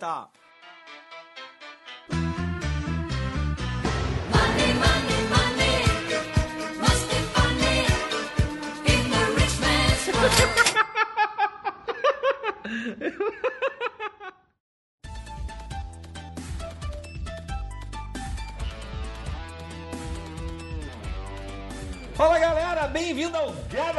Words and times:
stop. 0.00 0.39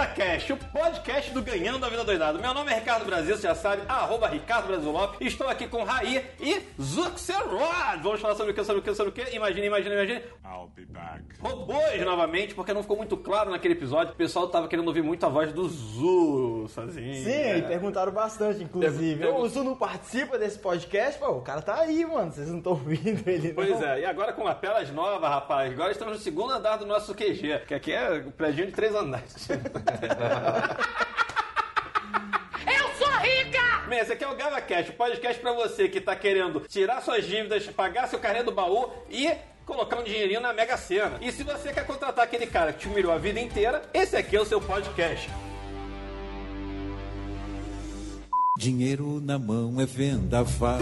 O 0.02 0.58
podcast 0.58 1.32
do 1.32 1.44
Ganhando 1.44 1.86
a 1.86 1.90
Vida 1.90 2.04
Doidado. 2.04 2.40
Meu 2.40 2.56
nome 2.56 2.72
é 2.72 2.80
Ricardo 2.80 3.06
Brasil, 3.06 3.38
você 3.38 3.44
já 3.44 3.54
sabe, 3.54 3.84
arroba 3.88 4.28
Ricardo 4.28 4.66
Brasil 4.66 4.92
Lopes. 4.92 5.20
Estou 5.22 5.48
aqui 5.48 5.68
com 5.68 5.84
Raí 5.84 6.26
e 6.40 6.60
Zuxerod. 6.82 8.02
Vamos 8.02 8.20
falar 8.20 8.34
sobre 8.34 8.52
o 8.52 8.56
que, 8.56 8.64
sobre 8.64 8.80
o 8.80 8.84
que, 8.84 8.96
sobre 8.96 9.10
o 9.12 9.14
que? 9.14 9.36
Imagine, 9.36 9.68
imagine, 9.68 9.94
imagine. 9.94 10.24
I'll 10.52 10.68
be 10.76 10.86
back. 10.86 11.24
Robôs 11.40 12.02
novamente, 12.04 12.54
porque 12.54 12.74
não 12.74 12.82
ficou 12.82 12.98
muito 12.98 13.16
claro 13.16 13.50
naquele 13.52 13.74
episódio. 13.74 14.12
O 14.14 14.18
pessoal 14.18 14.50
tava 14.50 14.68
querendo 14.68 14.88
ouvir 14.88 15.02
muito 15.02 15.26
a 15.26 15.30
voz 15.30 15.54
do 15.54 15.68
Zu 15.70 16.66
sozinho. 16.68 17.24
Sim, 17.24 17.32
É. 17.32 17.62
perguntaram 17.62 18.12
bastante, 18.12 18.62
inclusive. 18.64 19.22
Pergun- 19.22 19.40
O 19.42 19.48
Zu 19.48 19.64
não 19.64 19.76
participa 19.76 20.38
desse 20.38 20.60
podcast? 20.60 21.18
Pô, 21.20 21.30
o 21.32 21.42
cara 21.42 21.62
tá 21.62 21.80
aí, 21.80 22.06
mano. 22.06 22.32
Vocês 22.34 22.50
não 22.50 22.58
estão 22.58 22.74
ouvindo 22.74 23.28
ele, 23.30 23.48
não? 23.50 23.56
Pois 23.56 23.82
é, 23.82 24.02
e 24.02 24.06
agora 24.06 24.34
com 24.34 24.46
apelas 24.46 24.92
novas, 24.92 25.30
rapaz. 25.30 25.72
Agora 25.72 25.92
estamos 25.94 26.16
no 26.16 26.20
segundo 26.20 26.52
andar 26.54 26.76
do 26.78 26.86
nosso 26.86 27.16
QG, 27.16 27.60
que 27.68 27.74
aqui 27.74 27.94
é 27.94 28.12
um 28.28 28.32
prédio 28.32 28.66
de 28.66 28.74
três 28.74 28.94
andares. 28.94 29.48
Eu 32.68 32.88
sou 32.96 33.08
rica! 33.20 33.88
Bem, 33.88 34.00
esse 34.00 34.14
aqui 34.14 34.24
é 34.24 34.28
o 34.28 34.36
GavaCast, 34.36 34.92
o 34.92 34.96
podcast 34.96 35.42
pra 35.42 35.54
você 35.54 35.88
que 35.90 36.00
tá 36.00 36.16
querendo 36.16 36.60
tirar 36.62 37.02
suas 37.02 37.26
dívidas, 37.26 37.68
pagar 37.68 38.08
seu 38.08 38.20
carnê 38.20 38.44
do 38.44 38.52
baú 38.52 38.90
e 39.10 39.32
colocar 39.72 40.00
um 40.00 40.04
dinheirinho 40.04 40.42
na 40.42 40.52
Mega 40.52 40.76
Sena. 40.76 41.18
E 41.22 41.32
se 41.32 41.44
você 41.44 41.72
quer 41.72 41.86
contratar 41.86 42.26
aquele 42.26 42.46
cara 42.46 42.74
que 42.74 42.80
te 42.80 42.88
humilhou 42.90 43.14
a 43.14 43.18
vida 43.18 43.40
inteira, 43.40 43.82
esse 43.94 44.18
aqui 44.18 44.36
é 44.36 44.42
o 44.42 44.46
seu 44.46 44.60
podcast. 44.60 45.30
Dinheiro 48.58 49.22
na 49.22 49.40
mão 49.40 49.80
é 49.80 49.86
vendaval. 49.86 50.78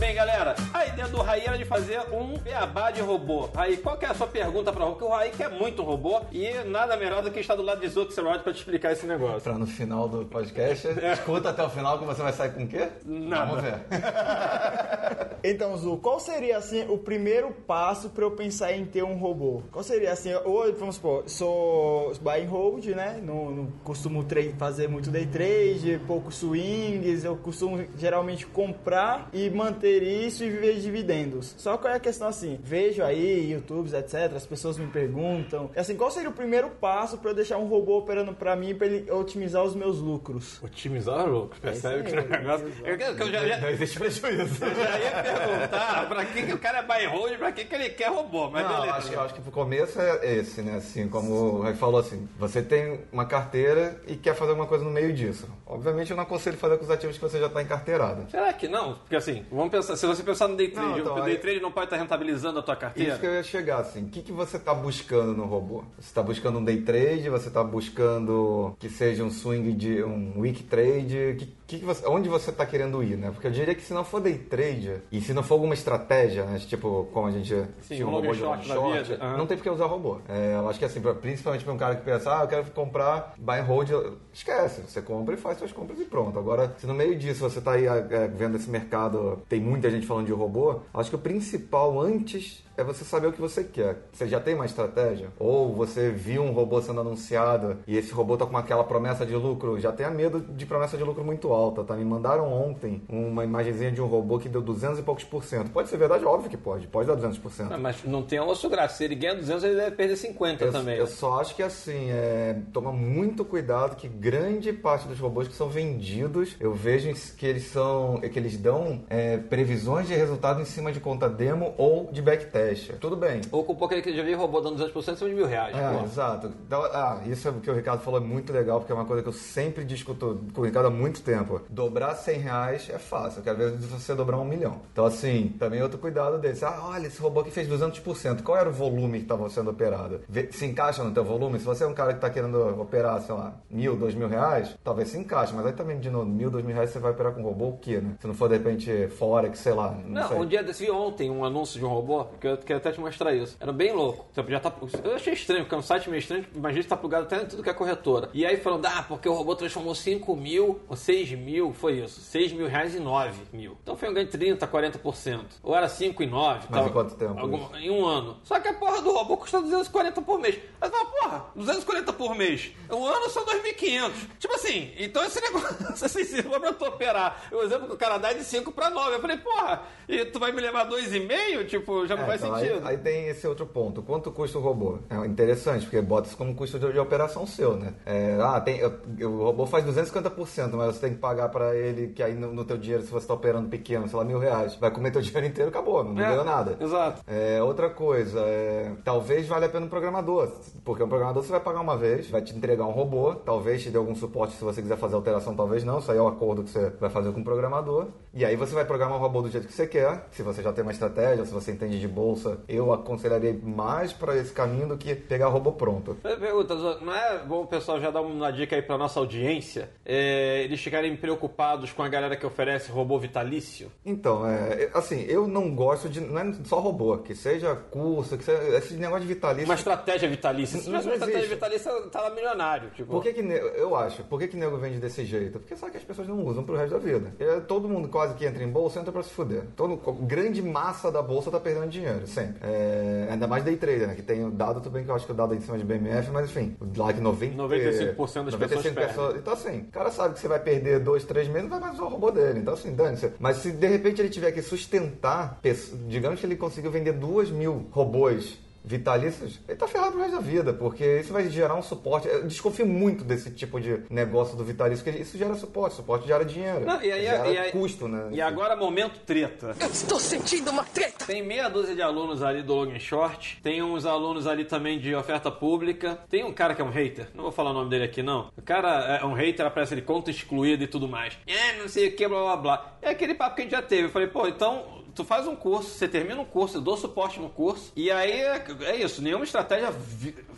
Bem, 0.00 0.14
galera, 0.14 0.54
a 0.72 0.86
ideia 0.86 1.08
do 1.08 1.20
Raí 1.20 1.42
era 1.44 1.58
de 1.58 1.66
fazer 1.66 2.00
um 2.10 2.38
beabá 2.38 2.90
de 2.90 3.02
robô. 3.02 3.50
Raí, 3.54 3.76
qual 3.76 3.98
que 3.98 4.06
é 4.06 4.08
a 4.08 4.14
sua 4.14 4.26
pergunta 4.26 4.72
pra 4.72 4.86
robô? 4.86 4.96
Porque 4.96 5.12
o 5.12 5.14
Raí 5.14 5.30
quer 5.30 5.50
muito 5.50 5.82
robô 5.82 6.22
e 6.32 6.50
nada 6.64 6.96
melhor 6.96 7.22
do 7.22 7.30
que 7.30 7.38
estar 7.38 7.54
do 7.54 7.60
lado 7.62 7.82
de 7.82 7.88
Zuxerod 7.88 8.42
pra 8.42 8.50
te 8.50 8.60
explicar 8.60 8.92
esse 8.92 9.04
negócio. 9.04 9.42
Pra 9.42 9.58
no 9.58 9.66
final 9.66 10.08
do 10.08 10.24
podcast, 10.24 10.88
escuta 10.88 11.50
até 11.50 11.62
o 11.62 11.68
final 11.68 11.98
que 11.98 12.06
você 12.06 12.22
vai 12.22 12.32
sair 12.32 12.50
com 12.54 12.64
o 12.64 12.66
quê? 12.66 12.88
Nada. 13.04 13.44
Vamos 13.44 13.62
ver. 13.62 13.74
Então, 15.42 15.74
Zu, 15.74 15.96
qual 15.96 16.20
seria, 16.20 16.58
assim, 16.58 16.84
o 16.90 16.98
primeiro 16.98 17.50
passo 17.66 18.10
pra 18.10 18.24
eu 18.24 18.30
pensar 18.32 18.74
em 18.74 18.84
ter 18.84 19.02
um 19.02 19.16
robô? 19.16 19.62
Qual 19.72 19.82
seria, 19.82 20.12
assim, 20.12 20.34
hoje, 20.34 20.76
vamos 20.78 20.96
supor, 20.96 21.24
sou 21.26 22.12
buy 22.20 22.42
and 22.44 22.48
hold, 22.48 22.84
né? 22.88 23.18
Não, 23.22 23.50
não 23.50 23.72
costumo 23.82 24.22
fazer 24.58 24.86
muito 24.86 25.10
day 25.10 25.24
trade, 25.24 25.98
poucos 26.06 26.36
swings, 26.36 27.24
eu 27.24 27.36
costumo 27.36 27.82
geralmente 27.96 28.44
comprar 28.44 29.30
e 29.32 29.48
manter 29.48 29.89
isso 30.02 30.44
e 30.44 30.50
viver 30.50 30.74
de 30.74 30.82
dividendos. 30.82 31.54
Só 31.58 31.76
que 31.76 31.86
é 31.88 31.92
a 31.94 32.00
questão, 32.00 32.28
assim, 32.28 32.58
vejo 32.62 33.02
aí, 33.02 33.50
YouTubes, 33.52 33.92
etc, 33.92 34.32
as 34.36 34.46
pessoas 34.46 34.78
me 34.78 34.86
perguntam, 34.86 35.70
assim, 35.76 35.96
qual 35.96 36.10
seria 36.10 36.28
o 36.28 36.32
primeiro 36.32 36.70
passo 36.70 37.18
pra 37.18 37.30
eu 37.30 37.34
deixar 37.34 37.58
um 37.58 37.66
robô 37.66 37.98
operando 37.98 38.32
pra 38.32 38.54
mim, 38.56 38.74
pra 38.74 38.86
ele 38.86 39.10
otimizar 39.10 39.62
os 39.64 39.74
meus 39.74 39.98
lucros? 39.98 40.60
Otimizar 40.62 41.26
lucros, 41.26 41.60
percebe 41.60 42.04
que 42.10 42.16
o 42.18 42.28
negócio. 42.28 42.66
Eu, 42.84 42.96
eu- 42.96 43.16
eu 43.18 43.30
já, 43.32 43.46
já- 43.46 43.60
Não 43.60 43.68
existe 43.70 43.98
prejuízo. 43.98 44.64
eu 44.64 44.74
já 44.74 44.98
ia 44.98 45.22
perguntar 45.22 46.08
pra 46.08 46.24
que, 46.24 46.42
que 46.44 46.52
o 46.52 46.58
cara 46.58 46.78
é 46.78 46.82
buy 46.82 47.06
hold, 47.06 47.36
pra 47.38 47.52
que, 47.52 47.64
que 47.64 47.74
ele 47.74 47.90
quer 47.90 48.08
robô, 48.08 48.50
mas 48.50 48.64
Não, 48.64 48.70
eu 48.72 48.80
beleza. 48.80 48.96
acho, 48.98 49.12
eu 49.12 49.20
acho 49.22 49.34
que 49.34 49.40
pro 49.40 49.50
começo 49.52 50.00
é 50.00 50.34
esse, 50.36 50.62
né? 50.62 50.76
Assim, 50.76 51.08
como 51.08 51.32
o 51.34 51.60
Rai 51.62 51.74
falou 51.74 52.00
assim, 52.00 52.28
você 52.38 52.62
tem 52.62 53.00
uma 53.12 53.24
carteira 53.24 54.00
e 54.06 54.16
quer 54.16 54.34
fazer 54.34 54.50
alguma 54.50 54.66
coisa 54.66 54.84
no 54.84 54.90
meio 54.90 55.12
disso. 55.12 55.48
Obviamente 55.66 56.10
eu 56.10 56.16
não 56.16 56.24
aconselho 56.24 56.56
fazer 56.56 56.76
com 56.78 56.84
os 56.84 56.90
ativos 56.90 57.16
que 57.16 57.22
você 57.22 57.38
já 57.38 57.46
está 57.46 57.62
encarteirado. 57.62 58.30
Será 58.30 58.52
que 58.52 58.68
não? 58.68 58.94
Porque 58.94 59.16
assim, 59.16 59.44
vamos 59.50 59.70
pensar, 59.70 59.79
se 59.82 60.06
você 60.06 60.22
pensar 60.22 60.48
no 60.48 60.56
day 60.56 60.68
trade, 60.68 60.88
Não, 60.88 60.98
então, 60.98 61.16
o 61.16 61.22
day 61.22 61.36
trade 61.36 61.60
não 61.60 61.70
pode 61.70 61.86
estar 61.86 61.96
rentabilizando 61.96 62.58
a 62.58 62.62
tua 62.62 62.76
carteira. 62.76 63.12
Isso 63.12 63.20
que 63.20 63.26
eu 63.26 63.34
ia 63.34 63.42
chegar, 63.42 63.78
assim, 63.78 64.04
o 64.04 64.08
que, 64.08 64.22
que 64.22 64.32
você 64.32 64.56
está 64.56 64.74
buscando 64.74 65.34
no 65.34 65.44
robô? 65.44 65.84
Você 65.98 66.08
está 66.08 66.22
buscando 66.22 66.58
um 66.58 66.64
day 66.64 66.80
trade, 66.82 67.28
você 67.28 67.48
está 67.48 67.62
buscando 67.62 68.74
que 68.78 68.88
seja 68.88 69.24
um 69.24 69.30
swing 69.30 69.72
de 69.72 70.02
um 70.02 70.40
week 70.40 70.62
trade, 70.64 71.36
que, 71.38 71.46
que 71.66 71.78
que 71.78 71.84
você, 71.84 72.06
onde 72.06 72.28
você 72.28 72.50
está 72.50 72.66
querendo 72.66 73.02
ir, 73.02 73.16
né? 73.16 73.30
Porque 73.30 73.46
eu 73.46 73.50
diria 73.50 73.74
que 73.74 73.82
se 73.82 73.92
não 73.92 74.04
for 74.04 74.20
day 74.20 74.36
trade, 74.36 75.02
e 75.10 75.20
se 75.20 75.32
não 75.32 75.42
for 75.42 75.54
alguma 75.54 75.74
estratégia, 75.74 76.44
né? 76.44 76.58
Tipo, 76.58 77.08
como 77.12 77.28
a 77.28 77.30
gente 77.30 77.54
Sim, 77.82 78.02
um 78.04 78.10
robô 78.10 78.32
de 78.32 78.38
short 78.38 78.68
long 78.68 78.74
short, 78.74 79.10
vida, 79.10 79.24
aham. 79.24 79.36
não 79.36 79.46
tem 79.46 79.56
por 79.56 79.62
que 79.62 79.70
usar 79.70 79.86
robô. 79.86 80.18
É, 80.28 80.54
eu 80.54 80.68
acho 80.68 80.78
que 80.78 80.84
assim, 80.84 81.00
principalmente 81.00 81.64
para 81.64 81.72
um 81.72 81.78
cara 81.78 81.96
que 81.96 82.04
pensa, 82.04 82.38
ah, 82.38 82.42
eu 82.42 82.48
quero 82.48 82.64
comprar 82.72 83.34
buy 83.38 83.60
and 83.60 83.64
hold, 83.64 83.90
esquece, 84.32 84.82
você 84.82 85.00
compra 85.00 85.34
e 85.34 85.38
faz 85.38 85.58
suas 85.58 85.72
compras 85.72 86.00
e 86.00 86.04
pronto. 86.04 86.38
Agora, 86.38 86.74
se 86.78 86.86
no 86.86 86.94
meio 86.94 87.16
disso 87.16 87.40
você 87.48 87.58
está 87.58 87.72
aí 87.72 87.86
é, 87.86 88.28
vendo 88.28 88.56
esse 88.56 88.68
mercado, 88.68 89.40
tem 89.48 89.60
muita 89.70 89.90
gente 89.90 90.06
falando 90.06 90.26
de 90.26 90.32
robô, 90.32 90.80
acho 90.92 91.10
que 91.10 91.16
o 91.16 91.20
principal 91.20 92.00
antes 92.00 92.64
é 92.80 92.84
você 92.84 93.04
saber 93.04 93.28
o 93.28 93.32
que 93.32 93.40
você 93.40 93.64
quer. 93.64 93.98
Você 94.12 94.26
já 94.26 94.40
tem 94.40 94.54
uma 94.54 94.66
estratégia? 94.66 95.28
Ou 95.38 95.72
você 95.74 96.10
viu 96.10 96.42
um 96.42 96.52
robô 96.52 96.80
sendo 96.80 97.00
anunciado 97.00 97.78
e 97.86 97.96
esse 97.96 98.12
robô 98.12 98.36
tá 98.36 98.46
com 98.46 98.56
aquela 98.56 98.84
promessa 98.84 99.24
de 99.24 99.34
lucro? 99.34 99.78
Já 99.78 99.92
tenha 99.92 100.10
medo 100.10 100.40
de 100.40 100.66
promessa 100.66 100.96
de 100.96 101.04
lucro 101.04 101.24
muito 101.24 101.52
alta, 101.52 101.84
tá? 101.84 101.94
Me 101.94 102.04
mandaram 102.04 102.52
ontem 102.52 103.02
uma 103.08 103.44
imagenzinha 103.44 103.90
de 103.90 104.00
um 104.00 104.06
robô 104.06 104.38
que 104.38 104.48
deu 104.48 104.60
200 104.62 104.98
e 104.98 105.02
poucos 105.02 105.24
por 105.24 105.44
cento. 105.44 105.70
Pode 105.70 105.88
ser 105.88 105.96
verdade? 105.96 106.24
Óbvio 106.24 106.50
que 106.50 106.56
pode. 106.56 106.86
Pode 106.86 107.08
dar 107.08 107.14
200 107.14 107.38
por 107.38 107.52
cento. 107.52 107.78
Mas 107.78 108.04
não 108.04 108.22
tem 108.22 108.38
almoço 108.38 108.68
grátis. 108.68 108.96
Se 108.96 109.04
ele 109.04 109.14
ganha 109.14 109.34
200, 109.34 109.64
ele 109.64 109.76
deve 109.76 109.96
perder 109.96 110.16
50 110.16 110.64
Eu, 110.64 110.72
também. 110.72 110.96
eu 110.96 111.04
né? 111.04 111.10
só 111.10 111.40
acho 111.40 111.54
que 111.54 111.62
assim, 111.62 112.10
é, 112.10 112.56
toma 112.72 112.92
muito 112.92 113.44
cuidado 113.44 113.96
que 113.96 114.08
grande 114.08 114.72
parte 114.72 115.06
dos 115.06 115.18
robôs 115.18 115.48
que 115.48 115.54
são 115.54 115.68
vendidos, 115.68 116.56
eu 116.60 116.74
vejo 116.74 117.12
que 117.36 117.46
eles 117.46 117.64
são, 117.64 118.20
que 118.20 118.38
eles 118.38 118.56
dão 118.56 119.02
é, 119.08 119.36
previsões 119.36 120.06
de 120.06 120.14
resultado 120.14 120.60
em 120.60 120.64
cima 120.64 120.92
de 120.92 121.00
conta 121.00 121.28
demo 121.28 121.74
ou 121.76 122.10
de 122.12 122.22
backtest. 122.22 122.69
Tudo 123.00 123.16
bem. 123.16 123.40
Ou 123.50 123.64
com 123.64 123.74
pouco 123.74 124.00
que 124.00 124.16
já 124.16 124.22
vi 124.22 124.34
robô 124.34 124.60
dando 124.60 124.82
200% 124.84 125.16
são 125.16 125.28
de 125.28 125.34
mil 125.34 125.46
reais. 125.46 125.76
É, 125.76 125.98
pô. 125.98 126.04
exato. 126.04 126.52
Então, 126.66 126.82
ah, 126.84 127.20
isso 127.26 127.48
é 127.48 127.50
o 127.50 127.54
que 127.54 127.70
o 127.70 127.74
Ricardo 127.74 128.00
falou 128.02 128.20
é 128.20 128.22
muito 128.22 128.52
legal, 128.52 128.78
porque 128.80 128.92
é 128.92 128.94
uma 128.94 129.04
coisa 129.04 129.22
que 129.22 129.28
eu 129.28 129.32
sempre 129.32 129.84
discuto 129.84 130.40
com 130.54 130.60
o 130.60 130.64
Ricardo 130.64 130.86
há 130.86 130.90
muito 130.90 131.22
tempo. 131.22 131.60
Dobrar 131.68 132.14
100 132.14 132.38
reais 132.38 132.88
é 132.90 132.98
fácil, 132.98 133.40
eu 133.40 133.44
quero 133.44 133.56
ver 133.58 133.70
você 133.72 134.14
dobrar 134.14 134.38
um 134.38 134.44
milhão. 134.44 134.80
Então, 134.92 135.04
assim, 135.04 135.54
também 135.58 135.82
outro 135.82 135.98
cuidado 135.98 136.38
desse. 136.38 136.64
Ah, 136.64 136.80
olha, 136.84 137.06
esse 137.06 137.20
robô 137.20 137.40
aqui 137.40 137.50
fez 137.50 137.68
200%. 137.68 138.42
Qual 138.42 138.56
era 138.56 138.68
o 138.68 138.72
volume 138.72 139.18
que 139.18 139.24
estava 139.24 139.48
sendo 139.50 139.70
operado? 139.70 140.20
Se 140.52 140.66
encaixa 140.66 141.02
no 141.02 141.12
teu 141.12 141.24
volume? 141.24 141.58
Se 141.58 141.64
você 141.64 141.84
é 141.84 141.86
um 141.86 141.94
cara 141.94 142.10
que 142.12 142.18
está 142.18 142.30
querendo 142.30 142.80
operar, 142.80 143.20
sei 143.22 143.34
lá, 143.34 143.54
mil, 143.70 143.96
dois 143.96 144.14
mil 144.14 144.28
reais, 144.28 144.76
talvez 144.84 145.08
se 145.08 145.18
encaixe, 145.18 145.52
mas 145.54 145.66
aí 145.66 145.72
também, 145.72 145.98
de 145.98 146.10
novo, 146.10 146.26
mil, 146.26 146.50
dois 146.50 146.64
mil 146.64 146.74
reais 146.74 146.90
você 146.90 146.98
vai 146.98 147.12
operar 147.12 147.32
com 147.32 147.42
robô 147.42 147.68
o 147.68 147.78
quê, 147.78 147.98
né? 147.98 148.14
Se 148.20 148.26
não 148.26 148.34
for, 148.34 148.48
de 148.48 148.56
repente, 148.56 149.08
Forex, 149.18 149.58
sei 149.58 149.72
lá, 149.72 149.90
não, 150.04 150.22
Não, 150.22 150.28
sei. 150.28 150.36
um 150.38 150.46
dia 150.46 150.62
desse 150.62 150.90
ontem 150.90 151.30
um 151.30 151.44
anúncio 151.44 151.78
de 151.78 151.84
um 151.84 151.88
robô, 151.88 152.24
que 152.40 152.46
eu 152.50 152.58
quero 152.58 152.78
até 152.78 152.92
te 152.92 153.00
mostrar 153.00 153.34
isso. 153.34 153.56
Era 153.60 153.72
bem 153.72 153.92
louco. 153.92 154.26
Você 154.32 154.42
podia 154.42 154.60
tá, 154.60 154.72
eu 155.04 155.14
achei 155.14 155.32
estranho, 155.34 155.62
porque 155.64 155.74
é 155.74 155.78
um 155.78 155.82
site 155.82 156.08
meio 156.10 156.20
estranho, 156.20 156.46
imagina 156.54 156.82
que 156.82 156.88
tá 156.88 156.96
plugado 156.96 157.24
até 157.24 157.42
em 157.42 157.46
tudo 157.46 157.62
que 157.62 157.70
é 157.70 157.74
corretora. 157.74 158.28
E 158.32 158.44
aí 158.46 158.56
falando, 158.56 158.86
ah, 158.86 159.04
porque 159.06 159.28
o 159.28 159.32
robô 159.32 159.54
transformou 159.56 159.94
5 159.94 160.34
mil 160.36 160.80
ou 160.88 160.96
6 160.96 161.32
mil, 161.32 161.72
foi 161.72 161.98
isso. 162.00 162.20
6 162.20 162.52
mil 162.52 162.66
reais 162.66 162.94
em 162.94 163.00
9 163.00 163.42
mil. 163.52 163.76
Então 163.82 163.96
foi 163.96 164.08
um 164.08 164.14
ganho 164.14 164.26
de 164.26 164.32
30, 164.32 164.66
40%. 164.66 165.44
Ou 165.62 165.74
era 165.76 165.88
5 165.88 166.22
e 166.22 166.26
9. 166.26 166.66
Mas 166.70 166.86
em 166.86 166.90
quanto 166.90 167.14
tempo 167.16 167.38
algum- 167.38 167.76
em 167.76 167.90
um 167.90 168.04
ano. 168.06 168.38
Só 168.44 168.58
que 168.60 168.68
a 168.68 168.74
porra 168.74 169.00
do 169.02 169.12
robô 169.12 169.36
custa 169.36 169.60
240 169.60 170.20
por 170.22 170.38
mês. 170.38 170.56
Aí 170.80 170.88
você 170.90 170.96
fala, 170.96 171.10
porra, 171.10 171.44
240 171.56 172.12
por 172.12 172.34
mês. 172.34 172.70
Um 172.90 173.04
ano 173.04 173.28
são 173.30 173.44
2.500. 173.44 174.12
Tipo 174.38 174.54
assim, 174.54 174.92
então 174.98 175.24
esse 175.24 175.40
negócio, 175.42 176.04
assim, 176.04 176.24
se 176.24 176.42
for 176.42 176.60
pra 176.60 176.72
tu 176.72 176.84
operar, 176.84 177.42
o 177.52 177.62
exemplo 177.62 177.86
que 177.88 177.94
o 177.94 177.98
cara 177.98 178.18
dá 178.18 178.30
é 178.30 178.34
de 178.34 178.44
5 178.44 178.72
pra 178.72 178.90
9. 178.90 179.16
Eu 179.16 179.20
falei, 179.20 179.36
porra, 179.38 179.82
e 180.08 180.24
tu 180.26 180.38
vai 180.38 180.52
me 180.52 180.60
levar 180.60 180.86
2,5? 180.88 181.66
Tipo, 181.66 182.06
já 182.06 182.16
não 182.16 182.24
É, 182.24 182.26
faz 182.40 182.52
então, 182.52 182.58
sentido. 182.58 182.86
Aí, 182.88 182.96
aí 182.96 182.98
tem 183.02 183.28
esse 183.28 183.46
outro 183.46 183.66
ponto. 183.66 184.02
Quanto 184.02 184.30
custa 184.30 184.58
o 184.58 184.60
robô? 184.60 184.98
É 185.08 185.26
interessante, 185.26 185.84
porque 185.84 186.00
bota 186.00 186.28
isso 186.28 186.36
como 186.36 186.54
custo 186.54 186.78
de, 186.78 186.92
de 186.92 186.98
operação 186.98 187.46
seu, 187.46 187.76
né? 187.76 187.94
É, 188.06 188.38
ah, 188.40 188.60
tem, 188.60 188.78
eu- 188.78 188.92
o 189.30 189.44
robô 189.44 189.66
faz 189.66 189.84
250%, 189.84 190.76
mas 190.76 190.94
você 190.96 191.00
tem 191.02 191.10
que 191.14 191.18
pagar 191.20 191.48
pra 191.48 191.74
ele, 191.74 192.08
que 192.08 192.22
aí 192.22 192.34
no, 192.34 192.52
no 192.52 192.64
teu 192.64 192.76
dinheiro, 192.76 193.02
se 193.04 193.10
você 193.10 193.26
tá 193.26 193.34
operando 193.34 193.68
pequeno, 193.68 194.08
sei 194.08 194.18
lá, 194.18 194.24
mil 194.24 194.38
reais, 194.38 194.76
vai 194.76 194.90
comer 194.90 195.10
teu 195.10 195.20
dinheiro 195.22 195.46
inteiro, 195.46 195.70
acabou, 195.70 196.02
não, 196.04 196.20
É, 196.22 196.28
ganhou 196.28 196.44
nada. 196.44 196.76
Exato. 196.80 197.22
É, 197.26 197.62
outra 197.62 197.90
coisa, 197.90 198.40
é, 198.40 198.92
talvez 199.04 199.46
valha 199.46 199.66
a 199.66 199.68
pena 199.68 199.86
um 199.86 199.88
programador, 199.88 200.48
porque 200.84 201.02
um 201.02 201.08
programador 201.08 201.42
você 201.42 201.50
vai 201.50 201.60
pagar 201.60 201.80
uma 201.80 201.96
vez, 201.96 202.28
vai 202.30 202.42
te 202.42 202.56
entregar 202.56 202.84
um 202.86 202.90
robô, 202.92 203.34
talvez 203.34 203.82
te 203.82 203.90
dê 203.90 203.98
algum 203.98 204.14
suporte 204.14 204.54
se 204.54 204.64
você 204.64 204.80
quiser 204.82 204.96
fazer 204.96 205.14
alteração, 205.14 205.54
talvez 205.54 205.84
não, 205.84 205.98
isso 205.98 206.10
aí 206.10 206.18
é 206.18 206.22
o 206.22 206.28
acordo 206.28 206.62
que 206.62 206.70
você 206.70 206.90
vai 207.00 207.10
fazer 207.10 207.32
com 207.32 207.40
o 207.40 207.44
programador, 207.44 208.06
e 208.32 208.44
aí 208.44 208.56
você 208.56 208.74
vai 208.74 208.84
programar 208.84 209.16
o 209.18 209.20
robô 209.20 209.42
do 209.42 209.50
jeito 209.50 209.66
que 209.66 209.72
você 209.72 209.86
quer, 209.86 210.26
se 210.30 210.42
você 210.42 210.62
já 210.62 210.72
tem 210.72 210.82
uma 210.82 210.92
estratégia, 210.92 211.44
se 211.44 211.52
você 211.52 211.72
entende 211.72 211.98
de 212.00 212.08
bolsa, 212.08 212.29
bolsa, 212.30 212.60
eu 212.68 212.92
aconselharia 212.92 213.58
mais 213.62 214.12
para 214.12 214.36
esse 214.36 214.52
caminho 214.52 214.88
do 214.88 214.96
que 214.96 215.14
pegar 215.14 215.48
robô 215.48 215.72
pronto. 215.72 216.16
Pergunta, 216.22 216.74
não 217.00 217.14
é 217.14 217.38
bom 217.38 217.62
o 217.62 217.66
pessoal 217.66 218.00
já 218.00 218.10
dar 218.10 218.20
uma 218.22 218.52
dica 218.52 218.76
aí 218.76 218.82
pra 218.82 218.96
nossa 218.96 219.18
audiência? 219.18 219.90
É, 220.06 220.62
eles 220.62 220.80
ficarem 220.80 221.16
preocupados 221.16 221.92
com 221.92 222.02
a 222.02 222.08
galera 222.08 222.36
que 222.36 222.46
oferece 222.46 222.90
robô 222.90 223.18
vitalício? 223.18 223.90
Então, 224.04 224.46
é, 224.46 224.90
assim, 224.94 225.24
eu 225.28 225.46
não 225.46 225.74
gosto 225.74 226.08
de. 226.08 226.20
Não 226.20 226.38
é 226.40 226.52
só 226.64 226.78
robô, 226.78 227.18
que 227.18 227.34
seja 227.34 227.74
curso, 227.74 228.38
que 228.38 228.44
seja. 228.44 228.60
Esse 228.76 228.94
negócio 228.94 229.22
de 229.22 229.34
vitalício. 229.34 229.66
Uma 229.66 229.74
estratégia 229.74 230.28
vitalícia. 230.28 230.78
Se 230.78 230.84
tivesse 230.84 231.06
uma 231.06 231.14
estratégia 231.14 231.48
vitalícia, 231.48 231.92
tava 232.10 232.34
milionário. 232.34 232.90
Tipo, 232.90 233.12
Por 233.12 233.22
que, 233.22 233.32
que 233.32 233.40
eu 233.40 233.96
acho? 233.96 234.22
Por 234.24 234.38
que, 234.38 234.48
que 234.48 234.56
nego 234.56 234.76
vende 234.76 234.98
desse 234.98 235.24
jeito? 235.24 235.58
Porque 235.58 235.74
sabe 235.76 235.92
que 235.92 235.98
as 235.98 236.04
pessoas 236.04 236.28
não 236.28 236.44
usam 236.44 236.62
pro 236.62 236.76
resto 236.76 236.92
da 236.92 236.98
vida. 236.98 237.32
É, 237.38 237.60
todo 237.60 237.88
mundo 237.88 238.08
quase 238.08 238.34
que 238.34 238.44
entra 238.44 238.62
em 238.62 238.70
bolsa 238.70 239.00
entra 239.00 239.12
pra 239.12 239.22
se 239.22 239.30
fuder. 239.30 239.64
Todo, 239.76 239.96
grande 240.22 240.62
massa 240.62 241.10
da 241.10 241.22
bolsa 241.22 241.50
tá 241.50 241.58
perdendo 241.58 241.88
dinheiro, 241.88 242.19
sempre. 242.26 242.56
É, 242.62 243.28
ainda 243.30 243.46
mais 243.46 243.64
day 243.64 243.76
trader, 243.76 244.08
né? 244.08 244.14
Que 244.14 244.22
tem 244.22 244.44
o 244.44 244.50
dado, 244.50 244.80
tudo 244.80 244.92
bem 244.92 245.04
que 245.04 245.10
eu 245.10 245.14
acho 245.14 245.26
que 245.26 245.32
o 245.32 245.34
dado 245.34 245.54
é 245.54 245.56
em 245.56 245.60
cima 245.60 245.78
de 245.78 245.84
BMF, 245.84 246.30
mas 246.30 246.50
enfim, 246.50 246.76
lá 246.96 247.12
que 247.12 247.20
90, 247.20 247.56
95% 247.56 248.44
das 248.44 248.54
pessoas 248.56 248.86
perdem. 248.88 249.38
Então 249.38 249.52
assim, 249.52 249.78
o 249.80 249.92
cara 249.92 250.10
sabe 250.10 250.34
que 250.34 250.40
você 250.40 250.48
vai 250.48 250.60
perder 250.60 251.00
dois, 251.00 251.24
três 251.24 251.48
meses, 251.48 251.68
vai 251.68 251.80
mais 251.80 251.98
o 251.98 252.08
robô 252.08 252.30
dele. 252.30 252.60
Então 252.60 252.74
assim, 252.74 252.94
dane-se. 252.94 253.32
Mas 253.38 253.58
se 253.58 253.72
de 253.72 253.86
repente 253.86 254.20
ele 254.20 254.30
tiver 254.30 254.52
que 254.52 254.62
sustentar, 254.62 255.60
digamos 256.08 256.40
que 256.40 256.46
ele 256.46 256.56
conseguiu 256.56 256.90
vender 256.90 257.12
duas 257.12 257.50
mil 257.50 257.86
robôs 257.90 258.58
vitalícios, 258.82 259.60
ele 259.68 259.76
tá 259.78 259.86
ferrado 259.86 260.12
pro 260.12 260.20
resto 260.20 260.34
da 260.36 260.40
vida, 260.40 260.72
porque 260.72 261.20
isso 261.20 261.32
vai 261.32 261.48
gerar 261.48 261.74
um 261.74 261.82
suporte. 261.82 262.28
Eu 262.28 262.44
desconfio 262.46 262.86
muito 262.86 263.24
desse 263.24 263.50
tipo 263.50 263.80
de 263.80 264.00
negócio 264.10 264.56
do 264.56 264.64
vitalício, 264.64 265.04
porque 265.04 265.20
isso 265.20 265.36
gera 265.36 265.54
suporte, 265.54 265.96
suporte 265.96 266.26
gera 266.26 266.44
dinheiro. 266.44 266.84
Não, 266.86 267.02
e 267.02 267.12
aí, 267.12 267.22
gera 267.22 267.48
e 267.48 267.58
aí- 267.58 267.72
custo, 267.72 268.08
né? 268.08 268.28
E 268.32 268.40
agora, 268.40 268.74
momento 268.76 269.20
treta. 269.26 269.76
Eu 269.80 269.86
estou 269.88 270.18
sentindo 270.18 270.70
uma 270.70 270.84
treta! 270.84 271.24
Tem 271.26 271.42
meia 271.44 271.68
dúzia 271.68 271.94
de 271.94 272.02
alunos 272.02 272.42
ali 272.42 272.62
do 272.62 272.74
Login 272.74 272.98
Short. 272.98 273.60
Tem 273.62 273.82
uns 273.82 274.04
alunos 274.06 274.46
ali 274.46 274.64
também 274.64 274.98
de 274.98 275.14
oferta 275.14 275.50
pública. 275.50 276.18
Tem 276.28 276.42
um 276.44 276.52
cara 276.52 276.74
que 276.74 276.82
é 276.82 276.84
um 276.84 276.90
hater. 276.90 277.28
Não 277.34 277.44
vou 277.44 277.52
falar 277.52 277.70
o 277.70 277.74
nome 277.74 277.90
dele 277.90 278.04
aqui, 278.04 278.22
não. 278.22 278.50
O 278.56 278.62
cara 278.62 279.18
é 279.20 279.24
um 279.24 279.32
hater, 279.34 279.66
aparece 279.66 279.94
ele 279.94 280.02
conta 280.02 280.30
excluído 280.30 280.82
e 280.82 280.86
tudo 280.86 281.06
mais. 281.06 281.36
É, 281.46 281.78
não 281.78 281.88
sei 281.88 282.08
o 282.08 282.16
que, 282.16 282.26
blá 282.26 282.40
blá 282.40 282.56
blá. 282.56 282.92
É 283.02 283.10
aquele 283.10 283.34
papo 283.34 283.56
que 283.56 283.62
a 283.62 283.64
gente 283.64 283.72
já 283.72 283.82
teve. 283.82 284.04
Eu 284.04 284.10
falei, 284.10 284.28
pô, 284.28 284.46
então. 284.46 284.99
Tu 285.14 285.24
faz 285.24 285.46
um 285.46 285.56
curso, 285.56 285.90
você 285.90 286.08
termina 286.08 286.40
um 286.40 286.44
curso, 286.44 286.76
eu 286.76 286.80
dou 286.80 286.96
suporte 286.96 287.40
no 287.40 287.48
curso, 287.48 287.92
e 287.96 288.10
aí 288.10 288.32
é, 288.32 288.64
é 288.82 288.96
isso, 288.96 289.22
nenhuma 289.22 289.44
estratégia 289.44 289.92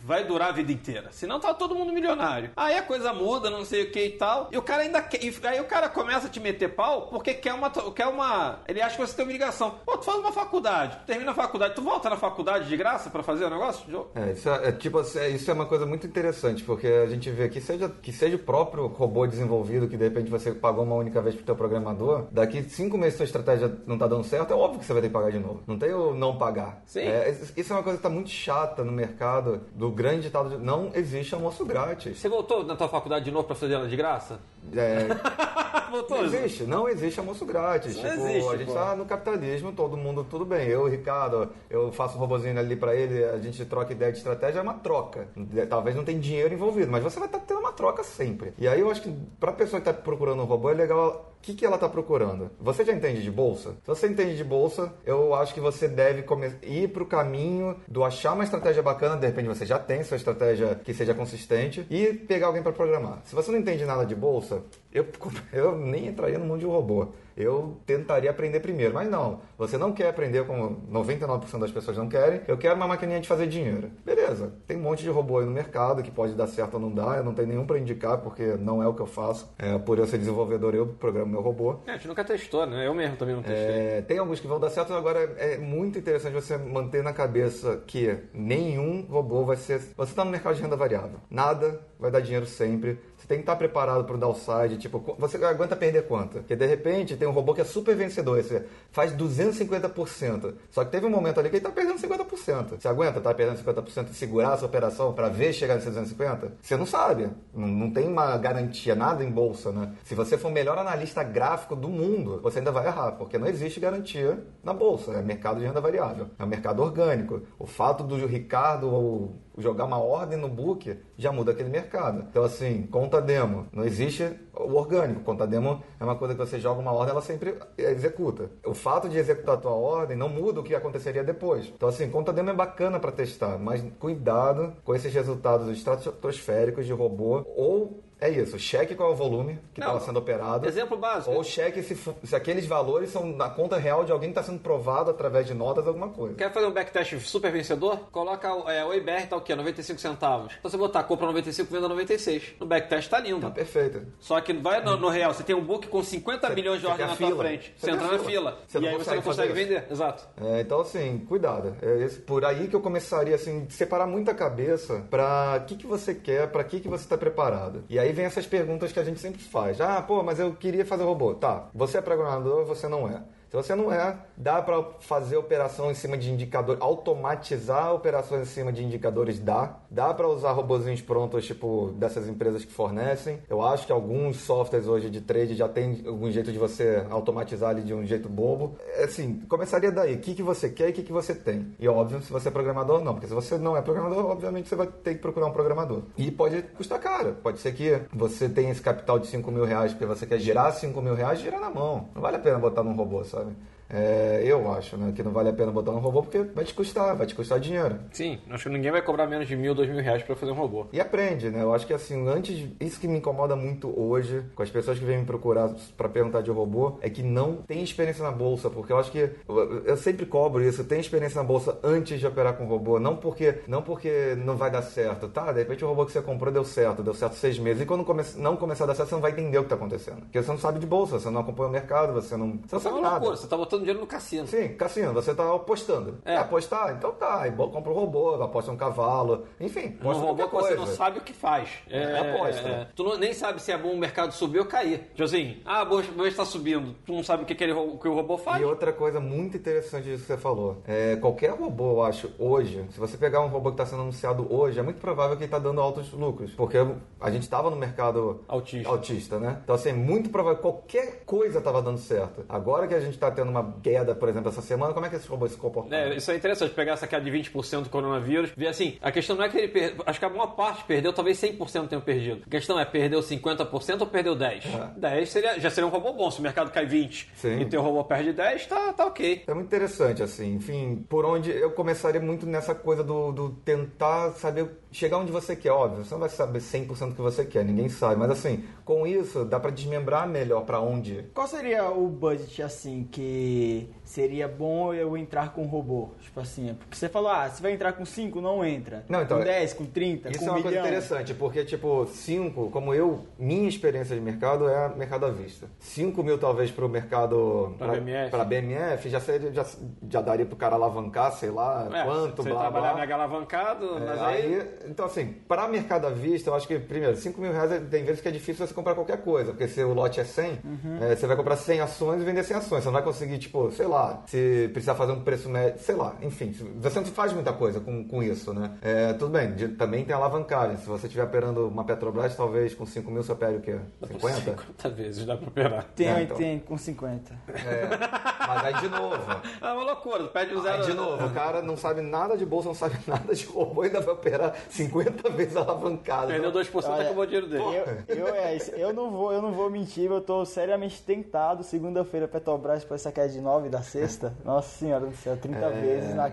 vai 0.03 0.25
durar 0.25 0.49
a 0.49 0.51
vida 0.51 0.71
inteira. 0.71 1.09
Senão 1.11 1.39
tá 1.39 1.53
todo 1.53 1.75
mundo 1.75 1.93
milionário. 1.93 2.51
Aí 2.55 2.77
a 2.77 2.83
coisa 2.83 3.13
muda, 3.13 3.49
não 3.49 3.65
sei 3.65 3.83
o 3.83 3.91
que 3.91 4.03
e 4.03 4.11
tal. 4.11 4.49
E 4.51 4.57
o 4.57 4.61
cara 4.61 4.83
ainda 4.83 5.01
quer. 5.01 5.19
Aí 5.47 5.59
o 5.59 5.65
cara 5.65 5.89
começa 5.89 6.27
a 6.27 6.29
te 6.29 6.39
meter 6.39 6.69
pau 6.69 7.07
porque 7.07 7.33
quer 7.33 7.53
uma. 7.53 7.69
Quer 7.69 8.07
uma 8.07 8.59
ele 8.67 8.81
acha 8.81 8.95
que 8.95 9.01
você 9.01 9.15
tem 9.15 9.25
uma 9.25 9.31
ligação. 9.31 9.75
Pô, 9.85 9.97
tu 9.97 10.05
faz 10.05 10.19
uma 10.19 10.31
faculdade, 10.31 10.97
tu 10.97 11.05
termina 11.05 11.31
a 11.31 11.35
faculdade, 11.35 11.75
tu 11.75 11.81
volta 11.81 12.09
na 12.09 12.17
faculdade 12.17 12.67
de 12.67 12.77
graça 12.77 13.09
pra 13.09 13.23
fazer 13.23 13.45
o 13.45 13.49
negócio? 13.49 14.07
É, 14.15 14.31
isso 14.31 14.49
é, 14.49 14.69
é 14.69 14.71
tipo 14.71 14.99
assim, 14.99 15.19
é, 15.19 15.29
isso 15.29 15.49
é 15.49 15.53
uma 15.53 15.65
coisa 15.65 15.85
muito 15.85 16.05
interessante, 16.05 16.63
porque 16.63 16.87
a 16.87 17.07
gente 17.07 17.29
vê 17.29 17.49
que 17.49 17.61
seja, 17.61 17.89
que 17.89 18.11
seja 18.11 18.35
o 18.35 18.39
próprio 18.39 18.87
robô 18.87 19.25
desenvolvido, 19.25 19.87
que 19.87 19.97
de 19.97 20.03
repente 20.03 20.29
você 20.29 20.51
pagou 20.51 20.83
uma 20.83 20.95
única 20.95 21.21
vez 21.21 21.35
pro 21.35 21.43
teu 21.43 21.55
programador, 21.55 22.27
daqui 22.31 22.63
cinco 22.69 22.97
meses 22.97 23.15
sua 23.15 23.25
estratégia 23.25 23.77
não 23.85 23.97
tá 23.97 24.07
dando 24.07 24.23
certo, 24.23 24.51
é 24.51 24.55
óbvio 24.55 24.79
que 24.79 24.85
você 24.85 24.93
vai 24.93 25.01
ter 25.01 25.07
que 25.07 25.13
pagar 25.13 25.31
de 25.31 25.39
novo. 25.39 25.61
Não 25.67 25.77
tem 25.77 25.93
o 25.93 26.13
não 26.13 26.37
pagar. 26.37 26.81
Sim. 26.85 27.01
É, 27.01 27.35
isso 27.55 27.73
é 27.73 27.75
uma 27.75 27.83
coisa 27.83 27.97
que 27.97 28.03
tá 28.03 28.09
muito 28.09 28.29
chata 28.29 28.83
no 28.83 28.91
mercado, 28.91 29.61
do 29.73 29.91
grande 29.93 30.23
ditado 30.23 30.49
de 30.49 30.57
não 30.57 30.91
existe 30.93 31.33
almoço 31.33 31.65
grátis. 31.65 32.17
Você 32.17 32.27
voltou 32.27 32.63
na 32.63 32.75
tua 32.75 32.89
faculdade 32.89 33.25
de 33.25 33.31
novo 33.31 33.45
pra 33.45 33.55
fazer 33.55 33.73
ela 33.73 33.87
de 33.87 33.95
graça? 33.95 34.39
É? 34.75 35.07
Não 36.09 36.25
existe, 36.25 36.63
não 36.63 36.89
existe 36.89 37.19
almoço 37.19 37.45
grátis. 37.45 37.95
Tipo, 37.95 38.07
existe, 38.07 38.49
a 38.49 38.57
gente 38.57 38.67
pô. 38.67 38.73
tá 38.73 38.95
no 38.95 39.05
capitalismo, 39.05 39.71
todo 39.71 39.95
mundo, 39.95 40.25
tudo 40.27 40.43
bem. 40.43 40.67
Eu, 40.67 40.87
Ricardo, 40.87 41.49
eu 41.69 41.91
faço 41.91 42.17
um 42.17 42.19
robozinho 42.19 42.57
ali 42.57 42.75
pra 42.75 42.95
ele, 42.95 43.23
a 43.23 43.37
gente 43.37 43.63
troca 43.65 43.93
ideia 43.93 44.11
de 44.11 44.17
estratégia, 44.17 44.59
é 44.59 44.61
uma 44.63 44.73
troca. 44.73 45.27
Talvez 45.69 45.95
não 45.95 46.03
tenha 46.03 46.19
dinheiro 46.19 46.53
envolvido, 46.53 46.91
mas 46.91 47.03
você 47.03 47.19
vai 47.19 47.27
estar 47.27 47.39
tendo 47.39 47.59
uma 47.59 47.71
troca 47.71 48.03
sempre. 48.03 48.53
E 48.57 48.67
aí 48.67 48.79
eu 48.79 48.89
acho 48.89 49.03
que 49.03 49.13
pra 49.39 49.51
pessoa 49.51 49.79
que 49.79 49.85
tá 49.85 49.93
procurando 49.93 50.41
um 50.41 50.45
robô, 50.45 50.69
é 50.69 50.73
legal. 50.73 51.29
O 51.37 51.45
que, 51.45 51.53
que 51.53 51.65
ela 51.65 51.77
tá 51.77 51.89
procurando? 51.89 52.49
Você 52.57 52.85
já 52.85 52.93
entende 52.93 53.21
de 53.21 53.29
bolsa? 53.29 53.71
Se 53.71 53.87
você 53.87 54.07
entende 54.07 54.37
de 54.37 54.45
bolsa, 54.45 54.93
eu 55.05 55.35
acho 55.35 55.53
que 55.53 55.59
você 55.59 55.89
deve 55.89 56.23
ir 56.63 56.87
pro 56.87 57.05
caminho 57.05 57.75
do 57.85 58.01
achar 58.01 58.31
uma 58.31 58.45
estratégia 58.45 58.81
bacana, 58.81 59.17
de 59.17 59.27
repente 59.27 59.49
você 59.49 59.65
já 59.65 59.77
tem 59.77 60.05
sua 60.05 60.15
estratégia 60.15 60.79
que 60.81 60.93
seja 60.93 61.13
consistente, 61.13 61.85
e 61.89 62.13
pegar 62.13 62.47
alguém 62.47 62.63
para 62.63 62.71
programar. 62.71 63.19
Se 63.25 63.35
você 63.35 63.51
não 63.51 63.59
entende 63.59 63.83
nada 63.83 64.05
de 64.05 64.15
bolsa, 64.15 64.52
eu, 64.93 65.05
eu 65.51 65.77
nem 65.77 66.07
entraria 66.07 66.37
no 66.37 66.45
mundo 66.45 66.59
de 66.59 66.65
robô. 66.65 67.07
Eu 67.35 67.77
tentaria 67.85 68.29
aprender 68.29 68.59
primeiro, 68.59 68.93
mas 68.93 69.09
não. 69.09 69.41
Você 69.57 69.77
não 69.77 69.91
quer 69.91 70.09
aprender 70.09 70.45
como 70.45 70.81
99% 70.91 71.59
das 71.59 71.71
pessoas 71.71 71.97
não 71.97 72.07
querem. 72.07 72.41
Eu 72.47 72.57
quero 72.57 72.75
uma 72.75 72.87
maquininha 72.87 73.19
de 73.19 73.27
fazer 73.27 73.47
dinheiro. 73.47 73.89
Beleza. 74.05 74.53
Tem 74.67 74.77
um 74.77 74.81
monte 74.81 75.03
de 75.03 75.09
robô 75.09 75.39
aí 75.39 75.45
no 75.45 75.51
mercado 75.51 76.03
que 76.03 76.11
pode 76.11 76.33
dar 76.33 76.47
certo 76.47 76.75
ou 76.75 76.79
não 76.79 76.91
dar. 76.91 77.17
Eu 77.17 77.23
não 77.23 77.33
tenho 77.33 77.47
nenhum 77.47 77.65
para 77.65 77.79
indicar 77.79 78.19
porque 78.19 78.55
não 78.59 78.83
é 78.83 78.87
o 78.87 78.93
que 78.93 79.01
eu 79.01 79.07
faço. 79.07 79.51
É, 79.57 79.77
por 79.79 79.97
eu 79.97 80.05
ser 80.05 80.19
desenvolvedor, 80.19 80.75
eu 80.75 80.85
programo 80.85 81.31
meu 81.31 81.41
robô. 81.41 81.77
É, 81.87 81.91
a 81.91 81.93
gente 81.93 82.07
nunca 82.07 82.23
testou, 82.23 82.67
né? 82.67 82.85
Eu 82.85 82.93
mesmo 82.93 83.17
também 83.17 83.35
não 83.35 83.41
testei. 83.41 83.75
É, 83.75 84.01
tem 84.01 84.19
alguns 84.19 84.39
que 84.39 84.47
vão 84.47 84.59
dar 84.59 84.69
certo, 84.69 84.93
agora 84.93 85.19
é 85.37 85.57
muito 85.57 85.97
interessante 85.97 86.33
você 86.33 86.55
manter 86.55 87.01
na 87.01 87.13
cabeça 87.13 87.81
que 87.87 88.15
nenhum 88.31 89.07
robô 89.09 89.43
vai 89.43 89.55
ser. 89.55 89.79
Você 89.79 90.11
está 90.11 90.23
no 90.23 90.29
mercado 90.29 90.55
de 90.55 90.61
renda 90.61 90.75
variável. 90.75 91.17
Nada 91.31 91.81
vai 91.99 92.11
dar 92.11 92.19
dinheiro 92.19 92.45
sempre. 92.45 92.99
Você 93.23 93.27
tem 93.29 93.37
que 93.37 93.43
estar 93.43 93.55
preparado 93.55 94.03
para 94.03 94.15
o 94.15 94.17
downside. 94.17 94.77
Tipo, 94.77 95.15
você 95.17 95.37
aguenta 95.45 95.77
perder 95.77 96.05
quanto? 96.07 96.39
Porque 96.39 96.57
de 96.57 96.65
repente 96.65 97.15
tem 97.15 97.25
um 97.25 97.31
robô 97.31 97.53
que 97.53 97.61
é 97.61 97.63
super 97.63 97.95
vencedor. 97.95 98.43
Você 98.43 98.65
faz 98.91 99.13
250%. 99.13 100.55
Só 100.69 100.83
que 100.83 100.91
teve 100.91 101.05
um 101.05 101.09
momento 101.09 101.39
ali 101.39 101.49
que 101.49 101.55
ele 101.55 101.65
está 101.65 101.71
perdendo 101.71 101.97
50%. 102.01 102.81
Você 102.81 102.87
aguenta 102.87 103.19
estar 103.19 103.33
perdendo 103.33 103.63
50% 103.63 104.11
e 104.11 104.13
segurar 104.13 104.55
essa 104.55 104.65
operação 104.65 105.13
para 105.13 105.29
ver 105.29 105.53
chegar 105.53 105.75
nesse 105.75 105.89
250%? 105.89 106.51
Você 106.61 106.75
não 106.75 106.85
sabe. 106.85 107.29
Não, 107.53 107.65
não 107.65 107.91
tem 107.91 108.09
uma 108.09 108.37
garantia, 108.37 108.93
nada 108.93 109.23
em 109.23 109.31
bolsa, 109.31 109.71
né? 109.71 109.93
Se 110.03 110.15
você 110.15 110.37
for 110.37 110.49
o 110.49 110.51
melhor 110.51 110.77
analista 110.77 111.23
gráfico 111.23 111.77
do 111.77 111.87
mundo, 111.87 112.41
você 112.43 112.59
ainda 112.59 112.73
vai 112.73 112.87
errar, 112.87 113.13
porque 113.13 113.37
não 113.37 113.47
existe 113.47 113.79
garantia 113.79 114.43
na 114.61 114.73
bolsa. 114.73 115.13
É 115.13 115.21
mercado 115.21 115.61
de 115.61 115.65
renda 115.65 115.79
variável. 115.79 116.27
É 116.37 116.43
um 116.43 116.47
mercado 116.47 116.81
orgânico. 116.81 117.41
O 117.57 117.65
fato 117.65 118.03
do 118.03 118.25
Ricardo 118.25 118.93
ou 118.93 119.43
jogar 119.57 119.85
uma 119.85 119.97
ordem 119.97 120.37
no 120.37 120.47
book 120.47 120.97
já 121.17 121.31
muda 121.31 121.51
aquele 121.51 121.69
mercado. 121.69 122.25
Então, 122.29 122.43
assim, 122.43 122.83
conta 122.87 123.21
demo. 123.21 123.67
Não 123.71 123.83
existe 123.83 124.29
o 124.55 124.73
orgânico. 124.75 125.21
Conta 125.21 125.45
demo 125.45 125.83
é 125.99 126.03
uma 126.03 126.15
coisa 126.15 126.33
que 126.33 126.39
você 126.39 126.59
joga 126.59 126.79
uma 126.79 126.91
ordem, 126.91 127.11
ela 127.11 127.21
sempre 127.21 127.55
executa. 127.77 128.49
O 128.65 128.73
fato 128.73 129.09
de 129.09 129.17
executar 129.17 129.55
a 129.55 129.59
tua 129.59 129.73
ordem 129.73 130.17
não 130.17 130.29
muda 130.29 130.59
o 130.59 130.63
que 130.63 130.75
aconteceria 130.75 131.23
depois. 131.23 131.71
Então, 131.75 131.89
assim, 131.89 132.09
conta 132.09 132.33
demo 132.33 132.49
é 132.49 132.53
bacana 132.53 132.99
para 132.99 133.11
testar, 133.11 133.57
mas 133.57 133.83
cuidado 133.99 134.73
com 134.83 134.95
esses 134.95 135.13
resultados 135.13 135.69
estratosféricos 135.69 136.85
de 136.85 136.93
robô 136.93 137.43
ou 137.55 138.03
é 138.25 138.29
isso, 138.29 138.57
cheque 138.59 138.95
qual 138.95 139.09
é 139.09 139.13
o 139.13 139.15
volume 139.15 139.59
que 139.73 139.79
estava 139.79 139.99
sendo 139.99 140.17
operado. 140.19 140.67
exemplo 140.67 140.97
básico. 140.97 141.31
Ou 141.33 141.43
cheque 141.43 141.81
se, 141.83 141.95
se 142.23 142.35
aqueles 142.35 142.65
valores 142.65 143.09
são 143.09 143.25
na 143.25 143.49
conta 143.49 143.77
real 143.77 144.03
de 144.03 144.11
alguém 144.11 144.31
que 144.31 144.39
está 144.39 144.43
sendo 144.51 144.59
provado 144.61 145.09
através 145.11 145.45
de 145.47 145.53
notas, 145.53 145.85
alguma 145.87 146.09
coisa. 146.09 146.35
Quer 146.35 146.51
fazer 146.51 146.65
um 146.67 146.71
backtest 146.71 147.19
super 147.19 147.51
vencedor? 147.51 148.09
Coloca 148.11 148.47
é, 148.71 148.83
o 148.85 148.93
IBR 148.93 149.27
tá 149.27 149.35
o 149.35 149.41
quê? 149.41 149.55
95 149.55 149.99
centavos. 149.99 150.53
Então 150.59 150.69
você 150.71 150.77
botar 150.77 151.03
compra 151.03 151.25
95, 151.27 151.71
venda 151.73 151.87
96. 151.89 152.53
No 152.59 152.65
backtest 152.65 153.09
tá 153.09 153.19
lindo. 153.19 153.41
Tá 153.41 153.49
perfeito. 153.51 154.05
Só 154.19 154.39
que 154.41 154.53
vai 154.53 154.81
no, 154.83 154.95
no 154.97 155.09
real, 155.09 155.33
você 155.33 155.43
tem 155.43 155.55
um 155.55 155.63
book 155.63 155.87
com 155.87 156.01
50 156.03 156.49
milhões 156.51 156.79
de 156.81 156.87
tem 156.87 156.97
na 156.97 157.03
a 157.05 157.07
tua 157.15 157.27
fila. 157.27 157.43
frente. 157.43 157.73
Você, 157.77 157.91
entra 157.91 158.03
na 158.07 158.19
fila. 158.19 158.23
fila. 158.25 158.59
Você 158.67 158.79
e 158.79 158.87
aí 158.87 158.93
você 158.93 158.97
consegue 158.97 159.15
não 159.15 159.23
consegue 159.23 159.53
vender. 159.53 159.87
Exato. 159.91 160.27
É, 160.41 160.61
então, 160.61 160.79
assim, 160.81 161.25
cuidado. 161.27 161.75
É 161.81 162.03
esse- 162.03 162.19
por 162.19 162.45
aí 162.45 162.67
que 162.67 162.75
eu 162.75 162.81
começaria, 162.81 163.35
assim, 163.35 163.67
separar 163.69 164.07
muita 164.07 164.33
cabeça 164.33 165.03
pra 165.09 165.59
o 165.61 165.65
que, 165.65 165.75
que 165.75 165.87
você 165.87 166.13
quer, 166.15 166.47
pra 166.51 166.63
que, 166.63 166.79
que 166.79 166.87
você 166.87 167.03
está 167.03 167.17
preparado. 167.17 167.83
E 167.89 167.99
aí 167.99 168.12
vem 168.13 168.25
essas 168.25 168.45
perguntas 168.45 168.91
que 168.91 168.99
a 168.99 169.03
gente 169.03 169.19
sempre 169.19 169.41
faz. 169.41 169.81
Ah, 169.81 170.01
pô, 170.01 170.23
mas 170.23 170.39
eu 170.39 170.53
queria 170.55 170.85
fazer 170.85 171.03
robô. 171.03 171.33
Tá, 171.35 171.69
você 171.73 171.97
é 171.97 172.01
programador 172.01 172.65
você 172.65 172.87
não 172.87 173.07
é? 173.07 173.21
Se 173.53 173.57
você 173.57 173.75
não 173.75 173.93
é, 173.93 174.17
dá 174.35 174.63
pra 174.63 174.83
fazer 175.01 175.37
operação 175.37 175.91
em 175.91 175.93
cima 175.93 176.17
de 176.17 176.31
indicador, 176.31 176.75
automatizar 176.79 177.93
operações 177.93 178.41
em 178.41 178.51
cima 178.51 178.73
de 178.73 178.83
indicadores, 178.83 179.37
dá. 179.37 179.77
Dá 179.91 180.11
pra 180.11 180.27
usar 180.27 180.53
robozinhos 180.53 181.03
prontos, 181.03 181.45
tipo, 181.45 181.93
dessas 181.95 182.27
empresas 182.27 182.65
que 182.65 182.73
fornecem. 182.73 183.37
Eu 183.47 183.61
acho 183.61 183.85
que 183.85 183.91
alguns 183.91 184.37
softwares 184.37 184.87
hoje 184.87 185.07
de 185.07 185.21
trade 185.21 185.53
já 185.53 185.69
tem 185.69 186.01
algum 186.07 186.31
jeito 186.31 186.51
de 186.51 186.57
você 186.57 187.05
automatizar 187.11 187.69
ali 187.69 187.83
de 187.83 187.93
um 187.93 188.03
jeito 188.03 188.27
bobo. 188.27 188.75
É, 188.95 189.03
Assim, 189.03 189.41
começaria 189.47 189.91
daí. 189.91 190.15
O 190.15 190.19
que, 190.19 190.33
que 190.33 190.41
você 190.41 190.67
quer 190.67 190.87
e 190.87 190.89
o 190.89 190.93
que, 190.95 191.03
que 191.03 191.13
você 191.13 191.35
tem. 191.35 191.75
E 191.79 191.87
óbvio, 191.87 192.23
se 192.23 192.31
você 192.31 192.47
é 192.47 192.51
programador 192.51 192.97
ou 192.97 193.03
não. 193.03 193.13
Porque 193.13 193.27
se 193.27 193.35
você 193.35 193.55
não 193.59 193.77
é 193.77 193.83
programador, 193.83 194.25
obviamente 194.25 194.67
você 194.67 194.75
vai 194.75 194.87
ter 194.87 195.13
que 195.13 195.21
procurar 195.21 195.45
um 195.45 195.51
programador. 195.53 196.01
E 196.17 196.31
pode 196.31 196.63
custar 196.75 196.99
caro. 196.99 197.35
Pode 197.43 197.59
ser 197.59 197.71
que 197.75 198.01
você 198.11 198.49
tenha 198.49 198.71
esse 198.71 198.81
capital 198.81 199.19
de 199.19 199.27
5 199.27 199.51
mil 199.51 199.63
reais 199.63 199.91
porque 199.91 200.07
você 200.07 200.25
quer 200.25 200.39
girar 200.39 200.73
5 200.73 200.99
mil 201.03 201.13
reais, 201.13 201.39
gira 201.39 201.59
na 201.59 201.69
mão. 201.69 202.09
Não 202.15 202.21
vale 202.23 202.37
a 202.37 202.39
pena 202.39 202.57
botar 202.57 202.81
num 202.81 202.95
robô, 202.95 203.23
sabe? 203.23 203.42
sabe? 203.43 203.55
É, 203.93 204.41
eu 204.45 204.71
acho, 204.71 204.97
né, 204.97 205.11
que 205.15 205.21
não 205.21 205.31
vale 205.31 205.49
a 205.49 205.53
pena 205.53 205.71
botar 205.71 205.91
um 205.91 205.99
robô 205.99 206.21
porque 206.23 206.39
vai 206.41 206.65
te 206.65 206.73
custar, 206.73 207.15
vai 207.15 207.27
te 207.27 207.35
custar 207.35 207.59
dinheiro. 207.59 207.99
Sim, 208.11 208.39
acho 208.49 208.63
que 208.63 208.69
ninguém 208.75 208.91
vai 208.91 209.01
cobrar 209.01 209.27
menos 209.27 209.47
de 209.47 209.55
mil, 209.55 209.75
dois 209.75 209.87
mil 209.89 210.01
reais 210.01 210.23
pra 210.23 210.35
fazer 210.35 210.51
um 210.51 210.55
robô. 210.55 210.87
E 210.91 210.99
aprende, 210.99 211.49
né? 211.49 211.61
Eu 211.61 211.73
acho 211.73 211.85
que 211.85 211.93
assim, 211.93 212.27
antes. 212.27 212.67
Isso 212.79 212.99
que 212.99 213.07
me 213.07 213.17
incomoda 213.17 213.55
muito 213.55 213.93
hoje, 213.99 214.43
com 214.55 214.63
as 214.63 214.69
pessoas 214.69 214.97
que 214.97 215.05
vêm 215.05 215.19
me 215.19 215.25
procurar 215.25 215.69
pra 215.95 216.09
perguntar 216.09 216.41
de 216.41 216.49
robô, 216.51 216.97
é 217.01 217.09
que 217.09 217.21
não 217.21 217.57
tem 217.57 217.83
experiência 217.83 218.23
na 218.23 218.31
bolsa. 218.31 218.69
Porque 218.69 218.91
eu 218.91 218.97
acho 218.97 219.11
que. 219.11 219.29
Eu, 219.47 219.83
eu 219.85 219.97
sempre 219.97 220.25
cobro 220.25 220.61
isso, 220.63 220.83
tem 220.83 220.99
experiência 220.99 221.39
na 221.41 221.47
bolsa 221.47 221.77
antes 221.83 222.19
de 222.19 222.25
operar 222.25 222.53
com 222.57 222.65
robô. 222.65 222.99
Não 222.99 223.15
porque, 223.15 223.59
não 223.67 223.81
porque 223.81 224.35
não 224.43 224.55
vai 224.57 224.71
dar 224.71 224.81
certo, 224.81 225.27
tá? 225.27 225.51
De 225.51 225.59
repente 225.59 225.83
o 225.85 225.87
robô 225.87 226.05
que 226.05 226.11
você 226.11 226.21
comprou 226.21 226.51
deu 226.51 226.63
certo, 226.65 227.03
deu 227.03 227.13
certo 227.13 227.35
seis 227.35 227.59
meses. 227.59 227.81
E 227.83 227.85
quando 227.85 228.03
come- 228.03 228.23
não 228.37 228.55
começar 228.55 228.85
a 228.85 228.87
dar 228.87 228.95
certo, 228.95 229.09
você 229.09 229.15
não 229.15 229.21
vai 229.21 229.31
entender 229.31 229.57
o 229.59 229.63
que 229.63 229.69
tá 229.69 229.75
acontecendo. 229.75 230.21
Porque 230.21 230.41
você 230.41 230.51
não 230.51 230.57
sabe 230.57 230.79
de 230.79 230.85
bolsa, 230.87 231.19
você 231.19 231.29
não 231.29 231.41
acompanha 231.41 231.69
o 231.69 231.71
mercado, 231.71 232.13
você 232.13 232.35
não. 232.35 232.59
Você 232.65 232.75
não 232.75 232.79
é 232.79 232.81
sabe 232.83 232.95
uma 232.95 233.01
nada. 233.01 233.15
loucura, 233.15 233.35
você 233.37 233.47
tá 233.47 233.57
botando 233.57 233.82
dinheiro 233.83 233.99
no 233.99 234.07
cassino. 234.07 234.47
Sim, 234.47 234.69
Cassino, 234.69 235.13
você 235.13 235.33
tá 235.33 235.53
apostando. 235.55 236.17
É. 236.25 236.33
É. 236.33 236.37
apostar? 236.37 236.93
Então 236.97 237.11
tá. 237.11 237.49
Compra 237.51 237.91
um 237.91 237.95
robô, 237.95 238.33
aposta 238.41 238.71
um 238.71 238.77
cavalo. 238.77 239.45
Enfim, 239.59 239.97
Um 240.03 240.11
robô 240.11 240.47
qualquer 240.47 240.47
que 240.47 240.51
você 240.55 240.75
coisa. 240.75 240.75
não 240.77 240.85
sabe 240.87 241.19
o 241.19 241.21
que 241.21 241.33
faz. 241.33 241.69
É, 241.89 242.19
aposta. 242.19 242.89
tu 242.95 243.03
não- 243.03 243.17
nem 243.17 243.33
sabe 243.33 243.61
se 243.61 243.71
é 243.71 243.77
bom 243.77 243.91
o 243.93 243.97
mercado 243.97 244.31
subir 244.33 244.59
ou 244.59 244.65
cair. 244.65 244.99
Tipo 245.11 245.23
assim, 245.23 245.57
ah, 245.65 245.81
a 245.81 245.85
bolsa 245.85 246.09
está 246.27 246.45
subindo. 246.45 246.95
Tu 247.05 247.13
não 247.13 247.23
sabe 247.23 247.43
o 247.43 247.45
que, 247.45 247.53
aquele, 247.53 247.71
ro- 247.71 247.93
o 247.93 247.97
que 247.97 248.07
o 248.07 248.13
robô 248.13 248.37
faz. 248.37 248.61
E 248.61 248.65
outra 248.65 248.91
coisa 248.91 249.19
muito 249.19 249.57
interessante 249.57 250.05
disso 250.05 250.21
que 250.21 250.27
você 250.27 250.37
falou. 250.37 250.77
É, 250.87 251.15
qualquer 251.17 251.51
robô, 251.51 251.91
eu 251.93 252.03
acho, 252.03 252.31
hoje, 252.39 252.85
se 252.91 252.99
você 252.99 253.17
pegar 253.17 253.41
um 253.41 253.47
robô 253.47 253.69
que 253.69 253.75
está 253.75 253.85
sendo 253.85 254.01
anunciado 254.01 254.47
hoje, 254.53 254.79
é 254.79 254.83
muito 254.83 254.99
provável 254.99 255.35
que 255.37 255.43
ele 255.43 255.47
está 255.47 255.59
dando 255.59 255.79
altos 255.81 256.11
lucros. 256.13 256.51
Porque 256.53 256.77
a 257.19 257.29
gente 257.29 257.43
estava 257.43 257.69
no 257.69 257.75
mercado 257.75 258.41
Autista. 258.47 258.89
autista, 258.89 259.39
né? 259.39 259.59
Então, 259.63 259.75
assim, 259.75 259.89
é 259.89 259.93
muito 259.93 260.29
provável 260.29 260.57
que 260.57 260.61
qualquer 260.61 261.23
coisa 261.25 261.59
estava 261.59 261.81
dando 261.81 261.97
certo. 261.99 262.43
Agora 262.49 262.87
que 262.87 262.93
a 262.93 262.99
gente 262.99 263.13
está 263.13 263.31
tendo 263.31 263.49
uma 263.49 263.62
queda, 263.81 264.15
por 264.15 264.29
exemplo, 264.29 264.49
essa 264.49 264.61
semana, 264.61 264.93
como 264.93 265.05
é 265.05 265.09
que 265.09 265.15
esses 265.15 265.27
robôs 265.27 265.51
se 265.51 265.57
comportaram? 265.57 266.11
É, 266.11 266.15
isso 266.15 266.31
é 266.31 266.35
interessante, 266.35 266.73
pegar 266.73 266.93
essa 266.93 267.07
queda 267.07 267.23
de 267.23 267.31
20% 267.31 267.83
do 267.83 267.89
coronavírus, 267.89 268.51
ver 268.55 268.67
assim, 268.67 268.97
a 269.01 269.11
questão 269.11 269.35
não 269.35 269.43
é 269.43 269.49
que 269.49 269.57
ele 269.57 269.67
perdeu, 269.67 270.03
acho 270.05 270.19
que 270.19 270.25
a 270.25 270.29
maior 270.29 270.47
parte 270.55 270.83
perdeu, 270.85 271.13
talvez 271.13 271.39
100% 271.39 271.87
tenham 271.87 272.01
perdido. 272.01 272.43
A 272.45 272.49
questão 272.49 272.79
é, 272.79 272.85
perdeu 272.85 273.19
50% 273.19 274.01
ou 274.01 274.07
perdeu 274.07 274.35
10%? 274.35 274.93
10 274.97 275.29
seria, 275.29 275.59
já 275.59 275.69
seria 275.69 275.87
um 275.87 275.91
robô 275.91 276.13
bom, 276.13 276.29
se 276.29 276.39
o 276.39 276.43
mercado 276.43 276.71
cai 276.71 276.85
20% 276.85 277.27
Sim. 277.35 277.59
e 277.61 277.65
teu 277.65 277.81
robô 277.81 278.03
perde 278.03 278.33
10%, 278.33 278.67
tá, 278.67 278.93
tá 278.93 279.05
ok. 279.05 279.43
É 279.47 279.53
muito 279.53 279.67
interessante, 279.67 280.21
assim. 280.23 280.55
Enfim, 280.55 281.05
por 281.09 281.25
onde 281.25 281.51
eu 281.51 281.71
começaria 281.71 282.21
muito 282.21 282.45
nessa 282.45 282.75
coisa 282.75 283.03
do, 283.03 283.31
do 283.31 283.49
tentar 283.49 284.31
saber 284.31 284.69
chegar 284.91 285.17
onde 285.17 285.31
você 285.31 285.55
quer. 285.55 285.71
Óbvio, 285.71 286.05
você 286.05 286.13
não 286.13 286.21
vai 286.21 286.29
saber 286.29 286.59
100% 286.59 287.09
do 287.09 287.15
que 287.15 287.21
você 287.21 287.43
quer, 287.43 287.65
ninguém 287.65 287.89
sabe. 287.89 288.15
Mas, 288.15 288.31
assim, 288.31 288.63
com 288.85 289.05
isso, 289.05 289.43
dá 289.43 289.59
pra 289.59 289.71
desmembrar 289.71 290.27
melhor 290.27 290.61
pra 290.61 290.79
onde. 290.79 291.25
Qual 291.33 291.47
seria 291.47 291.89
o 291.89 292.07
budget, 292.07 292.61
assim, 292.61 293.07
que 293.11 293.52
一 293.53 293.87
seria 294.13 294.47
bom 294.47 294.93
eu 294.93 295.17
entrar 295.17 295.53
com 295.53 295.63
um 295.63 295.67
robô? 295.67 296.09
Tipo 296.21 296.39
assim, 296.39 296.69
é 296.69 296.73
porque 296.73 296.95
você 296.95 297.09
falou, 297.09 297.31
ah, 297.31 297.49
você 297.49 297.61
vai 297.63 297.71
entrar 297.73 297.93
com 297.93 298.05
5, 298.05 298.39
não 298.39 298.63
entra. 298.63 299.03
Não, 299.09 299.23
então, 299.23 299.37
com 299.37 299.43
é- 299.43 299.47
10, 299.47 299.73
com 299.73 299.85
30, 299.85 300.29
Isso 300.29 300.39
com 300.39 300.45
é 300.45 300.49
um 300.49 300.53
uma 300.55 300.61
coisa 300.61 300.69
milhão. 300.77 300.85
interessante, 300.85 301.33
porque, 301.33 301.65
tipo, 301.65 302.05
5, 302.05 302.69
como 302.69 302.93
eu, 302.93 303.25
minha 303.39 303.67
experiência 303.67 304.15
de 304.15 304.21
mercado 304.21 304.69
é 304.69 304.87
mercado 304.95 305.25
à 305.25 305.29
vista. 305.31 305.67
5 305.79 306.21
mil, 306.23 306.37
talvez, 306.37 306.69
pro 306.69 306.87
mercado. 306.87 307.73
Pra 307.79 307.87
BMF. 307.93 308.29
Pra 308.29 308.45
BMF, 308.45 309.09
já, 309.09 309.19
seria, 309.19 309.51
já, 309.51 309.65
já 310.07 310.21
daria 310.21 310.45
pro 310.45 310.55
cara 310.55 310.75
alavancar, 310.75 311.31
sei 311.31 311.49
lá, 311.49 311.89
É, 311.91 312.03
quanto, 312.03 312.43
se 312.43 312.49
blá, 312.49 312.61
ele 312.61 312.69
trabalhar 312.71 312.91
blá. 312.93 312.99
mega 313.01 313.13
alavancado, 313.15 313.97
É, 313.97 313.99
mas 313.99 314.21
aí... 314.21 314.43
aí, 314.55 314.69
então 314.87 315.05
assim, 315.07 315.33
para 315.47 315.67
mercado 315.67 316.05
à 316.05 316.11
vista, 316.11 316.49
eu 316.51 316.55
acho 316.55 316.67
que, 316.67 316.77
primeiro, 316.77 317.15
5 317.17 317.41
mil 317.41 317.51
reais 317.51 317.71
tem 317.89 318.03
vezes 318.03 318.21
que 318.21 318.27
é 318.27 318.31
difícil 318.31 318.67
você 318.67 318.73
comprar 318.73 318.93
qualquer 318.93 319.17
coisa, 319.21 319.51
porque 319.51 319.67
se 319.67 319.83
o 319.83 319.93
lote 319.93 320.19
é 320.19 320.23
100, 320.23 320.59
Uhum. 320.63 320.97
é, 321.01 321.15
você 321.15 321.25
vai 321.25 321.35
comprar 321.35 321.55
100 321.55 321.79
ações 321.81 322.21
e 322.21 322.25
vender 322.25 322.43
100 322.43 322.57
ações. 322.57 322.83
Você 322.83 322.85
não 322.85 322.93
vai 322.93 323.01
conseguir, 323.03 323.37
tipo, 323.39 323.71
sei 323.71 323.87
lá, 323.87 324.02
se 324.27 324.69
precisar 324.71 324.95
fazer 324.95 325.11
um 325.11 325.21
preço 325.21 325.49
médio, 325.49 325.79
sei 325.81 325.95
lá, 325.95 326.15
enfim, 326.21 326.51
você 326.81 326.99
não 326.99 327.05
faz 327.07 327.33
muita 327.33 327.51
coisa 327.53 327.79
com, 327.79 328.03
com 328.07 328.21
isso, 328.23 328.53
né? 328.53 328.71
É, 328.81 329.13
tudo 329.13 329.31
bem, 329.31 329.53
de- 329.53 329.69
também 329.69 330.03
tem 330.05 330.15
alavancagem. 330.15 330.77
Se 330.77 330.85
você 330.87 331.07
estiver 331.07 331.23
operando 331.23 331.67
uma 331.67 331.83
Petrobras, 331.83 332.35
talvez 332.35 332.73
com 332.73 332.85
5 332.85 333.09
mil 333.11 333.23
você 333.23 333.31
opere 333.31 333.57
o 333.57 333.61
quê? 333.61 333.77
50? 334.07 334.39
50 334.41 334.89
vezes 334.89 335.25
dá 335.25 335.35
pra 335.37 335.47
operar. 335.47 335.83
Tem, 335.95 336.07
É, 336.07 336.23
então. 336.23 336.37
tem 336.37 336.59
com 336.59 336.77
50. 336.77 337.33
É, 337.49 338.32
mas 338.47 338.65
aí 338.65 338.73
de 338.81 338.89
novo. 338.89 339.17
É 339.61 339.71
uma 339.73 339.83
loucura, 339.83 340.23
perde 340.25 340.53
o 340.55 340.57
Aí, 340.57 340.63
zero... 340.63 340.83
de 340.85 340.93
novo, 340.93 341.25
o 341.25 341.29
cara 341.31 341.61
não 341.61 341.77
sabe 341.77 342.01
nada 342.01 342.37
de 342.37 342.45
bolsa, 342.45 342.67
não 342.67 342.75
sabe 342.75 342.97
nada 343.07 343.33
de 343.33 343.45
robô 343.45 343.83
e 343.83 343.87
ainda 343.87 344.01
vai 344.01 344.13
operar 344.13 344.53
50 344.69 345.29
vezes 345.31 345.55
alavancado. 345.55 346.27
Perdeu 346.27 346.49
Então, 346.49 346.61
2%, 346.61 346.89
Olha, 346.89 347.03
acabou 347.03 347.23
o 347.23 347.25
dinheiro 347.25 347.47
dele. 347.47 347.63
Eu, 348.07 348.15
eu, 348.17 348.27
é, 348.35 348.57
eu, 348.77 348.93
não 348.93 349.09
vou, 349.11 349.31
eu 349.33 349.41
não 349.41 349.51
vou 349.51 349.69
mentir, 349.69 350.09
eu 350.09 350.21
tô 350.21 350.45
seriamente 350.45 351.01
tentado. 351.01 351.63
Segunda-feira, 351.63 352.27
Petrobras, 352.27 352.81
depois 352.81 353.01
essa 353.01 353.11
queda 353.11 353.29
de 353.29 353.41
9 353.41 353.69
da 353.69 353.81
sexta. 353.81 354.33
Nossa 354.43 354.69
senhora 354.77 355.05
do 355.05 355.15
céu, 355.15 355.37
30 355.37 355.57
É. 355.57 355.69
vezes 355.71 356.15
na 356.15 356.31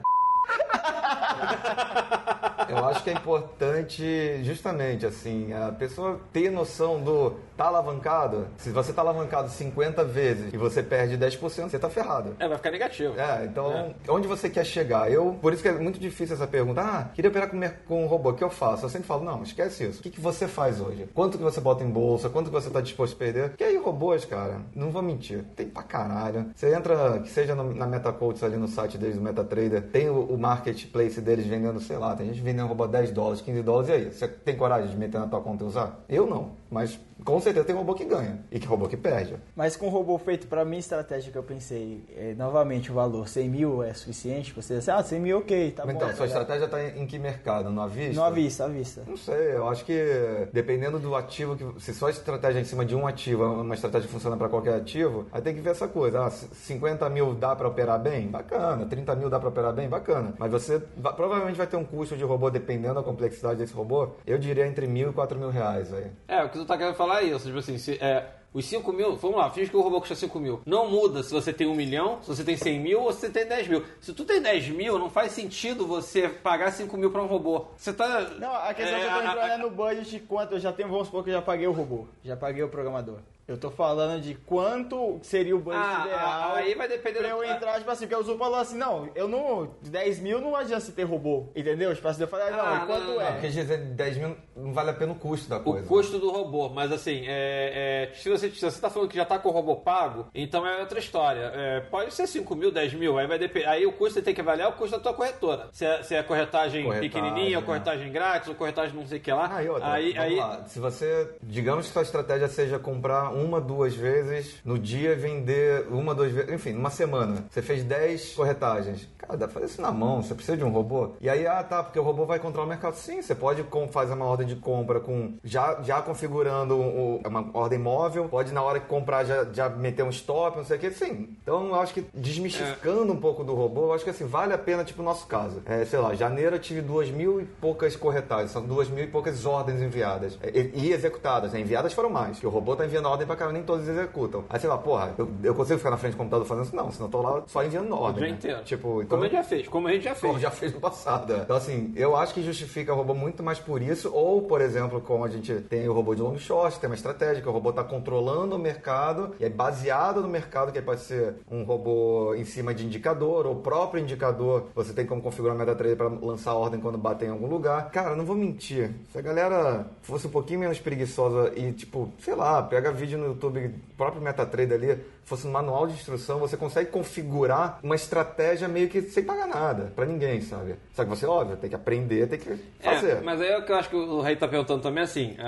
Eu 2.68 2.84
acho 2.86 3.02
que 3.02 3.10
é 3.10 3.12
importante, 3.14 4.40
justamente, 4.44 5.04
assim, 5.04 5.52
a 5.52 5.72
pessoa 5.72 6.20
ter 6.32 6.50
noção 6.50 7.00
do 7.02 7.32
tá 7.56 7.66
alavancado. 7.66 8.46
Se 8.58 8.70
você 8.70 8.92
tá 8.92 9.02
alavancado 9.02 9.50
50 9.50 10.04
vezes 10.04 10.52
e 10.52 10.56
você 10.56 10.82
perde 10.82 11.18
10%, 11.18 11.38
você 11.68 11.78
tá 11.78 11.90
ferrado. 11.90 12.34
É, 12.38 12.46
vai 12.48 12.56
ficar 12.56 12.70
negativo. 12.70 13.18
É, 13.20 13.44
então, 13.44 13.94
onde 14.08 14.26
você 14.28 14.48
quer 14.48 14.64
chegar? 14.64 15.10
Eu, 15.12 15.36
por 15.42 15.52
isso 15.52 15.62
que 15.62 15.68
é 15.68 15.72
muito 15.72 15.98
difícil 15.98 16.36
essa 16.36 16.46
pergunta. 16.46 16.80
Ah, 16.80 17.08
queria 17.12 17.28
operar 17.30 17.50
com, 17.50 17.60
com 17.88 18.04
um 18.04 18.06
robô, 18.06 18.30
o 18.30 18.34
que 18.34 18.44
eu 18.44 18.48
faço? 18.50 18.84
Eu 18.84 18.88
sempre 18.88 19.06
falo, 19.08 19.24
não, 19.24 19.42
esquece 19.42 19.84
isso. 19.84 19.98
O 19.98 20.02
que, 20.02 20.10
que 20.10 20.20
você 20.20 20.46
faz 20.48 20.80
hoje? 20.80 21.08
Quanto 21.12 21.36
que 21.36 21.44
você 21.44 21.60
bota 21.60 21.82
em 21.84 21.90
bolsa? 21.90 22.30
Quanto 22.30 22.46
que 22.46 22.52
você 22.52 22.70
tá 22.70 22.80
disposto 22.80 23.14
a 23.14 23.18
perder? 23.18 23.48
Porque 23.50 23.64
aí 23.64 23.76
robôs, 23.76 24.24
cara, 24.24 24.58
não 24.74 24.90
vou 24.90 25.02
mentir, 25.02 25.44
tem 25.56 25.66
pra 25.68 25.82
caralho. 25.82 26.46
Você 26.54 26.72
entra, 26.74 27.18
que 27.18 27.28
seja 27.30 27.54
no- 27.54 27.74
na 27.74 27.86
MetaQuotes 27.86 28.42
ali 28.44 28.56
no 28.56 28.68
site 28.68 28.96
deles, 28.96 29.16
do 29.16 29.22
MetaTrader, 29.22 29.82
tem 29.90 30.08
o, 30.08 30.20
o 30.22 30.38
marketplace 30.38 31.19
deles 31.20 31.46
vendendo, 31.46 31.80
sei 31.80 31.96
lá, 31.96 32.14
tem 32.14 32.26
gente 32.26 32.40
vendendo 32.40 32.68
robô 32.68 32.84
a 32.84 32.86
10 32.86 33.12
dólares, 33.12 33.40
15 33.40 33.62
dólares, 33.62 33.88
e 33.88 33.92
aí? 33.92 34.12
Você 34.12 34.28
tem 34.28 34.56
coragem 34.56 34.90
de 34.90 34.96
meter 34.96 35.18
na 35.18 35.26
tua 35.26 35.40
conta 35.40 35.64
e 35.64 35.66
usar? 35.66 36.04
Eu 36.08 36.26
não, 36.26 36.52
mas 36.70 36.98
com 37.24 37.38
certeza 37.40 37.66
tem 37.66 37.74
robô 37.76 37.94
que 37.94 38.04
ganha 38.04 38.38
e 38.50 38.58
que 38.58 38.66
robô 38.66 38.88
que 38.88 38.96
perde. 38.96 39.34
Mas 39.54 39.76
com 39.76 39.86
o 39.86 39.90
robô 39.90 40.16
feito 40.18 40.46
pra 40.46 40.64
minha 40.64 40.78
estratégia 40.78 41.30
que 41.30 41.36
eu 41.36 41.42
pensei, 41.42 42.04
é, 42.16 42.34
novamente 42.34 42.90
o 42.90 42.94
valor 42.94 43.28
100 43.28 43.48
mil 43.48 43.82
é 43.82 43.92
suficiente? 43.92 44.52
Você 44.54 44.74
diz 44.76 44.88
assim, 44.88 44.98
ah, 44.98 45.02
100 45.02 45.20
mil 45.20 45.38
ok, 45.38 45.70
tá 45.72 45.82
então, 45.86 45.94
bom. 45.94 46.14
sua 46.14 46.16
tá 46.16 46.24
estratégia 46.26 46.68
tá 46.68 46.82
em, 46.82 47.02
em 47.02 47.06
que 47.06 47.18
mercado? 47.18 47.70
No 47.70 47.80
avista? 47.82 48.14
No 48.14 48.24
à 48.24 48.30
vista, 48.30 48.64
à 48.64 48.68
vista. 48.68 49.02
Não 49.06 49.16
sei, 49.16 49.54
eu 49.54 49.68
acho 49.68 49.84
que 49.84 50.48
dependendo 50.52 50.98
do 50.98 51.14
ativo, 51.14 51.56
que 51.56 51.80
se 51.82 51.92
só 51.94 52.06
a 52.06 52.10
estratégia 52.10 52.58
é 52.58 52.62
em 52.62 52.64
cima 52.64 52.84
de 52.84 52.94
um 52.94 53.06
ativo 53.06 53.42
é 53.44 53.46
uma 53.48 53.74
estratégia 53.74 54.06
que 54.06 54.12
funciona 54.12 54.36
para 54.36 54.48
qualquer 54.48 54.74
ativo, 54.74 55.26
aí 55.32 55.42
tem 55.42 55.54
que 55.54 55.60
ver 55.60 55.70
essa 55.70 55.88
coisa. 55.88 56.24
Ah, 56.24 56.30
c- 56.30 56.46
50 56.54 57.08
mil 57.10 57.34
dá 57.34 57.54
para 57.54 57.68
operar 57.68 57.98
bem? 58.00 58.28
Bacana. 58.28 58.86
30 58.86 59.14
mil 59.16 59.28
dá 59.28 59.38
para 59.38 59.48
operar 59.48 59.72
bem? 59.72 59.88
Bacana. 59.88 60.34
Mas 60.38 60.50
você 60.50 60.80
va- 60.96 61.12
provavelmente 61.12 61.56
vai 61.56 61.66
ter 61.66 61.76
um 61.76 61.84
custo 61.84 62.16
de 62.16 62.24
robô, 62.24 62.50
dependendo 62.50 62.94
da 62.94 63.02
complexidade 63.02 63.58
desse 63.58 63.72
robô, 63.74 64.08
eu 64.26 64.38
diria 64.38 64.66
entre 64.66 64.86
mil 64.86 65.10
e 65.10 65.12
quatro 65.12 65.38
mil 65.38 65.50
reais. 65.50 65.92
Aí. 65.92 66.06
É, 66.28 66.42
o 66.44 66.48
que 66.48 66.59
tu 66.60 66.66
tá 66.66 66.76
querendo 66.78 66.94
falar 66.94 67.22
é 67.22 67.26
isso. 67.26 67.46
Tipo 67.46 67.58
assim, 67.58 67.78
se, 67.78 67.92
é, 68.00 68.26
os 68.52 68.64
5 68.64 68.92
mil, 68.92 69.16
vamos 69.16 69.36
lá, 69.36 69.48
finge 69.50 69.70
que 69.70 69.76
o 69.76 69.80
robô 69.80 70.00
custa 70.00 70.14
5 70.14 70.38
mil. 70.40 70.60
Não 70.66 70.88
muda 70.90 71.22
se 71.22 71.32
você 71.32 71.52
tem 71.52 71.66
1 71.66 71.74
milhão, 71.74 72.18
se 72.22 72.28
você 72.28 72.42
tem 72.44 72.56
100 72.56 72.80
mil 72.80 73.00
ou 73.02 73.12
se 73.12 73.20
você 73.20 73.30
tem 73.30 73.46
10 73.46 73.68
mil. 73.68 73.84
Se 74.00 74.12
tu 74.12 74.24
tem 74.24 74.40
10 74.42 74.68
mil, 74.70 74.98
não 74.98 75.08
faz 75.08 75.32
sentido 75.32 75.86
você 75.86 76.28
pagar 76.28 76.72
5 76.72 76.96
mil 76.96 77.10
pra 77.10 77.22
um 77.22 77.26
robô. 77.26 77.66
Você 77.76 77.92
tá. 77.92 78.20
Não, 78.38 78.52
a 78.54 78.74
questão 78.74 78.96
é, 78.96 79.00
que 79.00 79.06
eu 79.06 79.10
tô 79.12 79.18
a- 79.18 79.24
entrando 79.24 79.50
é 79.52 79.56
no 79.58 79.70
budget 79.70 80.10
de 80.10 80.20
quanto 80.20 80.54
eu 80.54 80.60
já 80.60 80.72
tenho, 80.72 80.88
vamos 80.88 81.06
supor 81.06 81.22
que 81.24 81.30
eu 81.30 81.34
já 81.34 81.42
paguei 81.42 81.66
o 81.66 81.72
robô, 81.72 82.06
já 82.24 82.36
paguei 82.36 82.62
o 82.62 82.68
programador. 82.68 83.18
Eu 83.50 83.58
tô 83.58 83.68
falando 83.68 84.20
de 84.22 84.34
quanto 84.34 85.18
seria 85.22 85.56
o 85.56 85.58
budget 85.58 85.82
Ah, 85.84 86.02
ideal. 86.06 86.54
aí 86.54 86.74
vai 86.76 86.86
depender 86.86 87.18
pra 87.18 87.28
do- 87.30 87.42
eu 87.42 87.44
entrar, 87.52 87.78
tipo 87.78 87.90
assim, 87.90 88.06
porque 88.06 88.22
o 88.22 88.24
Zu 88.24 88.38
falou 88.38 88.60
assim, 88.60 88.78
não, 88.78 89.08
eu 89.14 89.26
não. 89.26 89.74
10 89.82 90.20
mil 90.20 90.40
não 90.40 90.54
adianta 90.54 90.80
se 90.82 90.92
ter 90.92 91.02
robô. 91.02 91.48
Entendeu? 91.56 91.92
Tipo 91.92 92.06
assim, 92.06 92.22
eu 92.22 92.28
falei, 92.28 92.50
não, 92.50 92.60
Ah, 92.64 92.80
e 92.84 92.86
quanto 92.86 93.04
não, 93.06 93.14
não, 93.16 93.20
é? 93.20 93.32
Porque 93.32 93.48
dizer 93.48 93.78
10 93.78 94.16
mil 94.18 94.36
não 94.54 94.72
vale 94.72 94.90
a 94.90 94.92
pena 94.92 95.10
o 95.12 95.16
custo 95.16 95.48
da 95.50 95.56
O 95.56 95.64
coisa. 95.64 95.86
custo 95.88 96.18
do 96.20 96.30
robô, 96.30 96.68
mas 96.68 96.92
assim, 96.92 97.24
é, 97.26 98.08
é, 98.12 98.14
se, 98.14 98.28
você, 98.30 98.48
se 98.50 98.60
você 98.64 98.80
tá 98.80 98.88
falando 98.88 99.08
que 99.08 99.16
já 99.16 99.24
tá 99.24 99.36
com 99.38 99.48
o 99.48 99.52
robô 99.52 99.74
pago, 99.76 100.28
então 100.32 100.64
é 100.64 100.78
outra 100.78 101.00
história. 101.00 101.50
É, 101.52 101.80
pode 101.80 102.14
ser 102.14 102.28
5 102.28 102.54
mil, 102.54 102.70
10 102.70 102.94
mil, 102.94 103.18
aí 103.18 103.26
vai 103.26 103.38
depender. 103.38 103.66
Aí 103.66 103.84
o 103.84 103.90
custo 103.92 104.14
você 104.14 104.22
tem 104.22 104.32
que 104.32 104.40
avaliar 104.40 104.68
o 104.68 104.74
custo 104.74 104.96
da 104.96 105.02
tua 105.02 105.12
corretora. 105.14 105.68
Se 105.72 105.84
é, 105.84 106.02
se 106.04 106.14
é 106.14 106.22
corretagem, 106.22 106.84
Corretagem, 106.84 107.10
pequenininha, 107.10 107.56
ou 107.58 107.62
né? 107.62 107.66
corretagem 107.66 108.12
grátis, 108.12 108.48
ou 108.48 108.54
corretagem 108.54 108.94
não 108.94 109.04
sei 109.06 109.18
o 109.18 109.20
que 109.20 109.32
lá. 109.32 109.50
Ah, 109.52 109.62
e 109.64 109.68
outra, 109.68 109.92
aí, 109.92 110.12
vamos 110.12 110.20
aí, 110.24 110.36
lá. 110.36 110.64
Se 110.66 110.78
você, 110.78 111.34
digamos 111.42 111.86
que 111.88 111.92
sua 111.92 112.02
estratégia 112.02 112.46
seja 112.46 112.78
comprar 112.78 113.30
uma, 113.44 113.60
duas 113.60 113.94
vezes 113.94 114.56
no 114.64 114.78
dia 114.78 115.14
vender 115.16 115.86
uma, 115.90 116.14
duas 116.14 116.32
vezes, 116.32 116.52
enfim, 116.52 116.72
numa 116.72 116.90
semana. 116.90 117.44
Você 117.50 117.62
fez 117.62 117.82
10 117.84 118.34
corretagens. 118.34 119.08
Cara, 119.18 119.36
dá 119.36 119.46
pra 119.46 119.54
fazer 119.54 119.66
isso 119.66 119.82
na 119.82 119.90
mão, 119.90 120.22
você 120.22 120.34
precisa 120.34 120.56
de 120.56 120.64
um 120.64 120.70
robô. 120.70 121.10
E 121.20 121.28
aí, 121.28 121.46
ah, 121.46 121.62
tá, 121.62 121.82
porque 121.82 121.98
o 121.98 122.02
robô 122.02 122.24
vai 122.26 122.38
controlar 122.38 122.66
o 122.66 122.68
mercado. 122.68 122.94
Sim, 122.94 123.22
você 123.22 123.34
pode 123.34 123.64
fazer 123.90 124.14
uma 124.14 124.24
ordem 124.24 124.46
de 124.46 124.56
compra 124.56 125.00
com 125.00 125.34
já, 125.44 125.78
já 125.82 126.00
configurando 126.02 126.76
uma 126.76 127.50
ordem 127.54 127.78
móvel 127.78 128.28
pode 128.28 128.52
na 128.52 128.62
hora 128.62 128.80
que 128.80 128.86
comprar 128.86 129.24
já, 129.24 129.44
já 129.52 129.68
meter 129.68 130.02
um 130.02 130.10
stop, 130.10 130.56
não 130.56 130.64
sei 130.64 130.76
o 130.76 130.80
que, 130.80 130.90
sim. 130.90 131.36
Então 131.42 131.68
eu 131.68 131.74
acho 131.80 131.92
que 131.94 132.04
desmistificando 132.14 133.12
um 133.12 133.16
pouco 133.16 133.44
do 133.44 133.54
robô, 133.54 133.86
eu 133.86 133.92
acho 133.92 134.04
que 134.04 134.10
assim, 134.10 134.26
vale 134.26 134.52
a 134.52 134.58
pena, 134.58 134.84
tipo, 134.84 135.02
o 135.02 135.04
nosso 135.04 135.26
caso. 135.26 135.62
É, 135.66 135.84
sei 135.84 135.98
lá, 135.98 136.14
janeiro 136.14 136.56
eu 136.56 136.60
tive 136.60 136.80
duas 136.80 137.10
mil 137.10 137.40
e 137.40 137.44
poucas 137.44 137.96
corretagens, 137.96 138.50
são 138.50 138.62
duas 138.62 138.88
mil 138.88 139.04
e 139.04 139.06
poucas 139.06 139.44
ordens 139.46 139.80
enviadas. 139.80 140.38
É, 140.42 140.50
E, 140.50 140.86
e 140.86 140.92
executadas, 140.92 141.52
né? 141.52 141.60
Enviadas 141.60 141.92
foram 141.92 142.10
mais, 142.10 142.38
que 142.38 142.46
o 142.46 142.50
robô 142.50 142.76
tá 142.76 142.84
enviando 142.84 143.06
ordem 143.06 143.19
pra 143.26 143.36
caramba, 143.36 143.54
nem 143.54 143.62
todos 143.62 143.88
executam. 143.88 144.44
Aí 144.48 144.58
sei 144.58 144.68
lá, 144.68 144.78
porra, 144.78 145.14
eu, 145.18 145.28
eu 145.42 145.54
consigo 145.54 145.78
ficar 145.78 145.90
na 145.90 145.96
frente 145.96 146.12
do 146.12 146.18
computador 146.18 146.46
fazendo 146.46 146.64
isso? 146.64 146.76
Não, 146.76 146.90
senão 146.90 147.06
eu 147.06 147.10
tô 147.10 147.22
lá 147.22 147.42
só 147.46 147.64
enviando 147.64 147.94
ordem. 147.94 148.22
dia 148.22 148.30
né? 148.30 148.36
inteiro. 148.36 148.64
Tipo, 148.64 149.02
então. 149.02 149.18
Como 149.18 149.24
a 149.24 149.28
gente 149.28 149.36
já 149.36 149.44
fez, 149.44 149.68
como 149.68 149.88
a 149.88 149.92
gente 149.92 150.04
já 150.04 150.14
fez. 150.14 150.30
Como 150.30 150.40
já 150.40 150.50
fez 150.50 150.74
no 150.74 150.80
passado. 150.80 151.34
Então, 151.34 151.56
assim, 151.56 151.92
eu 151.96 152.16
acho 152.16 152.34
que 152.34 152.42
justifica 152.42 152.92
o 152.92 152.96
robô 152.96 153.14
muito 153.14 153.42
mais 153.42 153.58
por 153.58 153.82
isso, 153.82 154.10
ou, 154.12 154.42
por 154.42 154.60
exemplo, 154.60 155.00
como 155.00 155.24
a 155.24 155.28
gente 155.28 155.54
tem 155.62 155.88
o 155.88 155.92
robô 155.92 156.14
de 156.14 156.22
long 156.22 156.36
shot, 156.38 156.78
tem 156.78 156.88
uma 156.88 156.96
estratégia 156.96 157.42
que 157.42 157.48
o 157.48 157.52
robô 157.52 157.70
está 157.70 157.84
controlando 157.84 158.56
o 158.56 158.58
mercado, 158.58 159.34
e 159.38 159.44
é 159.44 159.48
baseado 159.48 160.20
no 160.22 160.28
mercado, 160.28 160.72
que 160.72 160.80
pode 160.80 161.00
ser 161.00 161.34
um 161.50 161.62
robô 161.62 162.34
em 162.34 162.44
cima 162.44 162.74
de 162.74 162.84
indicador, 162.84 163.46
ou 163.46 163.54
o 163.54 163.56
próprio 163.56 164.02
indicador, 164.02 164.68
você 164.74 164.92
tem 164.92 165.06
como 165.06 165.20
configurar 165.22 165.54
o 165.54 165.58
MetaTrader 165.58 165.96
para 165.96 166.08
lançar 166.08 166.52
a 166.52 166.54
ordem 166.54 166.80
quando 166.80 166.98
bater 166.98 167.26
em 167.26 167.30
algum 167.30 167.46
lugar. 167.46 167.90
Cara, 167.90 168.14
não 168.16 168.24
vou 168.24 168.36
mentir, 168.36 168.90
se 169.10 169.18
a 169.18 169.22
galera 169.22 169.86
fosse 170.02 170.26
um 170.26 170.30
pouquinho 170.30 170.60
menos 170.60 170.78
preguiçosa 170.78 171.52
e, 171.56 171.72
tipo, 171.72 172.12
sei 172.18 172.34
lá, 172.34 172.62
pega 172.62 172.92
vídeo 172.92 173.09
no 173.16 173.26
YouTube, 173.26 173.66
o 173.66 173.94
próprio 173.96 174.22
MetaTrader 174.22 174.76
ali, 174.76 175.00
fosse 175.24 175.46
um 175.46 175.50
manual 175.52 175.86
de 175.86 175.94
instrução, 175.94 176.40
você 176.40 176.56
consegue 176.56 176.90
configurar 176.90 177.78
uma 177.82 177.94
estratégia 177.94 178.66
meio 178.66 178.88
que 178.88 179.00
sem 179.02 179.22
pagar 179.22 179.46
nada 179.46 179.92
pra 179.94 180.04
ninguém, 180.04 180.40
sabe? 180.40 180.74
Só 180.92 181.04
que 181.04 181.10
você, 181.10 181.24
óbvio, 181.24 181.56
tem 181.56 181.70
que 181.70 181.76
aprender, 181.76 182.28
tem 182.28 182.38
que 182.38 182.56
fazer. 182.80 183.18
É, 183.18 183.20
mas 183.20 183.40
aí 183.40 183.48
é 183.48 183.58
o 183.58 183.64
que 183.64 183.70
eu 183.70 183.76
acho 183.76 183.88
que 183.88 183.96
o 183.96 184.20
Rei 184.20 184.34
tá 184.34 184.48
perguntando 184.48 184.82
também, 184.82 185.04
assim, 185.04 185.36
é, 185.38 185.44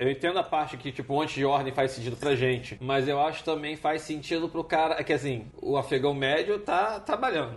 é, 0.00 0.06
eu 0.06 0.10
entendo 0.10 0.38
a 0.38 0.42
parte 0.42 0.76
que, 0.76 0.92
tipo, 0.92 1.18
antes 1.20 1.34
de 1.34 1.46
ordem 1.46 1.72
faz 1.72 1.92
sentido 1.92 2.16
pra 2.16 2.34
gente, 2.34 2.76
mas 2.80 3.08
eu 3.08 3.18
acho 3.20 3.42
também 3.42 3.74
faz 3.74 4.02
sentido 4.02 4.48
pro 4.50 4.62
cara, 4.62 4.96
é 5.00 5.04
que 5.04 5.12
assim, 5.12 5.46
o 5.60 5.78
afegão 5.78 6.12
médio 6.12 6.58
tá 6.58 7.00
trabalhando. 7.00 7.56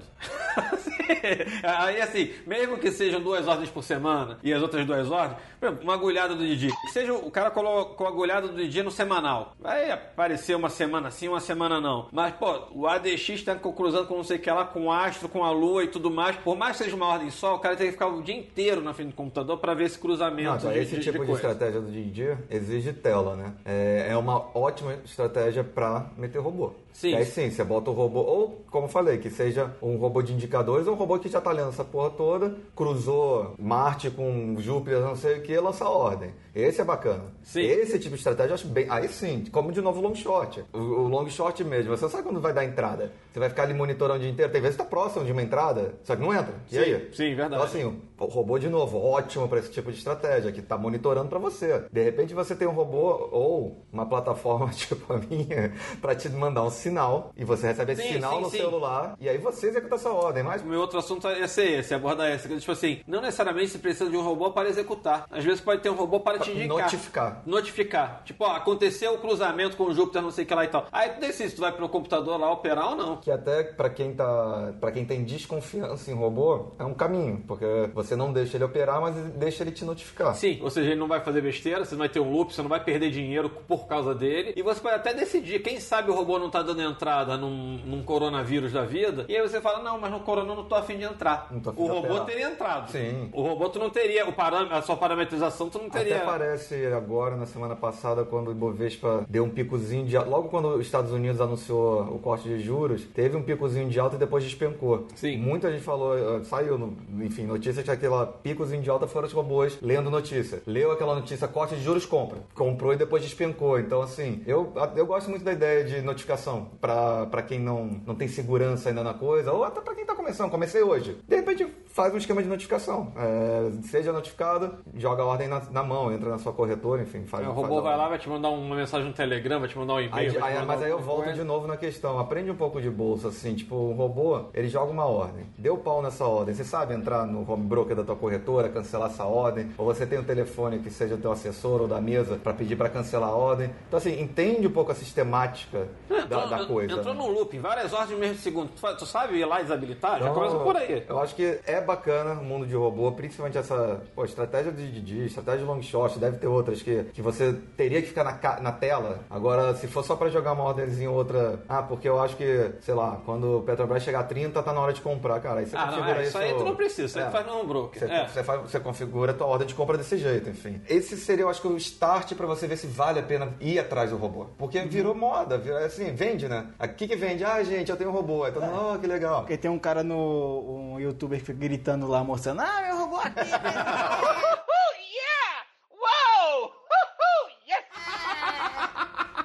aí 1.61 2.01
assim, 2.01 2.31
mesmo 2.47 2.77
que 2.77 2.89
sejam 2.91 3.21
duas 3.21 3.47
ordens 3.47 3.69
por 3.69 3.83
semana 3.83 4.37
e 4.41 4.53
as 4.53 4.61
outras 4.61 4.85
duas 4.85 5.11
ordens, 5.11 5.37
por 5.59 5.67
exemplo, 5.67 5.83
uma 5.83 5.93
agulhada 5.93 6.35
do 6.35 6.45
Didi, 6.45 6.69
que 6.69 6.91
seja 6.91 7.13
o 7.13 7.29
cara 7.29 7.51
colocou 7.51 8.07
a 8.07 8.09
agulhada 8.09 8.47
do 8.47 8.55
Didi 8.55 8.81
no 8.81 8.91
semanal, 8.91 9.44
vai 9.59 9.91
aparecer 9.91 10.55
uma 10.55 10.69
semana 10.69 11.11
sim, 11.11 11.27
uma 11.27 11.39
semana 11.39 11.79
não, 11.81 12.07
mas 12.11 12.33
pô, 12.35 12.67
o 12.71 12.87
ADX 12.87 13.43
tá 13.43 13.55
cruzando 13.55 14.07
com 14.07 14.15
não 14.17 14.23
sei 14.23 14.37
o 14.37 14.39
que 14.39 14.49
lá, 14.51 14.65
com 14.65 14.85
o 14.87 14.91
astro, 14.91 15.27
com 15.29 15.43
a 15.43 15.51
lua 15.51 15.83
e 15.83 15.87
tudo 15.87 16.09
mais, 16.11 16.35
por 16.37 16.55
mais 16.55 16.77
que 16.77 16.83
seja 16.83 16.95
uma 16.95 17.07
ordem 17.07 17.29
só, 17.29 17.55
o 17.55 17.59
cara 17.59 17.75
tem 17.75 17.87
que 17.87 17.93
ficar 17.93 18.07
o 18.07 18.21
dia 18.21 18.35
inteiro 18.35 18.81
na 18.81 18.93
frente 18.93 19.09
do 19.09 19.15
computador 19.15 19.57
pra 19.57 19.73
ver 19.73 19.85
esse 19.85 19.99
cruzamento 19.99 20.49
Não, 20.49 20.57
então, 20.57 20.71
de, 20.71 20.79
esse 20.79 20.95
de- 20.97 21.01
tipo 21.03 21.19
de, 21.19 21.25
coisa. 21.25 21.33
estratégia 21.33 21.81
do 21.81 21.91
Didi 21.91 22.37
exige 22.49 22.93
tela, 22.93 23.35
né? 23.35 23.53
É, 23.65 24.07
é 24.11 24.17
uma 24.17 24.37
ótima 24.57 24.93
estratégia 25.05 25.63
pra 25.63 26.07
meter 26.17 26.39
robô. 26.39 26.71
Sim. 26.95 27.09
E 27.09 27.15
aí 27.15 27.25
sim, 27.25 27.51
você 27.51 27.61
bota 27.61 27.91
o 27.91 27.93
robô, 27.93 28.21
ou 28.21 28.65
como 28.71 28.85
eu 28.85 28.89
falei, 28.89 29.17
que 29.17 29.29
seja 29.29 29.75
um 29.81 29.97
robô 29.97 30.21
de 30.21 30.31
indicadores, 30.31 30.87
ou 30.87 30.93
um 30.93 30.97
robô 30.97 31.19
que 31.19 31.27
já 31.27 31.41
tá 31.41 31.51
lendo 31.51 31.67
essa 31.67 31.83
porra 31.83 32.09
toda, 32.11 32.55
cruzou 32.73 33.53
Marte 33.59 34.09
com 34.09 34.55
Júpiter, 34.59 35.01
não 35.01 35.13
sei 35.13 35.39
o 35.39 35.41
que, 35.41 35.59
lança 35.59 35.83
a 35.83 35.89
ordem. 35.89 36.33
Esse 36.55 36.79
é 36.79 36.85
bacana. 36.85 37.25
Sim. 37.43 37.63
Esse 37.63 37.99
tipo 37.99 38.15
de 38.15 38.21
estratégia 38.21 38.51
eu 38.51 38.55
acho 38.55 38.67
bem. 38.67 38.87
Aí 38.89 39.09
sim, 39.09 39.43
como 39.51 39.73
de 39.73 39.81
novo 39.81 39.99
o 39.99 40.03
long 40.03 40.15
shot. 40.15 40.63
O, 40.71 40.77
o 40.77 41.07
long 41.09 41.27
shot 41.29 41.61
mesmo, 41.65 41.95
você 41.95 42.07
sabe 42.07 42.23
quando 42.23 42.39
vai 42.39 42.53
dar 42.53 42.63
entrada. 42.63 43.11
Você 43.29 43.39
vai 43.39 43.49
ficar 43.49 43.63
ali 43.63 43.73
monitorando 43.73 44.19
o 44.19 44.21
dia 44.21 44.31
inteiro. 44.31 44.49
Tem 44.49 44.61
vezes 44.61 44.77
que 44.77 44.83
tá 44.83 44.89
próximo 44.89 45.25
de 45.25 45.33
uma 45.33 45.41
entrada, 45.41 45.95
só 46.01 46.15
que 46.15 46.21
não 46.21 46.33
entra. 46.33 46.55
E 46.71 46.75
Sim, 46.75 46.79
aí? 46.79 47.09
sim, 47.11 47.35
verdade. 47.35 47.55
Então, 47.55 47.63
assim, 47.63 48.01
o 48.17 48.25
robô, 48.25 48.57
de 48.57 48.69
novo, 48.69 48.97
ótimo 48.97 49.49
para 49.49 49.59
esse 49.59 49.69
tipo 49.69 49.91
de 49.91 49.97
estratégia, 49.97 50.49
que 50.53 50.61
está 50.61 50.77
monitorando 50.77 51.27
para 51.27 51.39
você. 51.39 51.83
De 51.91 52.01
repente 52.01 52.33
você 52.33 52.55
tem 52.55 52.65
um 52.65 52.71
robô 52.71 53.29
ou 53.33 53.85
uma 53.91 54.05
plataforma 54.05 54.69
tipo 54.73 55.11
a 55.11 55.17
minha 55.17 55.73
para 56.01 56.15
te 56.15 56.29
mandar 56.29 56.63
um 56.63 56.69
sinal 56.89 57.31
e 57.35 57.43
você 57.43 57.67
recebe 57.67 57.93
esse 57.93 58.01
Sim, 58.03 58.13
sinal 58.13 58.35
sim, 58.37 58.41
no 58.41 58.49
sim. 58.49 58.57
celular 58.57 59.15
e 59.19 59.27
aí 59.29 59.37
você 59.37 59.67
executa 59.67 59.95
essa 59.95 60.09
ordem. 60.11 60.43
Mas 60.43 60.61
O 60.61 60.65
meu 60.65 60.79
outro 60.79 60.99
assunto 60.99 61.27
ia 61.29 61.47
ser 61.47 61.79
esse, 61.79 61.93
abordar 61.93 62.31
esse. 62.31 62.47
que, 62.47 62.57
Tipo 62.59 62.71
assim, 62.71 63.01
não 63.07 63.21
necessariamente 63.21 63.69
você 63.69 63.77
precisa 63.79 64.09
de 64.09 64.15
um 64.17 64.21
robô 64.23 64.51
para 64.51 64.69
executar. 64.69 65.25
Às 65.31 65.43
vezes 65.43 65.61
pode 65.61 65.81
ter 65.81 65.89
um 65.89 65.95
robô 65.95 66.19
para 66.19 66.39
te 66.39 66.51
indicar. 66.51 66.77
notificar. 66.77 67.41
Notificar. 67.45 68.21
Tipo, 68.25 68.43
ó, 68.45 68.51
aconteceu 68.55 69.13
o 69.13 69.17
cruzamento 69.17 69.75
com 69.77 69.85
o 69.85 69.93
Júpiter, 69.93 70.21
não 70.21 70.31
sei 70.31 70.43
o 70.43 70.47
que 70.47 70.53
lá 70.55 70.63
e 70.65 70.67
tal. 70.67 70.87
Aí 70.91 71.09
tu 71.09 71.19
decide 71.19 71.49
se 71.49 71.55
tu 71.55 71.61
vai 71.61 71.71
pro 71.71 71.87
computador 71.89 72.39
lá 72.39 72.51
operar 72.51 72.89
ou 72.89 72.95
não. 72.95 73.17
que 73.17 73.31
até 73.31 73.63
para 73.63 73.89
quem 73.89 74.13
tá, 74.13 74.73
para 74.79 74.91
quem 74.91 75.05
tem 75.05 75.23
desconfiança 75.23 76.11
em 76.11 76.13
robô, 76.13 76.73
é 76.79 76.83
um 76.83 76.93
caminho, 76.93 77.43
porque 77.47 77.65
você 77.93 78.15
não 78.15 78.31
deixa 78.33 78.57
ele 78.57 78.63
operar, 78.63 79.01
mas 79.01 79.15
deixa 79.35 79.63
ele 79.63 79.71
te 79.71 79.83
notificar. 79.85 80.35
Sim, 80.35 80.59
ou 80.61 80.69
seja, 80.69 80.89
ele 80.91 80.99
não 80.99 81.07
vai 81.07 81.19
fazer 81.21 81.41
besteira, 81.41 81.83
você 81.85 81.91
não 81.95 81.99
vai 81.99 82.09
ter 82.09 82.19
um 82.19 82.31
loop, 82.31 82.53
você 82.53 82.61
não 82.61 82.69
vai 82.69 82.83
perder 82.83 83.09
dinheiro 83.11 83.49
por 83.49 83.87
causa 83.87 84.13
dele. 84.13 84.53
E 84.55 84.61
você 84.61 84.79
pode 84.79 84.95
até 84.95 85.13
decidir, 85.13 85.59
quem 85.61 85.79
sabe 85.79 86.09
o 86.11 86.13
robô 86.13 86.37
não 86.39 86.49
tá 86.49 86.61
dando 86.61 86.74
entrada 86.83 87.37
num, 87.37 87.79
num 87.85 88.03
coronavírus 88.03 88.71
da 88.71 88.83
vida. 88.83 89.25
E 89.27 89.35
aí 89.35 89.41
você 89.41 89.61
fala, 89.61 89.81
não, 89.83 89.99
mas 89.99 90.11
no 90.11 90.19
corona 90.21 90.51
eu 90.51 90.55
não 90.55 90.63
tô 90.65 90.75
afim 90.75 90.97
de 90.97 91.03
entrar. 91.03 91.47
Afim 91.49 91.57
o 91.57 91.59
de 91.71 91.89
robô 91.89 91.97
operar. 92.07 92.25
teria 92.25 92.49
entrado. 92.49 92.91
Sim. 92.91 93.29
O 93.33 93.41
robô 93.41 93.69
tu 93.69 93.79
não 93.79 93.89
teria, 93.89 94.27
o 94.27 94.33
parâmetro, 94.33 94.75
a 94.75 94.81
sua 94.81 94.95
parametrização 94.97 95.69
tu 95.69 95.79
não 95.79 95.89
teria. 95.89 96.17
Até 96.17 96.25
parece 96.25 96.85
agora, 96.87 97.35
na 97.35 97.45
semana 97.45 97.75
passada, 97.75 98.23
quando 98.23 98.47
o 98.49 98.51
Ibovespa 98.51 99.25
deu 99.29 99.43
um 99.43 99.49
picozinho 99.49 100.05
de 100.05 100.15
Logo 100.17 100.47
quando 100.49 100.69
os 100.69 100.81
Estados 100.85 101.11
Unidos 101.11 101.39
anunciou 101.41 102.01
o 102.03 102.19
corte 102.19 102.47
de 102.47 102.59
juros, 102.59 103.03
teve 103.13 103.35
um 103.37 103.43
picozinho 103.43 103.89
de 103.89 103.99
alta 103.99 104.15
e 104.15 104.19
depois 104.19 104.43
despencou. 104.43 105.07
Sim. 105.15 105.37
Muita 105.37 105.71
gente 105.71 105.83
falou, 105.83 106.17
eh, 106.17 106.43
saiu, 106.43 106.77
no- 106.77 106.95
enfim, 107.23 107.43
notícia 107.43 107.83
que 107.83 107.91
aquela 107.91 108.25
picozinho 108.25 108.81
de 108.81 108.89
alta 108.89 109.07
foram 109.07 109.27
os 109.27 109.33
robôs 109.33 109.77
lendo 109.81 110.09
notícia. 110.09 110.61
Leu 110.65 110.91
aquela 110.91 111.15
notícia, 111.15 111.47
corte 111.47 111.75
de 111.75 111.83
juros, 111.83 112.05
compra. 112.05 112.39
Comprou 112.55 112.93
e 112.93 112.95
depois 112.97 113.21
despencou. 113.23 113.79
Então, 113.79 114.01
assim, 114.01 114.41
eu, 114.47 114.71
eu 114.95 115.05
gosto 115.05 115.29
muito 115.29 115.43
da 115.43 115.51
ideia 115.53 115.83
de 115.83 116.01
notificação 116.01 116.64
pra 116.81 117.25
pra 117.27 117.41
quem 117.41 117.59
não, 117.59 118.01
não 118.05 118.15
tem 118.15 118.27
segurança 118.27 118.89
ainda 118.89 119.03
na 119.03 119.13
coisa, 119.13 119.51
ou 119.51 119.63
até 119.63 119.81
pra 119.81 119.95
quem 119.95 120.05
tá 120.05 120.15
começando. 120.15 120.49
Comecei 120.51 120.81
hoje. 120.81 121.17
De 121.27 121.35
repente, 121.35 121.67
faz 121.87 122.13
um 122.13 122.17
esquema 122.17 122.41
de 122.41 122.47
notificação. 122.49 123.11
É, 123.17 123.71
seja 123.83 124.11
notificado, 124.11 124.75
joga 124.95 125.23
a 125.23 125.25
ordem 125.25 125.47
na, 125.47 125.61
na 125.71 125.83
mão, 125.83 126.11
entra 126.11 126.29
na 126.29 126.37
sua 126.37 126.53
corretora, 126.53 127.01
enfim, 127.01 127.23
faz 127.25 127.45
É, 127.45 127.49
o 127.49 127.51
robô 127.51 127.81
vai 127.81 127.97
lá, 127.97 128.07
vai 128.09 128.17
te 128.19 128.29
mandar 128.29 128.49
uma 128.49 128.75
mensagem 128.75 129.07
no 129.07 129.13
Telegram, 129.13 129.59
vai 129.59 129.69
te 129.69 129.77
mandar 129.77 129.93
um 129.95 129.99
e-mail. 129.99 130.43
Aí, 130.43 130.57
aí- 130.57 130.65
mas 130.65 130.81
aí 130.81 130.89
eu 130.91 130.99
volto 130.99 131.31
de 131.33 131.43
novo 131.43 131.67
na 131.67 131.77
questão. 131.77 132.19
Aprende 132.19 132.49
um 132.51 132.55
pouco 132.55 132.81
de 132.81 132.89
bolsa, 132.89 133.29
assim, 133.29 133.55
tipo, 133.55 133.75
o 133.75 133.93
robô, 133.93 134.45
ele 134.53 134.67
joga 134.67 134.91
uma 134.91 135.05
ordem. 135.05 135.45
Deu 135.57 135.77
pau 135.77 136.01
nessa 136.01 136.25
ordem. 136.25 136.53
Você 136.53 136.63
sabe 136.63 136.93
entrar 136.93 137.25
no 137.25 137.49
home 137.49 137.63
broker 137.65 137.95
da 137.95 138.03
tua 138.03 138.15
corretora, 138.15 138.69
cancelar 138.69 139.09
essa 139.09 139.23
ordem, 139.25 139.71
ou 139.77 139.85
você 139.85 140.05
tem 140.05 140.19
um 140.19 140.23
telefone 140.23 140.79
que 140.79 140.89
seja 140.89 141.17
teu 141.17 141.31
assessor 141.31 141.81
ou 141.81 141.87
da 141.87 142.01
mesa 142.01 142.35
para 142.41 142.53
pedir 142.53 142.75
para 142.75 142.89
cancelar 142.89 143.29
a 143.29 143.35
ordem. 143.35 143.69
Então, 143.87 143.97
assim, 143.97 144.19
entende 144.21 144.67
um 144.67 144.71
pouco 144.71 144.91
a 144.91 144.95
sistemática 144.95 145.87
da, 146.29 146.44
Entrou- 146.45 146.59
da 146.59 146.65
coisa. 146.65 146.93
Entrou 146.93 147.13
né? 147.13 147.19
num 147.21 147.29
loop, 147.31 147.57
várias 147.59 147.93
ordens 147.93 148.11
no 148.11 148.17
mesmo 148.17 148.37
segundo. 148.37 148.69
Tu, 148.69 148.95
tu 148.97 149.05
sabe 149.05 149.35
ir 149.37 149.45
lá 149.45 149.59
e 149.59 149.63
desabilitar? 149.63 150.19
Já 150.19 150.25
Então, 150.25 150.33
começa 150.33 150.57
por 150.57 150.75
aí. 150.75 151.03
Eu 151.07 151.19
acho 151.19 151.35
que 151.35 151.59
é 151.65 151.81
bacana 151.81 152.33
o 152.39 152.43
mundo 152.43 152.65
de 152.65 152.75
robô, 152.75 153.11
principalmente 153.11 153.57
essa 153.57 154.01
pô, 154.15 154.25
estratégia 154.25 154.71
de 154.71 154.91
Didi, 154.91 155.25
estratégia 155.25 155.59
de 155.61 155.65
long 155.65 155.81
shot, 155.81 156.17
deve 156.19 156.37
ter 156.37 156.47
outras 156.47 156.81
que, 156.81 157.03
que 157.13 157.21
você 157.21 157.53
teria 157.75 158.01
que 158.01 158.07
ficar 158.09 158.23
na, 158.23 158.61
na 158.61 158.71
tela. 158.71 159.19
Agora, 159.29 159.73
se 159.75 159.87
for 159.87 160.03
só 160.03 160.15
pra 160.15 160.29
jogar 160.29 160.53
uma 160.53 160.63
ordemzinha 160.63 161.09
ou 161.09 161.15
outra, 161.17 161.59
ah, 161.67 161.81
porque 161.83 162.07
eu 162.07 162.19
acho 162.21 162.35
que, 162.35 162.71
sei 162.81 162.93
lá, 162.93 163.19
quando 163.25 163.59
o 163.59 163.61
Petrobras 163.63 164.03
chegar 164.03 164.19
a 164.21 164.23
30, 164.23 164.61
tá 164.63 164.73
na 164.73 164.79
hora 164.79 164.93
de 164.93 165.01
comprar, 165.01 165.39
cara. 165.39 165.59
Aí 165.59 165.65
você 165.65 165.75
Ah, 165.75 165.85
não, 165.87 165.93
configura 165.97 166.21
é, 166.21 166.27
isso 166.27 166.37
aí 166.37 166.53
tu 166.53 166.63
não 166.63 166.75
precisa, 166.75 167.05
isso 167.05 167.17
aí 167.19 167.23
É. 167.25 167.27
tu 167.27 167.31
faz 167.31 167.45
no 167.47 167.63
broker. 167.63 167.99
Você, 167.99 168.05
É. 168.13 168.27
você 168.27 168.43
faz- 168.43 168.61
você 168.61 168.79
configura 168.79 169.31
a 169.31 169.35
tua 169.35 169.47
ordem 169.47 169.67
de 169.67 169.73
compra 169.73 169.97
desse 169.97 170.17
jeito, 170.17 170.49
enfim. 170.49 170.81
Esse 170.89 171.17
seria, 171.17 171.43
eu 171.43 171.49
acho 171.49 171.61
que, 171.61 171.67
o 171.67 171.77
start 171.77 172.33
pra 172.35 172.45
você 172.45 172.67
ver 172.67 172.77
se 172.77 172.87
vale 172.87 173.19
a 173.19 173.23
pena 173.23 173.53
ir 173.59 173.79
atrás 173.79 174.09
do 174.11 174.17
robô. 174.17 174.45
Porque 174.57 174.79
virou 174.81 175.15
moda, 175.15 175.57
virou 175.57 175.77
assim, 175.79 176.13
vende, 176.35 176.49
né? 176.49 176.67
Aqui 176.77 177.07
que 177.07 177.15
vende, 177.15 177.43
ah, 177.43 177.63
gente, 177.63 177.89
eu 177.89 177.97
tenho 177.97 178.09
um 178.09 178.13
robô. 178.13 178.43
Aí 178.43 178.51
todo 178.51 178.65
mundo, 178.65 178.93
oh, 178.95 178.99
que 178.99 179.07
legal. 179.07 179.41
Porque 179.41 179.57
tem 179.57 179.71
um 179.71 179.79
cara 179.79 180.03
no. 180.03 180.93
um 180.93 180.99
youtuber 180.99 181.39
que 181.39 181.45
fica 181.45 181.59
gritando 181.59 182.07
lá, 182.07 182.23
mostrando, 182.23 182.61
ah, 182.61 182.81
meu 182.85 182.97
robô 182.97 183.17
aqui! 183.17 183.49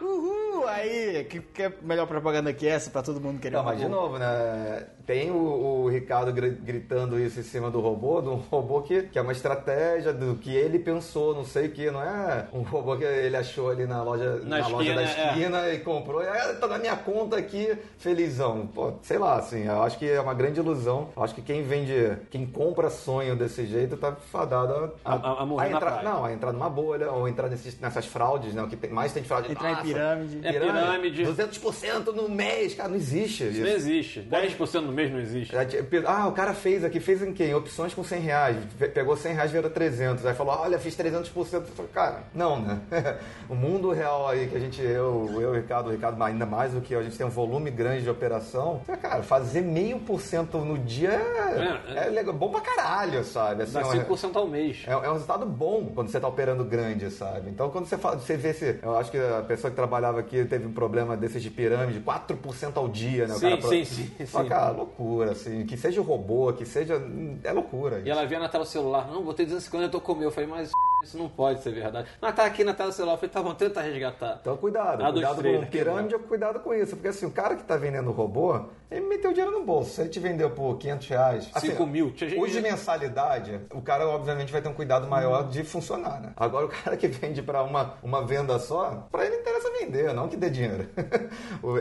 Uhul! 0.00 0.66
Aí, 0.66 1.24
que, 1.24 1.40
que 1.40 1.62
é 1.64 1.72
melhor 1.82 2.06
propaganda 2.06 2.52
que 2.52 2.66
essa 2.66 2.90
pra 2.90 3.02
todo 3.02 3.20
mundo 3.20 3.38
querer 3.38 3.56
Não, 3.56 3.62
um 3.62 3.66
mas 3.66 3.78
de 3.78 3.84
robô? 3.84 3.94
novo, 3.96 4.18
né? 4.18 4.86
Tem 5.10 5.28
o, 5.28 5.34
o 5.82 5.88
Ricardo 5.88 6.32
gri- 6.32 6.50
gritando 6.62 7.18
isso 7.18 7.40
em 7.40 7.42
cima 7.42 7.68
do 7.68 7.80
robô, 7.80 8.20
do 8.20 8.34
robô 8.48 8.80
que, 8.80 9.02
que 9.02 9.18
é 9.18 9.22
uma 9.22 9.32
estratégia 9.32 10.12
do 10.12 10.36
que 10.36 10.54
ele 10.54 10.78
pensou, 10.78 11.34
não 11.34 11.44
sei 11.44 11.66
o 11.66 11.70
que, 11.72 11.90
não 11.90 12.00
é 12.00 12.46
um 12.52 12.60
robô 12.62 12.96
que 12.96 13.02
ele 13.02 13.36
achou 13.36 13.70
ali 13.70 13.86
na 13.86 14.04
loja, 14.04 14.36
Na 14.44 14.58
na 14.60 14.68
loja 14.68 14.94
da 14.94 15.02
esquina, 15.02 15.22
é. 15.24 15.30
esquina 15.32 15.68
e 15.74 15.78
comprou. 15.80 16.22
E, 16.22 16.28
ah, 16.28 16.54
tá 16.60 16.68
na 16.68 16.78
minha 16.78 16.94
conta 16.94 17.36
aqui, 17.36 17.76
felizão. 17.98 18.68
Pô, 18.72 18.92
sei 19.02 19.18
lá, 19.18 19.34
assim, 19.36 19.64
eu 19.66 19.82
acho 19.82 19.98
que 19.98 20.08
é 20.08 20.20
uma 20.20 20.32
grande 20.32 20.60
ilusão. 20.60 21.08
Eu 21.16 21.24
acho 21.24 21.34
que 21.34 21.42
quem 21.42 21.64
vende, 21.64 22.16
quem 22.30 22.46
compra 22.46 22.88
sonho 22.88 23.34
desse 23.34 23.66
jeito 23.66 23.96
tá 23.96 24.12
fadado 24.12 24.92
a, 25.04 25.12
A- 25.12 25.16
a- 25.16 25.42
a 25.42 25.66
entrar, 25.68 25.80
praia. 25.80 26.02
Não, 26.04 26.24
a 26.24 26.32
entrar 26.32 26.52
numa 26.52 26.70
bolha 26.70 27.10
ou 27.10 27.26
entrar 27.26 27.48
nesses, 27.48 27.76
nessas 27.80 28.06
fraudes, 28.06 28.54
né? 28.54 28.62
O 28.62 28.68
que 28.68 28.76
tem- 28.76 28.90
mais 28.90 29.12
tem 29.12 29.22
de 29.24 29.28
fraude. 29.28 29.50
Entrar 29.50 29.72
em 29.72 29.82
pirâmide. 29.82 30.40
É 30.46 30.52
pirâmide. 30.52 31.24
200% 31.24 32.12
no 32.14 32.28
mês, 32.28 32.76
cara, 32.76 32.88
não 32.90 32.96
existe 32.96 33.42
Isso 33.42 33.52
isso. 33.54 33.60
não 33.62 33.68
existe. 33.72 34.20
10% 34.20 34.80
no 34.82 34.92
mês 34.92 34.99
não 35.08 35.20
existe. 35.20 35.54
É, 35.56 35.66
Ah, 36.06 36.26
o 36.28 36.32
cara 36.32 36.52
fez 36.52 36.84
aqui, 36.84 37.00
fez 37.00 37.22
em 37.22 37.32
quê? 37.32 37.44
Em 37.44 37.54
opções 37.54 37.94
com 37.94 38.02
100 38.04 38.20
reais. 38.20 38.56
Pe- 38.78 38.88
Pegou 38.88 39.16
100 39.16 39.34
reais 39.34 39.50
virou 39.50 39.70
300. 39.70 40.26
Aí 40.26 40.34
falou, 40.34 40.54
olha, 40.58 40.78
fiz 40.78 40.96
300%. 40.96 41.52
Eu 41.54 41.62
falei, 41.62 41.90
cara, 41.92 42.18
não, 42.34 42.60
né? 42.60 42.80
o 43.48 43.54
mundo 43.54 43.90
real 43.92 44.28
aí 44.28 44.48
que 44.48 44.56
a 44.56 44.60
gente, 44.60 44.82
eu, 44.82 45.28
eu, 45.40 45.50
o 45.50 45.54
Ricardo, 45.54 45.88
o 45.88 45.92
Ricardo, 45.92 46.22
ainda 46.22 46.44
mais 46.44 46.72
do 46.72 46.80
que 46.80 46.92
eu, 46.94 47.00
a 47.00 47.02
gente 47.02 47.16
tem 47.16 47.26
um 47.26 47.30
volume 47.30 47.70
grande 47.70 48.02
de 48.02 48.10
operação. 48.10 48.82
Cara, 49.00 49.22
fazer 49.22 49.62
meio 49.62 50.00
por 50.00 50.20
cento 50.20 50.58
no 50.58 50.76
dia 50.78 51.10
é, 51.12 51.94
É, 51.94 52.06
é 52.06 52.10
legal, 52.10 52.34
bom 52.34 52.50
pra 52.50 52.60
caralho, 52.60 53.22
sabe? 53.24 53.62
Assim, 53.62 53.74
Dá 53.74 53.80
é 53.80 53.84
um- 53.84 53.90
5% 54.04 54.36
ao 54.36 54.46
mês. 54.46 54.84
é, 54.86 54.92
é 54.92 55.08
um 55.08 55.12
resultado 55.12 55.46
bom 55.46 55.90
quando 55.94 56.08
você 56.10 56.18
tá 56.20 56.28
operando 56.28 56.64
grande, 56.64 57.10
sabe? 57.10 57.50
Então 57.50 57.70
quando 57.70 57.86
você 57.86 57.96
fala, 57.96 58.18
você 58.18 58.36
vê 58.36 58.52
se. 58.52 58.78
Eu 58.82 58.96
acho 58.98 59.10
que 59.10 59.18
a 59.18 59.42
pessoa 59.46 59.70
que 59.70 59.76
trabalhava 59.76 60.20
aqui 60.20 60.44
teve 60.44 60.66
um 60.66 60.72
problema 60.72 61.16
desses 61.16 61.42
de 61.42 61.50
pirâmide, 61.50 62.00
4% 62.00 62.76
ao 62.76 62.88
dia, 62.88 63.26
né? 63.26 63.34
O 63.34 63.38
Sim, 63.38 63.50
cara 63.50 63.62
sim, 63.62 63.84
sim, 63.84 64.10
sim. 64.26 64.44
cara, 64.48 64.74
loucura, 64.90 65.32
assim. 65.32 65.64
Que 65.64 65.76
seja 65.76 66.00
o 66.00 66.04
robô, 66.04 66.52
que 66.52 66.64
seja. 66.64 67.00
É 67.44 67.52
loucura. 67.52 68.02
E 68.04 68.10
ela 68.10 68.26
via 68.26 68.38
na 68.38 68.48
tela 68.48 68.64
do 68.64 68.70
celular, 68.70 69.08
não, 69.08 69.24
botei 69.24 69.46
250 69.46 69.84
eu 69.84 69.90
tô 69.90 70.00
comendo. 70.00 70.26
Eu 70.26 70.30
falei, 70.30 70.48
mas 70.48 70.70
isso 71.02 71.16
não 71.16 71.28
pode 71.28 71.62
ser 71.62 71.72
verdade. 71.72 72.08
Mas 72.20 72.34
tá 72.34 72.44
aqui 72.44 72.62
na 72.62 72.74
tela 72.74 72.90
do 72.90 72.94
celular. 72.94 73.14
Eu 73.14 73.18
falei, 73.18 73.32
tá 73.32 73.42
bom, 73.42 73.54
tenta 73.54 73.80
resgatar. 73.80 74.38
Então 74.40 74.56
cuidado, 74.56 75.02
dos 75.02 75.12
cuidado 75.12 75.42
com 75.42 75.60
né? 75.60 75.68
pirâmide, 75.70 76.18
cuidado 76.18 76.60
com 76.60 76.74
isso. 76.74 76.94
Porque 76.94 77.08
assim, 77.08 77.26
o 77.26 77.30
cara 77.30 77.56
que 77.56 77.64
tá 77.64 77.76
vendendo 77.76 78.10
robô, 78.10 78.66
ele 78.90 79.06
meteu 79.06 79.32
dinheiro 79.32 79.50
no 79.50 79.64
bolso. 79.64 79.94
Se 79.94 80.02
ele 80.02 80.10
te 80.10 80.20
vendeu 80.20 80.50
por 80.50 80.76
500 80.76 81.08
reais... 81.08 81.50
Assim, 81.54 81.68
5 81.68 81.86
mil. 81.86 82.12
Os 82.38 82.52
de 82.52 82.60
mensalidade, 82.60 83.60
o 83.72 83.80
cara 83.80 84.06
obviamente 84.08 84.52
vai 84.52 84.60
ter 84.60 84.68
um 84.68 84.74
cuidado 84.74 85.06
maior 85.08 85.48
de 85.48 85.64
funcionar, 85.64 86.20
né? 86.20 86.32
Agora 86.36 86.66
o 86.66 86.68
cara 86.68 86.96
que 86.96 87.08
vende 87.08 87.40
pra 87.40 87.62
uma, 87.62 87.94
uma 88.02 88.24
venda 88.24 88.58
só, 88.58 89.08
pra 89.10 89.24
ele 89.24 89.36
interessa 89.36 89.70
vender, 89.80 90.12
não 90.12 90.28
que 90.28 90.36
dê 90.36 90.50
dinheiro. 90.50 90.86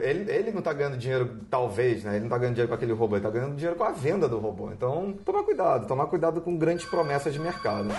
Ele, 0.01 0.31
ele 0.31 0.51
não 0.51 0.61
tá 0.61 0.71
ganhando 0.73 0.97
dinheiro, 0.97 1.39
talvez, 1.49 2.03
né? 2.03 2.15
Ele 2.15 2.21
não 2.21 2.29
tá 2.29 2.37
ganhando 2.37 2.55
dinheiro 2.55 2.69
com 2.69 2.75
aquele 2.75 2.93
robô, 2.93 3.15
ele 3.15 3.23
tá 3.23 3.29
ganhando 3.29 3.55
dinheiro 3.55 3.75
com 3.75 3.83
a 3.83 3.91
venda 3.91 4.27
do 4.27 4.37
robô. 4.37 4.71
Então, 4.71 5.13
tomar 5.25 5.43
cuidado, 5.43 5.87
tomar 5.87 6.05
cuidado 6.07 6.41
com 6.41 6.57
grandes 6.57 6.85
promessas 6.85 7.33
de 7.33 7.39
mercado. 7.39 7.89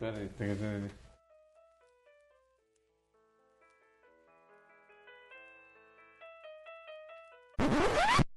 Puta, 0.00 0.12
peraí, 0.38 0.99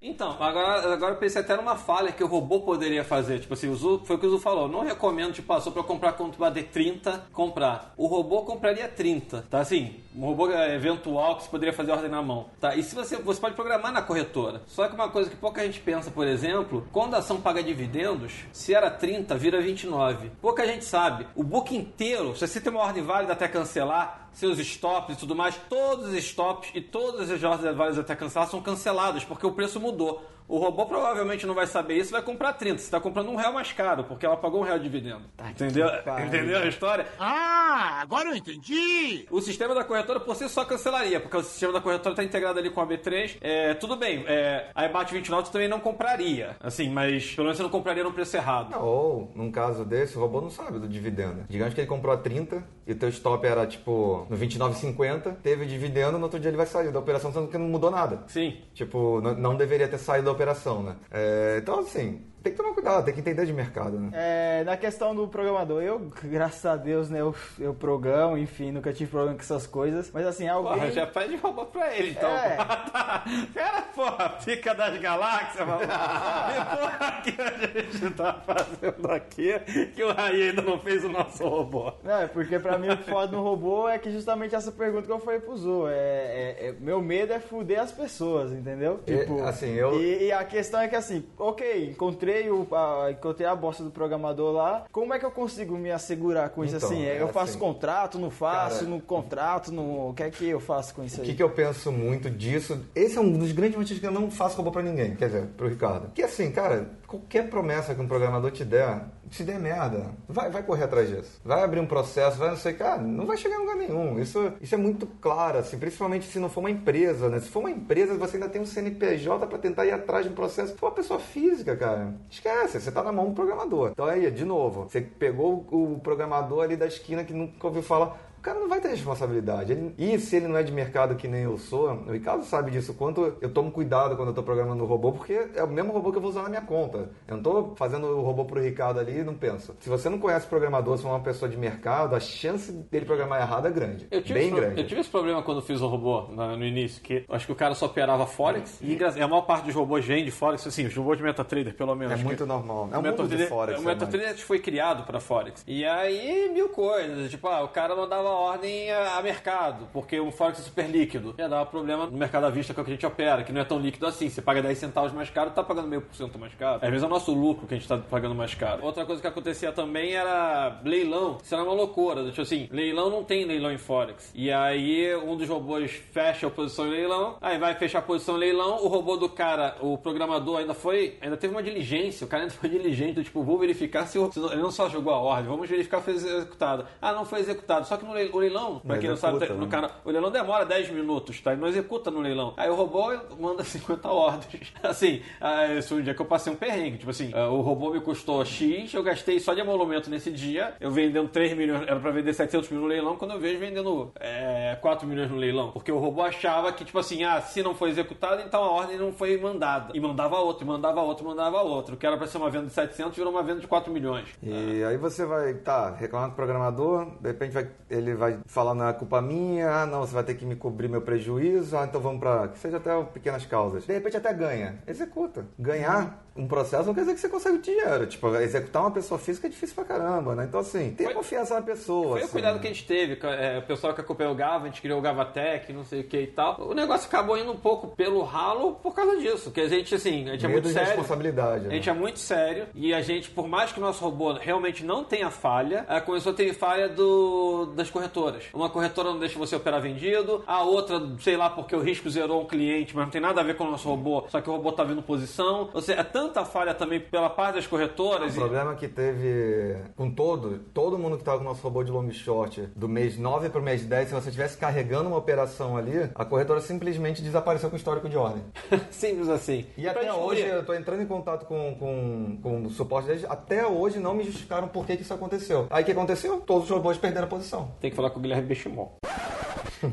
Então, 0.05 0.35
agora, 0.37 0.93
agora 0.93 1.13
eu 1.13 1.17
pensei 1.17 1.41
até 1.41 1.55
numa 1.55 1.77
falha 1.77 2.11
que 2.11 2.21
o 2.21 2.27
robô 2.27 2.59
poderia 2.59 3.05
fazer. 3.05 3.39
Tipo 3.39 3.53
assim, 3.53 3.69
o 3.69 3.75
Zu, 3.75 4.01
foi 4.03 4.17
o 4.17 4.19
que 4.19 4.25
o 4.25 4.31
Zu 4.31 4.37
falou. 4.37 4.67
Não 4.67 4.81
recomendo, 4.81 5.31
tipo, 5.31 5.47
passou 5.47 5.71
pra 5.71 5.81
comprar 5.81 6.11
quanto 6.11 6.37
bater 6.37 6.65
30, 6.65 7.27
comprar. 7.31 7.93
O 7.95 8.05
robô 8.05 8.41
compraria 8.41 8.89
30, 8.89 9.45
tá? 9.49 9.61
Assim, 9.61 9.95
um 10.13 10.25
robô 10.25 10.51
é, 10.51 10.75
eventual 10.75 11.37
que 11.37 11.43
você 11.43 11.49
poderia 11.49 11.73
fazer 11.73 11.93
ordem 11.93 12.11
na 12.11 12.21
mão, 12.21 12.47
tá? 12.59 12.75
E 12.75 12.83
se 12.83 12.93
você, 12.93 13.15
você 13.15 13.39
pode 13.39 13.55
programar 13.55 13.93
na 13.93 14.01
corretora. 14.01 14.61
Só 14.67 14.89
que 14.89 14.93
uma 14.93 15.07
coisa 15.07 15.29
que 15.29 15.37
pouca 15.37 15.63
gente 15.63 15.79
pensa, 15.79 16.11
por 16.11 16.27
exemplo, 16.27 16.85
quando 16.91 17.13
a 17.15 17.19
ação 17.19 17.39
paga 17.39 17.63
dividendos, 17.63 18.33
se 18.51 18.73
era 18.73 18.91
30, 18.91 19.35
vira 19.37 19.61
29. 19.61 20.31
Pouca 20.41 20.67
gente 20.67 20.83
sabe. 20.83 21.25
O 21.33 21.43
book 21.43 21.73
inteiro, 21.73 22.35
se 22.35 22.45
você 22.45 22.59
tem 22.59 22.73
uma 22.73 22.81
ordem 22.81 23.01
válida 23.01 23.31
até 23.31 23.47
cancelar, 23.47 24.22
seus 24.33 24.59
stops 24.59 25.15
e 25.15 25.19
tudo 25.19 25.35
mais, 25.35 25.55
todos 25.69 26.09
os 26.09 26.15
stops 26.15 26.69
e 26.73 26.81
todas 26.81 27.29
as 27.29 27.43
ordens 27.43 27.75
válidas 27.75 27.99
até 27.99 28.15
cancelar 28.15 28.49
são 28.49 28.61
cancelados, 28.61 29.23
porque 29.23 29.45
o 29.45 29.51
preço 29.51 29.79
mudou. 29.79 30.23
O 30.47 30.57
robô 30.57 30.85
provavelmente 30.85 31.45
não 31.45 31.53
vai 31.53 31.65
saber 31.65 31.97
isso, 31.97 32.11
vai 32.11 32.21
comprar 32.21 32.53
30. 32.53 32.77
Você 32.77 32.83
está 32.83 32.99
comprando 32.99 33.29
um 33.29 33.35
real 33.35 33.53
mais 33.53 33.71
caro, 33.71 34.03
porque 34.03 34.25
ela 34.25 34.35
pagou 34.35 34.61
um 34.61 34.63
real 34.63 34.77
de 34.77 34.83
dividendo. 34.83 35.21
Entendeu? 35.49 35.89
pariu. 36.03 36.27
Entendeu 36.27 36.59
a 36.59 36.67
história? 36.67 37.07
Ah, 37.19 37.99
agora 38.01 38.29
eu 38.29 38.35
entendi! 38.35 39.25
O 39.31 39.41
sistema 39.41 39.73
da 39.73 39.83
corretora 39.83 40.19
por 40.19 40.35
si 40.35 40.47
só 40.49 40.65
cancelaria, 40.65 41.19
porque 41.19 41.37
o 41.37 41.43
sistema 41.43 41.73
da 41.73 41.81
corretora 41.81 42.13
está 42.13 42.23
integrado 42.23 42.59
ali 42.59 42.69
com 42.69 42.81
a 42.81 42.85
B3. 42.85 43.37
É, 43.41 43.73
tudo 43.75 43.95
bem, 43.95 44.23
é, 44.27 44.69
a 44.75 44.85
EBAT 44.85 45.13
29 45.13 45.47
você 45.47 45.51
também 45.51 45.67
não 45.67 45.79
compraria. 45.79 46.55
Assim, 46.59 46.89
mas 46.89 47.31
pelo 47.31 47.45
menos 47.45 47.57
você 47.57 47.63
não 47.63 47.69
compraria 47.69 48.03
no 48.03 48.11
preço 48.11 48.35
errado. 48.35 48.75
Ou, 48.79 49.31
num 49.33 49.51
caso 49.51 49.85
desse, 49.85 50.17
o 50.17 50.21
robô 50.21 50.41
não 50.41 50.49
sabe 50.49 50.77
do 50.77 50.87
dividendo. 50.87 51.45
Digamos 51.49 51.73
que 51.73 51.79
ele 51.79 51.87
comprou 51.87 52.13
a 52.13 52.17
30 52.17 52.63
e 52.85 52.91
o 52.91 52.95
teu 52.95 53.09
stop 53.09 53.45
era 53.47 53.65
tipo 53.65 54.22
no 54.29 54.37
29,50, 54.37 55.35
teve 55.41 55.65
dividendo, 55.65 56.17
no 56.17 56.23
outro 56.23 56.39
dia 56.39 56.49
ele 56.49 56.57
vai 56.57 56.65
sair 56.65 56.91
da 56.91 56.99
operação, 56.99 57.31
sendo 57.31 57.47
que 57.47 57.57
não 57.57 57.67
mudou 57.67 57.91
nada. 57.91 58.23
Sim. 58.27 58.57
Tipo, 58.73 59.21
não, 59.21 59.33
não 59.35 59.55
deveria 59.55 59.87
ter 59.87 59.97
saído 59.97 60.25
da 60.25 60.31
operação, 60.31 60.83
né? 60.83 60.95
É, 61.11 61.59
então, 61.61 61.79
assim, 61.79 62.21
tem 62.43 62.51
que 62.51 62.57
tomar 62.57 62.73
cuidado, 62.73 63.05
tem 63.05 63.13
que 63.13 63.19
entender 63.21 63.45
de 63.45 63.53
mercado, 63.53 63.97
né? 63.99 64.09
É, 64.13 64.63
na 64.65 64.75
questão 64.75 65.15
do 65.15 65.27
programador, 65.27 65.81
eu, 65.81 66.11
graças 66.25 66.65
a 66.65 66.75
Deus, 66.75 67.09
né, 67.09 67.21
eu, 67.21 67.33
eu 67.59 67.73
programo, 67.73 68.37
enfim, 68.37 68.71
nunca 68.71 68.91
tive 68.91 69.09
problema 69.09 69.35
com 69.35 69.41
essas 69.41 69.65
coisas. 69.65 70.11
Mas 70.13 70.25
assim, 70.27 70.47
alguém. 70.47 70.73
Porra, 70.73 70.91
já 70.91 71.07
pede 71.07 71.35
robô 71.37 71.65
pra 71.65 71.95
ele, 71.95 72.11
então. 72.11 72.29
É. 72.29 72.57
Cara, 73.53 73.81
porra, 73.95 74.29
fica 74.41 74.73
das 74.75 74.99
galáxias, 74.99 75.65
maluco. 75.65 75.85
E 75.85 76.77
porra, 76.77 77.21
que 77.23 77.41
a 77.41 77.81
gente 77.81 78.13
tá 78.15 78.33
fazendo 78.45 79.11
aqui 79.11 79.59
que 79.95 80.03
o 80.03 80.11
Raí 80.11 80.49
ainda 80.49 80.61
não 80.61 80.79
fez 80.79 81.03
o 81.05 81.09
nosso 81.09 81.47
robô. 81.47 81.93
Não, 82.03 82.21
é 82.21 82.27
porque 82.27 82.59
pra 82.59 82.77
mim 82.77 82.89
o 82.89 82.97
foda 82.97 83.31
no 83.35 83.41
robô 83.43 83.87
é 83.87 83.97
que 83.97 84.11
justamente 84.11 84.53
essa 84.55 84.71
pergunta 84.71 85.05
que 85.05 85.11
eu 85.11 85.19
falei 85.19 85.39
pro 85.39 85.55
Zu. 85.55 85.87
É, 85.87 85.93
é- 85.93 86.67
é- 86.69 86.75
meu 86.79 87.01
medo 87.01 87.31
é 87.33 87.39
fuder 87.39 87.79
as 87.79 87.91
pessoas, 87.91 88.51
entendeu? 88.51 88.99
Tipo, 89.05 89.39
E, 89.39 89.41
assim, 89.41 89.71
eu- 89.73 89.99
E, 90.01 90.25
e 90.25 90.31
a 90.31 90.43
questão 90.43 90.81
é 90.81 90.87
que 90.87 90.95
assim, 90.95 91.25
ok, 91.37 91.89
encontrei, 91.91 92.32
o, 92.49 92.67
a, 92.75 93.11
encontrei 93.11 93.47
a 93.47 93.55
bosta 93.55 93.83
do 93.83 93.91
programador 93.91 94.51
lá. 94.53 94.85
Como 94.91 95.13
é 95.13 95.19
que 95.19 95.25
eu 95.25 95.31
consigo 95.31 95.77
me 95.77 95.91
assegurar 95.91 96.49
com 96.49 96.63
isso 96.65 96.75
Então, 96.75 96.89
assim? 96.89 97.03
é 97.05 97.21
eu 97.21 97.27
faço 97.29 97.51
assim, 97.51 97.59
contrato, 97.59 98.17
não 98.19 98.29
faço, 98.29 98.79
cara, 98.79 98.89
no 98.89 99.01
contrato, 99.01 99.71
no. 99.71 100.09
O 100.09 100.13
que 100.13 100.23
é 100.23 100.29
que 100.29 100.47
eu 100.49 100.59
faço 100.59 100.93
com 100.95 101.03
isso 101.03 101.19
O 101.19 101.21
aí? 101.23 101.29
que, 101.29 101.35
que 101.35 101.43
eu 101.43 101.49
penso 101.49 101.91
muito 101.91 102.29
disso? 102.29 102.79
Esse 102.95 103.17
é 103.17 103.21
um 103.21 103.31
dos 103.31 103.51
grandes 103.51 103.77
motivos 103.77 103.99
que 103.99 104.07
eu 104.07 104.11
não 104.11 104.29
faço 104.31 104.57
robô 104.57 104.71
pra 104.71 104.81
ninguém, 104.81 105.15
quer 105.15 105.27
dizer, 105.27 105.45
pro 105.57 105.67
Ricardo. 105.67 106.11
Que 106.13 106.23
assim, 106.23 106.51
cara, 106.51 106.89
qualquer 107.07 107.49
promessa 107.49 107.93
que 107.93 108.01
um 108.01 108.07
programador 108.07 108.51
te 108.51 108.63
der, 108.65 109.01
se 109.31 109.43
der 109.43 109.59
merda, 109.59 110.11
vai, 110.27 110.49
vai 110.49 110.63
correr 110.63 110.83
atrás 110.83 111.09
disso. 111.09 111.39
Vai 111.43 111.63
abrir 111.63 111.79
um 111.79 111.85
processo, 111.87 112.37
vai 112.37 112.49
não 112.49 112.57
sei, 112.57 112.73
cara, 112.73 113.01
não 113.01 113.25
vai 113.25 113.37
chegar 113.37 113.55
em 113.55 113.59
lugar 113.59 113.75
nenhum. 113.75 114.19
Isso, 114.19 114.51
isso 114.61 114.75
é 114.75 114.77
muito 114.77 115.05
claro, 115.21 115.57
assim, 115.59 115.77
principalmente 115.77 116.25
se 116.25 116.39
não 116.39 116.49
for 116.49 116.59
uma 116.61 116.69
empresa, 116.71 117.29
né? 117.29 117.39
Se 117.39 117.49
for 117.49 117.59
uma 117.61 117.71
empresa, 117.71 118.15
você 118.15 118.37
ainda 118.37 118.49
tem 118.49 118.61
um 118.61 118.65
CNPJ 118.65 119.45
pra 119.47 119.57
tentar 119.57 119.85
ir 119.85 119.91
atrás 119.91 120.25
de 120.25 120.31
um 120.31 120.35
processo. 120.35 120.71
Se 120.73 120.77
for 120.77 120.87
uma 120.87 120.91
pessoa 120.95 121.19
física, 121.19 121.75
cara, 121.75 122.13
esquece, 122.29 122.79
você 122.79 122.91
tá 122.91 123.03
na 123.03 123.11
mão 123.11 123.29
do 123.29 123.35
programador. 123.35 123.91
Então 123.91 124.05
aí, 124.05 124.29
de 124.31 124.45
novo, 124.45 124.83
você 124.83 125.01
pegou 125.01 125.65
o 125.71 125.99
programador 125.99 126.63
ali 126.63 126.75
da 126.75 126.87
esquina 126.87 127.23
que 127.23 127.33
nunca 127.33 127.67
ouviu 127.67 127.83
falar. 127.83 128.32
O 128.43 128.45
cara 128.45 128.59
não 128.59 128.67
vai 128.67 128.81
ter 128.81 128.89
responsabilidade. 128.89 129.71
Ele- 129.71 129.95
e 129.97 130.19
se 130.19 130.35
ele 130.35 130.49
não 130.49 130.57
é 130.57 130.63
de 130.63 130.71
mercado 130.73 131.15
que 131.15 131.29
nem 131.29 131.43
eu 131.43 131.57
sou, 131.57 131.89
o 131.89 132.11
Ricardo 132.11 132.43
sabe 132.43 132.71
disso, 132.71 132.91
o 132.91 132.95
quanto 132.95 133.37
eu 133.39 133.49
tomo 133.49 133.71
cuidado 133.71 134.17
quando 134.17 134.27
eu 134.27 134.33
tô 134.35 134.43
programando 134.43 134.83
o 134.83 134.85
robô, 134.85 135.13
porque 135.13 135.47
é 135.55 135.63
o 135.63 135.67
mesmo 135.69 135.93
robô 135.93 136.11
que 136.11 136.17
eu 136.17 136.21
vou 136.21 136.29
usar 136.29 136.43
na 136.43 136.49
minha 136.49 136.61
conta. 136.61 137.09
Eu 137.25 137.37
não 137.37 137.41
tô 137.41 137.73
fazendo 137.77 138.05
o 138.05 138.21
robô 138.21 138.43
pro 138.43 138.59
Ricardo 138.61 138.99
ali 138.99 139.19
e 139.19 139.23
não 139.23 139.33
penso. 139.33 139.73
Se 139.79 139.87
você 139.87 140.09
não 140.09 140.19
conhece 140.19 140.45
programador, 140.45 140.97
se 140.97 141.05
é 141.05 141.07
uma 141.07 141.21
pessoa 141.21 141.47
de 141.49 141.55
mercado, 141.55 142.17
a 142.17 142.19
chance 142.19 142.69
dele 142.91 143.05
programar 143.05 143.39
errado 143.41 143.65
é 143.65 143.71
grande. 143.71 144.07
Eu 144.11 144.21
tive, 144.21 144.33
Bem 144.39 144.49
esse, 144.49 144.55
grande. 144.59 144.81
eu 144.81 144.87
tive 144.87 144.99
esse 144.99 145.09
problema 145.09 145.41
quando 145.41 145.61
fiz 145.61 145.79
o 145.79 145.87
robô 145.87 146.23
na- 146.33 146.57
no 146.57 146.65
início, 146.65 147.01
que 147.01 147.23
acho 147.29 147.45
que 147.45 147.51
o 147.53 147.55
cara 147.55 147.73
só 147.73 147.85
operava 147.85 148.25
Forex. 148.27 148.77
E 148.81 148.91
engra- 148.93 149.07
a 149.23 149.25
maior 149.25 149.43
parte 149.43 149.63
dos 149.67 149.73
robôs 149.73 150.03
vem 150.05 150.25
de 150.25 150.31
Forex, 150.31 150.67
assim, 150.67 150.85
os 150.85 150.93
robôs 150.93 151.17
de 151.17 151.23
MetaTrader, 151.23 151.75
pelo 151.77 151.95
menos. 151.95 152.19
É 152.19 152.21
muito 152.21 152.45
normal. 152.45 152.89
É 152.91 152.97
o 152.97 152.99
um 152.99 153.03
mundo 153.03 153.25
de 153.25 153.47
Forex. 153.47 153.79
o 153.79 153.83
né, 153.83 153.93
MetaTrader 153.93 154.37
foi 154.39 154.59
criado 154.59 155.05
para 155.05 155.21
Forex. 155.21 155.63
E 155.65 155.85
aí, 155.85 156.51
mil 156.53 156.67
coisas. 156.67 157.31
Tipo, 157.31 157.47
ah, 157.47 157.63
o 157.63 157.69
cara 157.69 157.95
não 157.95 158.05
dava 158.09 158.32
ordem 158.33 158.91
a, 158.91 159.21
mercado, 159.21 159.87
porque 159.93 160.19
o 160.19 160.31
Forex 160.31 160.59
é 160.59 160.63
super 160.63 160.87
líquido. 160.89 161.33
Já 161.37 161.47
dava 161.47 161.65
problema 161.65 162.05
no 162.07 162.17
mercado 162.17 162.45
à 162.45 162.49
vista 162.49 162.73
que 162.73 162.81
a 162.81 162.83
gente 162.83 163.05
opera, 163.05 163.43
que 163.43 163.51
não 163.51 163.61
é 163.61 163.65
tão 163.65 163.79
líquido 163.79 164.05
assim. 164.05 164.29
Você 164.29 164.41
paga 164.41 164.61
10 164.61 164.77
centavos 164.77 165.11
mais 165.11 165.29
caro, 165.29 165.51
tá 165.51 165.63
pagando 165.63 165.87
meio 165.87 166.01
por 166.01 166.15
cento 166.15 166.37
mais 166.37 166.53
caro. 166.53 166.79
Às 166.81 166.89
vezes 166.89 167.03
é 167.03 167.05
o 167.05 167.09
nosso 167.09 167.33
lucro 167.33 167.67
que 167.67 167.73
a 167.73 167.77
gente 167.77 167.87
tá 167.87 167.97
pagando 167.97 168.35
mais 168.35 168.53
caro. 168.53 168.83
Outra 168.83 169.05
coisa 169.05 169.21
que 169.21 169.27
acontecia 169.27 169.71
também 169.71 170.13
era 170.13 170.79
leilão. 170.83 171.37
Isso 171.43 171.53
era 171.53 171.63
uma 171.63 171.73
loucura. 171.73 172.23
Tipo 172.29 172.41
assim, 172.41 172.67
leilão 172.71 173.09
não 173.09 173.23
tem 173.23 173.45
leilão 173.45 173.71
em 173.71 173.77
Forex. 173.77 174.31
E 174.35 174.51
aí, 174.51 175.15
um 175.17 175.35
dos 175.37 175.47
robôs 175.47 175.91
fecha 176.11 176.47
a 176.47 176.49
posição 176.49 176.87
em 176.87 176.91
leilão, 176.91 177.37
aí 177.41 177.57
vai 177.57 177.73
fechar 177.75 177.99
a 177.99 178.01
posição 178.01 178.35
em 178.35 178.39
leilão, 178.39 178.83
o 178.83 178.87
robô 178.87 179.15
do 179.17 179.29
cara, 179.29 179.75
o 179.81 179.97
programador 179.97 180.59
ainda 180.59 180.73
foi, 180.73 181.17
ainda 181.21 181.37
teve 181.37 181.53
uma 181.53 181.63
diligência, 181.63 182.25
o 182.25 182.27
cara 182.29 182.43
ainda 182.43 182.53
foi 182.53 182.69
diligente, 182.69 183.23
tipo, 183.23 183.43
vou 183.43 183.57
verificar 183.57 184.05
se, 184.07 184.17
o- 184.19 184.31
se 184.31 184.39
ele 184.39 184.61
não 184.61 184.71
só 184.71 184.89
jogou 184.89 185.13
a 185.13 185.17
ordem, 185.17 185.47
vamos 185.49 185.69
verificar 185.69 185.97
se 185.99 186.03
foi 186.05 186.13
executado. 186.15 186.85
Ah, 187.01 187.13
não 187.13 187.25
foi 187.25 187.39
executado. 187.39 187.85
Só 187.87 187.97
que 187.97 188.05
no 188.05 188.13
lei- 188.13 188.22
o 188.31 188.39
leilão, 188.39 188.79
pra 188.79 188.97
quem 188.97 189.09
não 189.09 189.17
sabe, 189.17 189.47
no 189.49 189.57
né? 189.61 189.67
cara, 189.67 189.91
o 190.03 190.11
leilão 190.11 190.31
demora 190.31 190.65
10 190.65 190.89
minutos, 190.91 191.39
tá? 191.41 191.51
Ele 191.51 191.61
não 191.61 191.67
executa 191.67 192.09
no 192.11 192.19
leilão. 192.19 192.53
Aí 192.57 192.69
o 192.69 192.75
robô 192.75 193.11
manda 193.39 193.63
50 193.65 194.07
ordens. 194.09 194.73
Assim, 194.81 195.21
ah, 195.41 195.73
esse 195.73 195.89
foi 195.89 195.99
um 195.99 196.03
dia 196.03 196.13
que 196.13 196.21
eu 196.21 196.25
passei 196.25 196.51
um 196.51 196.55
perrengue. 196.55 196.97
Tipo 196.97 197.11
assim, 197.11 197.31
ah, 197.33 197.49
o 197.49 197.61
robô 197.61 197.91
me 197.91 197.99
custou 197.99 198.43
X, 198.45 198.93
eu 198.93 199.03
gastei 199.03 199.39
só 199.39 199.53
de 199.53 199.61
emolumento 199.61 200.09
nesse 200.09 200.31
dia, 200.31 200.73
eu 200.79 200.91
vendendo 200.91 201.29
3 201.29 201.55
milhões, 201.55 201.83
era 201.87 201.99
pra 201.99 202.11
vender 202.11 202.33
700 202.33 202.69
mil 202.69 202.81
no 202.81 202.87
leilão, 202.87 203.15
quando 203.15 203.31
eu 203.31 203.39
vejo 203.39 203.59
vendendo 203.59 204.11
é, 204.19 204.77
4 204.81 205.07
milhões 205.07 205.29
no 205.29 205.37
leilão. 205.37 205.71
Porque 205.71 205.91
o 205.91 205.97
robô 205.97 206.21
achava 206.21 206.71
que, 206.71 206.85
tipo 206.85 206.99
assim, 206.99 207.23
ah, 207.23 207.41
se 207.41 207.63
não 207.63 207.73
foi 207.75 207.89
executado, 207.89 208.41
então 208.41 208.63
a 208.63 208.69
ordem 208.69 208.97
não 208.97 209.11
foi 209.11 209.37
mandada. 209.37 209.91
E 209.95 209.99
mandava 209.99 210.37
outro, 210.37 210.63
e 210.63 210.67
mandava 210.67 211.01
outro, 211.01 211.23
e 211.23 211.27
mandava 211.27 211.61
outro. 211.61 211.95
O 211.95 211.97
que 211.97 212.05
era 212.05 212.17
pra 212.17 212.27
ser 212.27 212.37
uma 212.37 212.49
venda 212.49 212.67
de 212.67 212.73
700 212.73 213.15
virou 213.15 213.31
uma 213.31 213.43
venda 213.43 213.59
de 213.59 213.67
4 213.67 213.91
milhões. 213.91 214.27
E 214.41 214.83
aí 214.83 214.97
você 214.97 215.25
vai, 215.25 215.53
tá, 215.55 215.91
reclamar 215.91 216.27
com 216.29 216.33
o 216.33 216.35
programador, 216.35 217.07
de 217.19 217.27
repente 217.27 217.51
vai, 217.51 217.69
ele 217.89 218.12
vai 218.15 218.39
falar 218.45 218.73
não 218.73 218.87
é 218.87 218.93
culpa 218.93 219.21
minha, 219.21 219.69
ah, 219.69 219.85
não, 219.85 220.01
você 220.01 220.13
vai 220.13 220.23
ter 220.23 220.35
que 220.35 220.45
me 220.45 220.55
cobrir 220.55 220.87
meu 220.87 221.01
prejuízo, 221.01 221.77
ah, 221.77 221.85
então 221.85 222.01
vamos 222.01 222.19
pra. 222.19 222.47
que 222.47 222.59
seja 222.59 222.77
até 222.77 223.01
pequenas 223.05 223.45
causas. 223.45 223.85
De 223.85 223.93
repente 223.93 224.17
até 224.17 224.33
ganha. 224.33 224.81
Executa. 224.87 225.45
Ganhar 225.57 226.23
um 226.35 226.47
processo 226.47 226.87
não 226.87 226.93
quer 226.93 227.01
dizer 227.01 227.13
que 227.13 227.19
você 227.19 227.29
consegue 227.29 227.57
o 227.57 227.61
dinheiro. 227.61 228.07
Tipo, 228.07 228.35
executar 228.37 228.81
uma 228.81 228.91
pessoa 228.91 229.19
física 229.19 229.47
é 229.47 229.49
difícil 229.49 229.75
pra 229.75 229.83
caramba, 229.85 230.35
né? 230.35 230.45
Então, 230.45 230.59
assim, 230.59 230.91
tenha 230.91 231.09
Foi- 231.09 231.15
confiança 231.15 231.53
na 231.55 231.61
pessoa. 231.61 232.09
Foi 232.11 232.21
o 232.21 232.23
assim. 232.23 232.31
cuidado 232.31 232.59
que 232.59 232.67
a 232.67 232.69
gente 232.71 232.85
teve. 232.85 233.19
é, 233.23 233.59
o 233.59 233.61
pessoal 233.63 233.93
que 233.93 234.01
acompanhou 234.01 234.33
o 234.33 234.35
Gava, 234.35 234.63
a 234.65 234.67
gente 234.67 234.81
criou 234.81 234.99
o 234.99 235.01
Gavatec, 235.01 235.71
não 235.71 235.83
sei 235.83 236.01
o 236.01 236.03
que 236.03 236.17
e 236.21 236.27
tal. 236.27 236.59
O 236.61 236.73
negócio 236.73 237.07
acabou 237.07 237.37
indo 237.37 237.51
um 237.51 237.57
pouco 237.57 237.87
pelo 237.95 238.23
ralo 238.23 238.73
por 238.81 238.93
causa 238.95 239.17
disso. 239.17 239.51
Que 239.51 239.61
a 239.61 239.67
gente, 239.67 239.93
assim, 239.95 240.27
a 240.27 240.33
gente 240.33 240.45
é 240.45 240.47
Medo 240.47 240.53
muito 240.53 240.67
de 240.67 240.73
sério. 240.73 240.87
responsabilidade. 240.89 241.65
A 241.65 241.69
né? 241.69 241.75
gente 241.75 241.89
é 241.89 241.93
muito 241.93 242.19
sério 242.19 242.67
e 242.73 242.93
a 242.93 243.01
gente, 243.01 243.29
por 243.29 243.47
mais 243.47 243.71
que 243.71 243.79
o 243.79 243.81
nosso 243.81 244.03
robô 244.03 244.33
realmente 244.33 244.83
não 244.83 245.03
tenha 245.03 245.29
falha, 245.29 245.85
eh, 245.87 245.99
começou 246.01 246.31
a 246.31 246.35
ter 246.35 246.53
falha 246.53 246.89
do, 246.89 247.67
das 247.75 247.89
corretoras. 247.89 248.45
Uma 248.53 248.69
corretora 248.69 249.11
não 249.11 249.19
deixa 249.19 249.37
você 249.37 249.55
operar 249.55 249.81
vendido, 249.81 250.43
a 250.47 250.63
outra, 250.63 251.01
sei 251.19 251.37
lá, 251.37 251.49
porque 251.49 251.75
o 251.75 251.79
risco 251.81 252.09
zerou 252.09 252.41
um 252.41 252.45
cliente, 252.45 252.95
mas 252.95 253.05
não 253.05 253.11
tem 253.11 253.21
nada 253.21 253.41
a 253.41 253.43
ver 253.43 253.55
com 253.55 253.65
o 253.65 253.71
nosso 253.71 253.87
robô, 253.87 254.25
só 254.29 254.41
que 254.41 254.49
o 254.49 254.53
robô 254.53 254.71
tá 254.71 254.83
vendo 254.83 255.01
posição. 255.01 255.69
Ou 255.73 255.81
seja, 255.81 255.99
é 255.99 256.03
tanta 256.27 256.45
falha 256.45 256.73
também 256.73 256.99
pela 256.99 257.29
parte 257.29 257.55
das 257.55 257.67
corretoras. 257.67 258.33
O 258.33 258.37
e- 258.37 258.39
problema 258.39 258.75
que 258.75 258.87
teve 258.87 259.77
com 259.95 260.09
todo, 260.09 260.59
todo 260.73 260.97
mundo 260.97 261.17
que 261.17 261.23
tava 261.23 261.37
com 261.37 261.43
o 261.43 261.47
nosso 261.47 261.61
robô 261.61 261.83
de 261.83 261.91
long 261.91 262.09
short, 262.11 262.69
do 262.75 262.87
mês 262.87 263.17
9 263.17 263.49
pro 263.49 263.61
mês 263.61 263.85
10, 263.85 264.09
se 264.09 264.13
você 264.13 264.29
estivesse 264.29 264.57
carregando 264.57 265.09
uma 265.09 265.17
operação 265.17 265.75
ali, 265.75 266.09
a 266.15 266.25
corretora 266.25 266.61
simplesmente 266.61 267.21
desapareceu 267.21 267.69
com 267.69 267.75
o 267.75 267.77
histórico 267.77 268.07
de 268.07 268.17
ordem. 268.17 268.43
Simples 268.89 269.29
assim. 269.29 269.65
E 269.77 269.83
pra 269.83 269.91
até 269.91 270.13
hoje, 270.13 270.41
eu 270.41 270.65
tô 270.65 270.73
entrando 270.73 271.01
em 271.01 271.07
contato 271.07 271.45
com, 271.45 271.75
com, 271.75 272.37
com 272.41 272.63
o 272.63 272.69
suporte 272.69 273.07
deles, 273.07 273.25
até 273.27 273.65
hoje 273.65 273.99
não 273.99 274.13
me 274.13 274.23
justificaram 274.23 274.67
por 274.67 274.85
que, 274.85 274.95
que 274.95 275.03
isso 275.03 275.13
aconteceu. 275.13 275.67
Aí 275.69 275.83
o 275.83 275.85
que 275.85 275.91
aconteceu? 275.91 276.41
Todos 276.41 276.65
os 276.65 276.69
robôs 276.69 276.97
perderam 276.97 277.25
a 277.25 277.29
posição. 277.29 277.71
Tem 277.79 277.89
que 277.89 277.95
falar 277.95 278.09
com 278.09 278.19
o 278.19 278.21
Guilherme 278.21 278.47
Benchimol. 278.47 278.97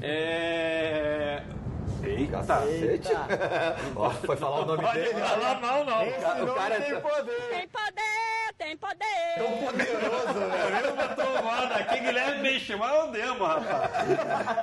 é. 0.03 0.80
Eita! 2.21 2.37
Cacete. 2.45 3.13
Ó, 3.97 4.11
foi 4.11 4.37
falar 4.37 4.61
o 4.61 4.67
nome 4.67 4.93
dele? 4.93 5.11
Não, 5.15 5.61
não, 5.61 5.85
não. 5.85 6.03
Esse 6.03 6.21
nome 6.21 6.55
cara 6.55 6.81
tem 6.81 6.93
é- 6.93 7.01
poder. 7.01 7.41
Tem 7.49 7.69
poder, 7.69 8.10
tem 8.71 8.77
poder. 8.77 9.05
Eu 9.39 10.97
não 10.97 11.15
tô 11.15 11.43
mano, 11.43 11.75
aqui 11.75 11.99
Guilherme 12.01 12.43
Benchimol 12.43 12.87
é 12.89 13.05
o 13.05 13.07
demo, 13.11 13.45
rapaz. 13.45 13.91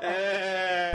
É... 0.01 0.91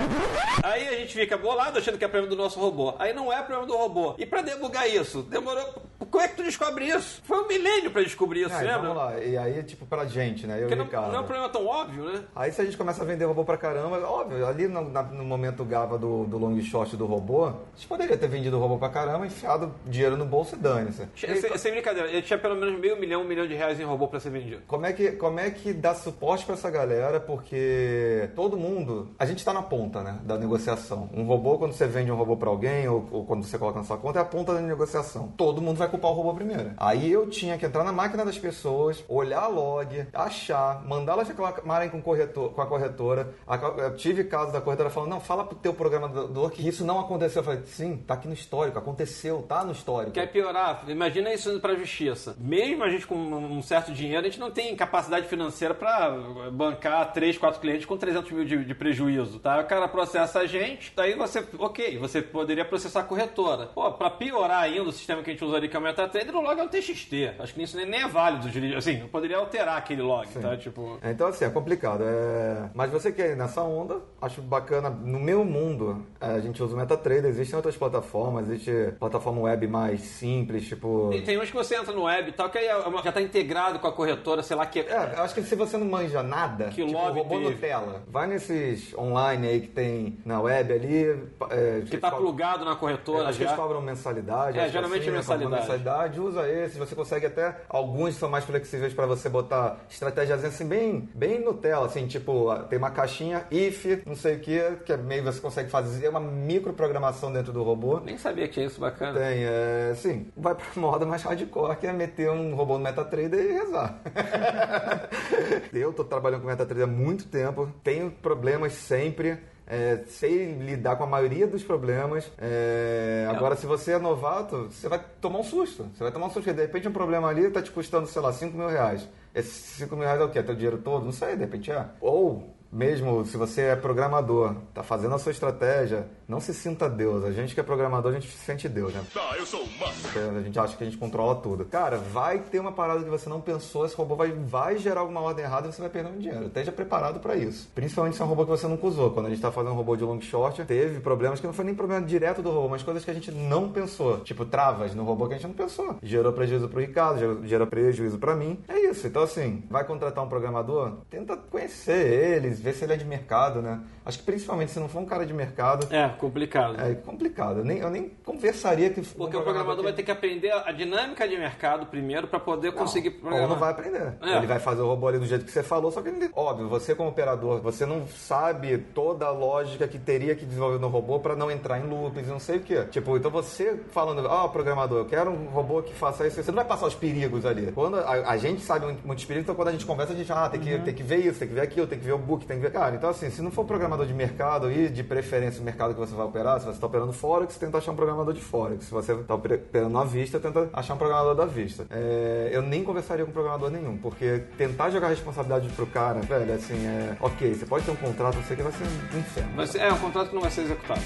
Aí 0.62 0.88
a 0.88 0.92
gente 0.92 1.14
fica 1.14 1.36
bolado 1.36 1.78
achando 1.78 1.98
que 1.98 2.04
é 2.04 2.08
problema 2.08 2.34
do 2.34 2.40
nosso 2.40 2.58
robô. 2.58 2.94
Aí 2.98 3.12
não 3.12 3.32
é 3.32 3.38
problema 3.42 3.66
do 3.66 3.76
robô. 3.76 4.14
E 4.18 4.24
pra 4.24 4.40
debugar 4.42 4.88
isso? 4.88 5.22
Demorou. 5.22 5.82
Como 6.10 6.22
é 6.22 6.28
que 6.28 6.36
tu 6.36 6.42
descobre 6.42 6.86
isso? 6.86 7.22
Foi 7.24 7.38
um 7.42 7.46
milênio 7.48 7.90
pra 7.90 8.02
descobrir 8.02 8.42
isso, 8.42 8.54
Aí, 8.54 8.66
lembra? 8.66 8.82
vamos 8.82 8.96
lá. 8.96 9.18
E 9.18 9.36
aí, 9.38 9.62
tipo, 9.62 9.86
pra 9.86 10.04
gente, 10.04 10.46
né? 10.46 10.56
Eu 10.56 10.60
Porque 10.62 10.74
e 10.74 10.76
não, 10.76 10.84
Ricardo. 10.84 11.08
não 11.12 11.16
é 11.18 11.20
um 11.20 11.24
problema 11.26 11.48
tão 11.48 11.66
óbvio, 11.66 12.04
né? 12.04 12.22
Aí 12.36 12.52
se 12.52 12.60
a 12.60 12.64
gente 12.64 12.76
começa 12.76 13.02
a 13.02 13.06
vender 13.06 13.24
robô 13.24 13.44
pra 13.44 13.56
caramba, 13.56 13.98
óbvio, 14.06 14.46
ali 14.46 14.68
no, 14.68 14.88
na- 14.90 15.02
no 15.04 15.24
momento 15.24 15.64
Gava 15.64 15.96
do, 15.96 16.24
do 16.24 16.36
long 16.38 16.60
short 16.60 16.96
do 16.96 17.06
robô, 17.06 17.46
a 17.46 17.54
gente 17.76 17.86
poderia 17.88 18.16
ter 18.16 18.28
vendido 18.28 18.56
o 18.58 18.60
robô 18.60 18.78
pra 18.78 18.88
caramba, 18.90 19.24
enfiado 19.26 19.74
dinheiro 19.86 20.16
no 20.16 20.26
bolso 20.26 20.54
e 20.54 20.58
dane-se. 20.58 21.08
Sem, 21.16 21.56
sem 21.58 21.72
brincadeira, 21.72 22.08
ele 22.10 22.22
tinha 22.22 22.38
pelo 22.38 22.56
menos 22.56 22.78
meio 22.78 22.96
milhão, 23.02 23.22
um 23.22 23.28
milhão 23.28 23.46
de 23.46 23.54
reais 23.54 23.78
em 23.80 23.84
robô 23.84 24.06
pra 24.08 24.20
ser 24.20 24.30
vendido. 24.30 24.62
Como 24.66 24.86
é, 24.86 24.92
que, 24.92 25.12
como 25.12 25.38
é 25.40 25.50
que 25.50 25.72
dá 25.72 25.94
suporte 25.94 26.44
pra 26.44 26.54
essa 26.54 26.70
galera? 26.70 27.18
Porque 27.20 28.30
todo 28.34 28.56
mundo. 28.56 29.10
A 29.18 29.26
gente 29.26 29.44
tá 29.44 29.52
na 29.52 29.62
ponta, 29.62 30.02
né? 30.02 30.18
Da 30.24 30.38
negociação. 30.38 31.08
Um 31.14 31.24
robô, 31.24 31.58
quando 31.58 31.72
você 31.72 31.86
vende 31.86 32.10
um 32.10 32.16
robô 32.16 32.36
pra 32.36 32.48
alguém, 32.48 32.88
ou, 32.88 33.06
ou 33.10 33.24
quando 33.26 33.44
você 33.44 33.58
coloca 33.58 33.78
na 33.78 33.84
sua 33.84 33.98
conta, 33.98 34.18
é 34.18 34.22
a 34.22 34.24
ponta 34.24 34.54
da 34.54 34.60
negociação. 34.60 35.28
Todo 35.36 35.60
mundo 35.60 35.76
vai 35.76 35.88
culpar 35.88 36.10
o 36.10 36.14
robô 36.14 36.32
primeiro. 36.34 36.70
Aí 36.76 37.10
eu 37.10 37.28
tinha 37.28 37.58
que 37.58 37.66
entrar 37.66 37.84
na 37.84 37.92
máquina 37.92 38.24
das 38.24 38.38
pessoas, 38.38 39.04
olhar 39.08 39.42
a 39.44 39.48
log, 39.48 40.06
achar, 40.12 40.82
mandar 40.86 41.12
elas 41.14 41.28
reclamarem 41.28 41.88
com, 41.90 42.00
corretor, 42.00 42.50
com 42.52 42.62
a 42.62 42.66
corretora. 42.66 43.34
A 43.46 43.58
co- 43.58 43.80
Eu 43.80 43.96
tive 43.96 44.24
casos 44.24 44.52
da 44.52 44.60
corretora 44.60 44.90
falando: 44.90 45.10
não, 45.10 45.20
fala 45.20 45.44
pro 45.44 45.56
teu 45.56 45.74
programador 45.74 46.50
que 46.50 46.66
isso 46.66 46.84
não 46.84 47.00
aconteceu. 47.00 47.40
Eu 47.40 47.44
falei: 47.44 47.60
sim, 47.66 47.96
tá 48.06 48.14
aqui 48.14 48.28
no 48.28 48.34
histórico, 48.34 48.78
aconteceu, 48.78 49.42
tá 49.48 49.64
no 49.64 49.72
histórico. 49.72 50.12
Quer 50.12 50.30
piorar? 50.30 50.84
Imagina 50.88 51.32
isso 51.32 51.50
indo 51.50 51.60
pra 51.60 51.74
justiça. 51.74 52.34
Mesmo 52.38 52.84
a 52.84 52.90
gente 52.92 53.06
com 53.06 53.16
um 53.16 53.62
certo 53.62 53.92
dinheiro, 53.92 54.20
a 54.20 54.24
gente 54.24 54.40
não 54.40 54.50
tem 54.50 54.74
capacidade 54.76 55.26
financeira 55.26 55.74
pra 55.74 56.10
bancar 56.52 57.12
3, 57.12 57.38
4 57.38 57.60
clientes 57.60 57.86
com 57.86 57.96
300 57.96 58.30
mil 58.30 58.44
de, 58.44 58.64
de 58.64 58.74
prejuízo, 58.74 59.38
tá? 59.38 59.60
O 59.60 59.64
cara 59.64 59.88
processa 59.88 60.40
a 60.40 60.46
gente, 60.46 60.92
daí 60.94 61.14
você, 61.14 61.44
ok, 61.58 61.98
você 61.98 62.22
poderia 62.22 62.64
processar 62.64 63.00
a 63.00 63.04
corretora. 63.04 63.66
Pô, 63.66 63.90
pra 63.92 64.10
piorar 64.10 64.62
ainda 64.62 64.82
o 64.82 64.92
sistema 64.92 65.22
que 65.22 65.30
a 65.30 65.32
gente 65.32 65.44
usa 65.44 65.56
ali, 65.56 65.68
que 65.68 65.76
é 65.76 65.78
o 65.78 65.82
MetaTrader, 65.82 66.34
o 66.34 66.40
log 66.40 66.58
é 66.58 66.62
um 66.62 66.68
TXT. 66.68 67.34
Acho 67.38 67.54
que 67.54 67.62
isso 67.62 67.76
nem, 67.76 68.02
é 68.02 68.08
válido, 68.08 68.48
assim, 68.76 69.00
eu 69.00 69.08
poderia 69.08 69.36
alterar 69.36 69.76
aquele 69.76 70.02
log, 70.02 70.28
tá? 70.40 70.56
Tipo... 70.56 70.98
É, 71.02 71.10
Então, 71.10 71.28
assim, 71.28 71.44
é 71.44 71.50
complicado. 71.50 72.02
É... 72.04 72.70
Mas 72.74 72.90
você 72.90 73.12
quer 73.12 73.32
ir 73.32 73.36
nessa 73.36 73.62
onda, 73.62 74.00
acho 74.20 74.40
bacana. 74.42 74.90
No 74.90 75.18
meu 75.18 75.44
mundo, 75.44 76.04
é, 76.20 76.26
a 76.26 76.40
gente 76.40 76.62
usa 76.62 76.74
o 76.74 76.78
MetaTrader, 76.78 77.26
existem 77.26 77.56
outras 77.56 77.76
plataformas, 77.76 78.48
existe 78.48 78.92
plataforma 78.98 79.42
web 79.42 79.66
mais 79.66 80.00
simples, 80.00 80.66
tipo... 80.66 81.08
Tem, 81.10 81.22
tem 81.22 81.38
uns 81.40 81.50
que 81.50 81.56
você 81.56 81.76
entra 81.76 81.92
no 81.92 82.04
web 82.04 82.28
e 82.28 82.32
tal, 82.32 82.48
que 82.50 82.58
aí 82.58 82.66
é 82.66 82.81
já 83.04 83.12
tá 83.12 83.20
integrado 83.20 83.78
com 83.78 83.86
a 83.86 83.92
corretora, 83.92 84.42
sei 84.42 84.56
lá, 84.56 84.66
que 84.66 84.80
É, 84.80 85.14
eu 85.16 85.22
acho 85.22 85.34
que 85.34 85.42
se 85.42 85.54
você 85.54 85.76
não 85.76 85.86
manja 85.86 86.22
nada, 86.22 86.66
Que 86.66 86.84
tipo, 86.84 86.92
lobby 86.92 87.18
robô 87.18 87.36
teve. 87.36 87.50
Nutella, 87.50 88.02
vai 88.08 88.26
nesses 88.26 88.94
online 88.94 89.46
aí 89.46 89.60
que 89.60 89.68
tem 89.68 90.18
na 90.24 90.40
web 90.40 90.72
ali... 90.72 91.22
É, 91.50 91.82
que 91.88 91.98
tá 91.98 92.10
plugado 92.10 92.64
na 92.64 92.76
corretora 92.76 93.28
Acho 93.28 93.38
que 93.38 93.44
eles 93.44 93.50
já. 93.50 93.56
cobram 93.56 93.80
mensalidade. 93.80 94.58
É, 94.58 94.68
geralmente 94.68 95.08
é 95.08 95.12
né, 95.12 95.18
cobram 95.22 95.50
mensalidade. 95.50 95.60
mensalidade. 95.62 96.20
Usa 96.20 96.48
esses, 96.48 96.76
você 96.76 96.94
consegue 96.94 97.26
até. 97.26 97.56
Alguns 97.68 98.14
são 98.16 98.28
mais 98.28 98.44
flexíveis 98.44 98.92
para 98.92 99.06
você 99.06 99.28
botar 99.28 99.78
estratégias 99.88 100.44
assim, 100.44 100.66
bem, 100.66 101.08
bem 101.14 101.40
Nutella, 101.40 101.86
assim, 101.86 102.06
tipo, 102.06 102.54
tem 102.68 102.78
uma 102.78 102.90
caixinha 102.90 103.44
if, 103.50 104.04
não 104.06 104.14
sei 104.14 104.36
o 104.36 104.40
que, 104.40 104.60
que 104.84 104.92
é 104.92 104.96
meio 104.96 105.22
você 105.22 105.40
consegue 105.40 105.70
fazer 105.70 106.08
uma 106.08 106.20
microprogramação 106.20 107.32
dentro 107.32 107.52
do 107.52 107.62
robô. 107.62 108.00
Nem 108.00 108.18
sabia 108.18 108.46
que 108.46 108.54
tinha 108.54 108.66
isso 108.66 108.80
bacana. 108.80 109.18
Tem, 109.18 109.44
é, 109.44 109.92
sim, 109.96 110.30
vai 110.36 110.54
pra 110.54 110.64
moda 110.76 111.06
mais 111.06 111.22
hardcore, 111.22 111.76
que 111.76 111.86
é 111.86 111.92
meter 111.92 112.30
um 112.30 112.54
robô 112.54 112.71
no 112.78 112.84
MetaTrader 112.84 113.40
e 113.40 113.52
rezar. 113.52 114.00
eu 115.72 115.92
tô 115.92 116.04
trabalhando 116.04 116.42
com 116.42 116.48
MetaTrader 116.48 116.84
há 116.84 116.90
muito 116.90 117.26
tempo, 117.28 117.68
tenho 117.82 118.10
problemas 118.10 118.72
sempre. 118.72 119.38
é, 119.66 120.02
sei 120.06 120.52
lidar 120.54 120.96
com 120.96 121.04
a 121.04 121.06
maioria 121.06 121.46
dos 121.46 121.62
problemas. 121.62 122.30
É, 122.38 123.26
agora, 123.30 123.56
se 123.56 123.64
você 123.64 123.92
é 123.92 123.98
novato, 123.98 124.68
você 124.70 124.88
vai 124.88 125.02
tomar 125.20 125.38
um 125.38 125.44
susto. 125.44 125.88
Você 125.94 126.02
vai 126.02 126.12
tomar 126.12 126.26
um 126.26 126.30
susto, 126.30 126.52
de 126.52 126.60
repente 126.60 126.88
um 126.88 126.92
problema 126.92 127.28
ali 127.28 127.50
tá 127.50 127.62
te 127.62 127.70
custando, 127.70 128.06
sei 128.06 128.20
lá, 128.20 128.32
5 128.32 128.56
mil 128.56 128.68
reais. 128.68 129.08
Esses 129.34 129.78
5 129.78 129.94
mil 129.96 130.04
reais 130.04 130.20
é 130.20 130.24
o 130.24 130.30
quê? 130.30 130.40
É 130.40 130.42
teu 130.42 130.54
dinheiro 130.54 130.78
todo? 130.78 131.04
Não 131.04 131.12
sei, 131.12 131.36
de 131.36 131.40
repente 131.42 131.70
é. 131.70 131.86
Ou 132.00 132.51
mesmo 132.72 133.24
se 133.26 133.36
você 133.36 133.62
é 133.62 133.76
programador, 133.76 134.54
tá 134.72 134.82
fazendo 134.82 135.14
a 135.14 135.18
sua 135.18 135.30
estratégia, 135.30 136.06
não 136.26 136.40
se 136.40 136.54
sinta 136.54 136.88
Deus. 136.88 137.24
A 137.24 137.30
gente 137.30 137.54
que 137.54 137.60
é 137.60 137.62
programador, 137.62 138.10
a 138.10 138.14
gente 138.14 138.30
se 138.30 138.38
sente 138.38 138.68
Deus, 138.68 138.94
né? 138.94 139.02
Ah, 139.14 139.36
eu 139.36 139.44
sou 139.44 139.62
o 139.62 139.78
máximo. 139.78 140.38
A 140.38 140.40
gente 140.40 140.58
acha 140.58 140.76
que 140.76 140.82
a 140.82 140.86
gente 140.86 140.96
controla 140.96 141.34
tudo. 141.36 141.64
Cara, 141.66 141.98
vai 141.98 142.38
ter 142.38 142.58
uma 142.58 142.72
parada 142.72 143.02
que 143.04 143.10
você 143.10 143.28
não 143.28 143.40
pensou, 143.40 143.84
esse 143.84 143.94
robô 143.94 144.16
vai, 144.16 144.32
vai 144.32 144.78
gerar 144.78 145.00
alguma 145.00 145.20
ordem 145.20 145.44
errada 145.44 145.68
e 145.68 145.72
você 145.72 145.80
vai 145.82 145.90
perder 145.90 146.10
um 146.10 146.18
dinheiro. 146.18 146.46
Esteja 146.46 146.72
preparado 146.72 147.20
pra 147.20 147.36
isso. 147.36 147.70
Principalmente 147.74 148.16
se 148.16 148.22
é 148.22 148.24
um 148.24 148.28
robô 148.28 148.44
que 148.44 148.50
você 148.50 148.66
nunca 148.66 148.86
usou. 148.86 149.10
Quando 149.10 149.26
a 149.26 149.28
gente 149.28 149.42
tá 149.42 149.52
fazendo 149.52 149.72
um 149.72 149.76
robô 149.76 149.94
de 149.94 150.04
long 150.04 150.20
short, 150.20 150.64
teve 150.64 151.00
problemas 151.00 151.40
que 151.40 151.46
não 151.46 151.52
foi 151.52 151.64
nem 151.64 151.74
problema 151.74 152.06
direto 152.06 152.40
do 152.40 152.50
robô, 152.50 152.68
mas 152.68 152.82
coisas 152.82 153.04
que 153.04 153.10
a 153.10 153.14
gente 153.14 153.30
não 153.30 153.70
pensou. 153.70 154.20
Tipo, 154.20 154.46
travas 154.46 154.94
no 154.94 155.04
robô 155.04 155.26
que 155.26 155.34
a 155.34 155.36
gente 155.36 155.48
não 155.48 155.54
pensou. 155.54 155.96
Gerou 156.02 156.32
prejuízo 156.32 156.68
pro 156.68 156.80
Ricardo, 156.80 157.18
gerou, 157.18 157.44
gerou 157.44 157.66
prejuízo 157.66 158.18
pra 158.18 158.34
mim. 158.34 158.58
É 158.66 158.78
isso. 158.78 159.06
Então, 159.06 159.22
assim, 159.22 159.62
vai 159.68 159.84
contratar 159.84 160.24
um 160.24 160.28
programador, 160.28 160.92
tenta 161.10 161.36
conhecer 161.36 162.06
eles, 162.06 162.61
ver 162.62 162.72
se 162.74 162.84
ele 162.84 162.92
é 162.92 162.96
de 162.96 163.04
mercado, 163.04 163.60
né? 163.60 163.80
Acho 164.04 164.18
que 164.18 164.24
principalmente 164.24 164.72
se 164.72 164.80
não 164.80 164.88
for 164.88 164.98
um 165.00 165.04
cara 165.06 165.24
de 165.24 165.32
mercado, 165.32 165.86
É, 165.94 166.08
complicado. 166.08 166.80
é 166.80 166.94
complicado. 166.94 167.58
Eu 167.58 167.64
nem, 167.64 167.78
eu 167.78 167.88
nem 167.90 168.10
conversaria 168.24 168.90
que. 168.90 169.00
Porque 169.02 169.36
o 169.36 169.42
programador 169.42 169.84
vai 169.84 169.92
ter 169.92 170.02
que 170.02 170.10
aprender 170.10 170.50
a 170.52 170.72
dinâmica 170.72 171.28
de 171.28 171.36
mercado 171.36 171.86
primeiro 171.86 172.26
para 172.26 172.40
poder 172.40 172.72
conseguir 172.72 173.08
Ou 173.10 173.14
programar. 173.20 173.48
não 173.48 173.56
vai 173.56 173.70
aprender. 173.70 174.14
É. 174.22 174.36
Ele 174.38 174.46
vai 174.46 174.58
fazer 174.58 174.82
o 174.82 174.86
robô 174.86 175.06
ali 175.08 175.18
do 175.18 175.26
jeito 175.26 175.44
que 175.44 175.50
você 175.52 175.62
falou, 175.62 175.90
só 175.92 176.02
que 176.02 176.08
ele, 176.08 176.30
óbvio, 176.34 176.68
você 176.68 176.94
como 176.94 177.10
operador, 177.10 177.60
você 177.60 177.86
não 177.86 178.06
sabe 178.08 178.76
toda 178.78 179.26
a 179.26 179.30
lógica 179.30 179.86
que 179.86 179.98
teria 179.98 180.34
que 180.34 180.44
desenvolver 180.44 180.78
no 180.80 180.88
robô 180.88 181.20
para 181.20 181.36
não 181.36 181.50
entrar 181.50 181.78
em 181.78 181.84
loops 181.88 182.26
e 182.26 182.30
não 182.30 182.40
sei 182.40 182.56
o 182.56 182.60
que. 182.60 182.82
Tipo, 182.86 183.16
então 183.16 183.30
você 183.30 183.78
falando, 183.92 184.26
ó, 184.26 184.48
programador, 184.48 184.98
eu 184.98 185.04
quero 185.06 185.30
um 185.30 185.46
robô 185.46 185.80
que 185.82 185.94
faça 185.94 186.26
isso, 186.26 186.42
você 186.42 186.50
não 186.50 186.56
vai 186.56 186.64
passar 186.64 186.86
os 186.86 186.94
perigos 186.94 187.46
ali. 187.46 187.70
Quando 187.72 187.96
a, 187.98 188.30
a 188.30 188.36
gente 188.36 188.62
sabe 188.62 188.86
muito- 188.86 189.06
muitos 189.06 189.24
perigos, 189.24 189.44
então 189.44 189.54
quando 189.54 189.68
a 189.68 189.72
gente 189.72 189.86
conversa, 189.86 190.12
a 190.12 190.16
gente, 190.16 190.32
ah, 190.32 190.48
tem 190.48 190.60
que, 190.60 190.72
Uhum. 190.74 190.82
tem 190.82 190.94
que 190.94 191.02
ver 191.02 191.18
isso, 191.18 191.38
tem 191.38 191.46
que 191.48 191.54
ver 191.54 191.60
aquilo, 191.60 191.86
tem 191.86 191.98
que 191.98 192.04
ver 192.04 192.12
o 192.12 192.18
book, 192.18 192.46
tem 192.52 192.60
que 192.60 192.66
ver. 192.66 192.72
Cara, 192.72 192.94
então 192.94 193.10
assim, 193.10 193.30
se 193.30 193.40
não 193.42 193.50
for 193.50 193.64
programador 193.64 194.06
de 194.06 194.14
mercado 194.14 194.66
aí, 194.66 194.88
de 194.88 195.02
preferência 195.02 195.60
o 195.60 195.64
mercado 195.64 195.94
que 195.94 196.00
você 196.00 196.14
vai 196.14 196.26
operar, 196.26 196.58
se 196.60 196.66
você 196.66 196.72
está 196.72 196.86
operando 196.86 197.12
Forex, 197.12 197.56
tenta 197.56 197.78
achar 197.78 197.92
um 197.92 197.96
programador 197.96 198.34
de 198.34 198.40
Forex. 198.40 198.84
Se 198.84 198.90
você 198.90 199.12
está 199.12 199.34
operando 199.34 199.98
à 199.98 200.04
vista, 200.04 200.38
tenta 200.38 200.68
achar 200.72 200.94
um 200.94 200.98
programador 200.98 201.34
da 201.34 201.46
vista. 201.46 201.86
É, 201.90 202.50
eu 202.52 202.62
nem 202.62 202.84
conversaria 202.84 203.24
com 203.24 203.32
programador 203.32 203.70
nenhum, 203.70 203.96
porque 203.96 204.42
tentar 204.56 204.90
jogar 204.90 205.08
responsabilidade 205.08 205.68
pro 205.70 205.86
cara, 205.86 206.20
velho, 206.20 206.54
assim, 206.54 206.86
é. 206.86 207.16
Ok, 207.20 207.54
você 207.54 207.66
pode 207.66 207.84
ter 207.84 207.90
um 207.90 207.96
contrato, 207.96 208.36
não 208.36 208.44
sei 208.44 208.56
que, 208.56 208.62
vai 208.62 208.72
ser 208.72 208.84
um 208.84 209.18
inferno. 209.18 209.66
Ser- 209.66 209.78
é 209.80 209.92
um 209.92 209.98
contrato 209.98 210.28
que 210.28 210.34
não 210.34 210.42
vai 210.42 210.50
ser 210.50 210.62
executado. 210.62 211.00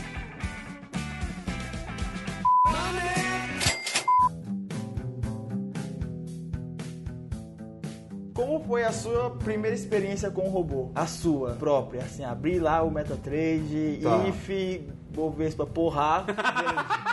A 8.86 8.92
sua 8.92 9.30
primeira 9.30 9.74
experiência 9.74 10.30
com 10.30 10.46
o 10.46 10.50
robô? 10.50 10.90
A 10.94 11.06
sua 11.06 11.50
própria, 11.54 12.02
assim, 12.02 12.24
abrir 12.24 12.58
lá 12.60 12.82
o 12.82 12.90
MetaTrade, 12.90 14.00
Tá. 14.02 14.26
if, 14.28 14.80
Bovespa, 15.14 15.66
porrar, 15.66 16.24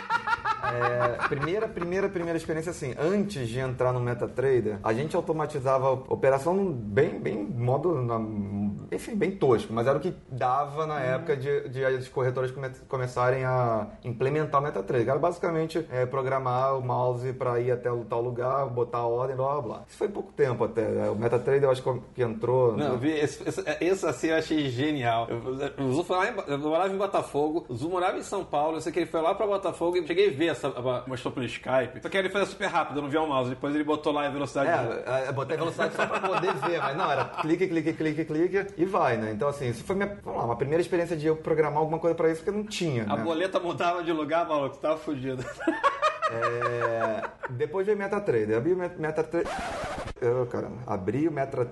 É, 0.64 1.28
primeira, 1.28 1.68
primeira, 1.68 2.08
primeira 2.08 2.36
experiência 2.38 2.70
assim, 2.70 2.94
antes 2.98 3.48
de 3.48 3.58
entrar 3.60 3.92
no 3.92 4.00
MetaTrader, 4.00 4.78
a 4.82 4.92
gente 4.94 5.14
automatizava 5.14 5.90
operação 5.92 6.72
bem, 6.72 7.20
bem 7.20 7.44
modo, 7.44 8.00
na- 8.02 8.18
enfim, 8.94 9.14
bem 9.16 9.32
tosco, 9.32 9.72
mas 9.72 9.86
era 9.86 9.96
o 9.96 10.00
que 10.00 10.14
dava 10.28 10.86
na 10.86 11.00
época 11.00 11.36
de, 11.36 11.68
de 11.68 11.84
as 11.84 12.08
corretoras 12.08 12.50
come- 12.50 12.70
começarem 12.88 13.44
a 13.44 13.88
implementar 14.04 14.60
o 14.60 14.64
MetaTrader. 14.64 15.08
Era 15.08 15.18
basicamente 15.18 15.86
é, 15.90 16.06
programar 16.06 16.78
o 16.78 16.82
mouse 16.82 17.32
para 17.32 17.60
ir 17.60 17.70
até 17.70 17.90
o 17.90 18.04
tal 18.04 18.20
lugar, 18.22 18.66
botar 18.66 18.98
a 18.98 19.06
ordem, 19.06 19.36
blá 19.36 19.52
blá 19.54 19.62
blá. 19.62 19.82
Isso 19.88 19.96
foi 19.98 20.08
pouco 20.08 20.32
tempo 20.32 20.64
até. 20.64 20.82
né? 20.82 21.10
O 21.10 21.14
MetaTrader 21.16 21.64
eu 21.64 21.70
acho 21.70 21.82
que 22.14 22.22
entrou. 22.22 22.76
Não, 22.76 22.92
eu 22.92 22.98
vi, 22.98 23.10
esse, 23.12 24.06
assim 24.06 24.28
eu 24.28 24.36
achei 24.36 24.68
genial. 24.70 25.28
Eu- 25.28 25.84
O 25.84 25.92
Zu 25.92 26.04
foi 26.04 26.16
lá 26.16 26.28
em, 26.30 26.34
eu 26.48 26.58
morava 26.58 26.92
em 26.92 26.96
Botafogo, 26.98 27.64
o 27.68 27.74
Zu 27.74 27.88
morava 27.88 28.18
em 28.18 28.22
São 28.22 28.44
Paulo, 28.44 28.76
eu 28.76 28.80
sei 28.80 28.92
que 28.92 28.98
ele 29.00 29.06
foi 29.06 29.20
lá 29.20 29.34
pra 29.34 29.46
Botafogo 29.46 29.96
e 29.96 30.06
cheguei 30.06 30.28
a 30.28 30.32
ver 30.36 30.46
essa, 30.48 30.72
mostrou 31.06 31.32
pelo 31.32 31.46
Skype. 31.46 32.00
Só 32.02 32.08
que 32.08 32.16
ele 32.16 32.28
fez 32.28 32.48
super 32.48 32.66
rápido, 32.68 32.98
eu 32.98 33.02
não 33.02 33.08
vi 33.10 33.16
o 33.18 33.26
mouse, 33.26 33.50
depois 33.50 33.74
ele 33.74 33.84
botou 33.84 34.12
lá 34.12 34.26
a 34.26 34.30
velocidade. 34.30 34.68
de- 34.70 34.98
É, 35.10 35.28
é, 35.28 35.32
botei 35.32 35.56
velocidade 35.56 35.94
só 35.94 36.06
pra 36.06 36.20
poder 36.20 36.52
ver, 36.54 36.78
mas 36.78 36.96
não, 36.96 37.10
era 37.10 37.24
clique, 37.40 37.66
clique, 37.68 37.92
clique, 37.92 38.24
clique 38.24 38.66
e 38.84 38.86
vai, 38.86 39.16
né? 39.16 39.32
Então, 39.32 39.48
assim, 39.48 39.68
isso 39.68 39.82
foi 39.84 39.96
minha, 39.96 40.16
vamos 40.22 40.38
lá, 40.38 40.44
uma 40.46 40.56
primeira 40.56 40.80
experiência 40.80 41.16
de 41.16 41.26
eu 41.26 41.36
programar 41.36 41.78
alguma 41.78 41.98
coisa 41.98 42.14
pra 42.14 42.30
isso 42.30 42.42
que 42.42 42.50
eu 42.50 42.54
não 42.54 42.64
tinha. 42.64 43.04
A 43.04 43.16
né? 43.16 43.22
boleta 43.22 43.58
mudava 43.58 44.02
de 44.02 44.12
lugar, 44.12 44.46
maluco, 44.46 44.76
tava 44.76 44.96
fudido. 44.96 45.44
É, 46.30 47.22
depois 47.50 47.84
veio 47.86 47.98
MetaTrader. 47.98 48.56
Abri 48.56 48.72
o 48.72 48.76
Met- 48.76 48.98
MetaTrader. 48.98 49.50
Eu, 50.20 50.46
caramba, 50.46 50.78
abri 50.86 51.28
o 51.28 51.32
Metra... 51.32 51.66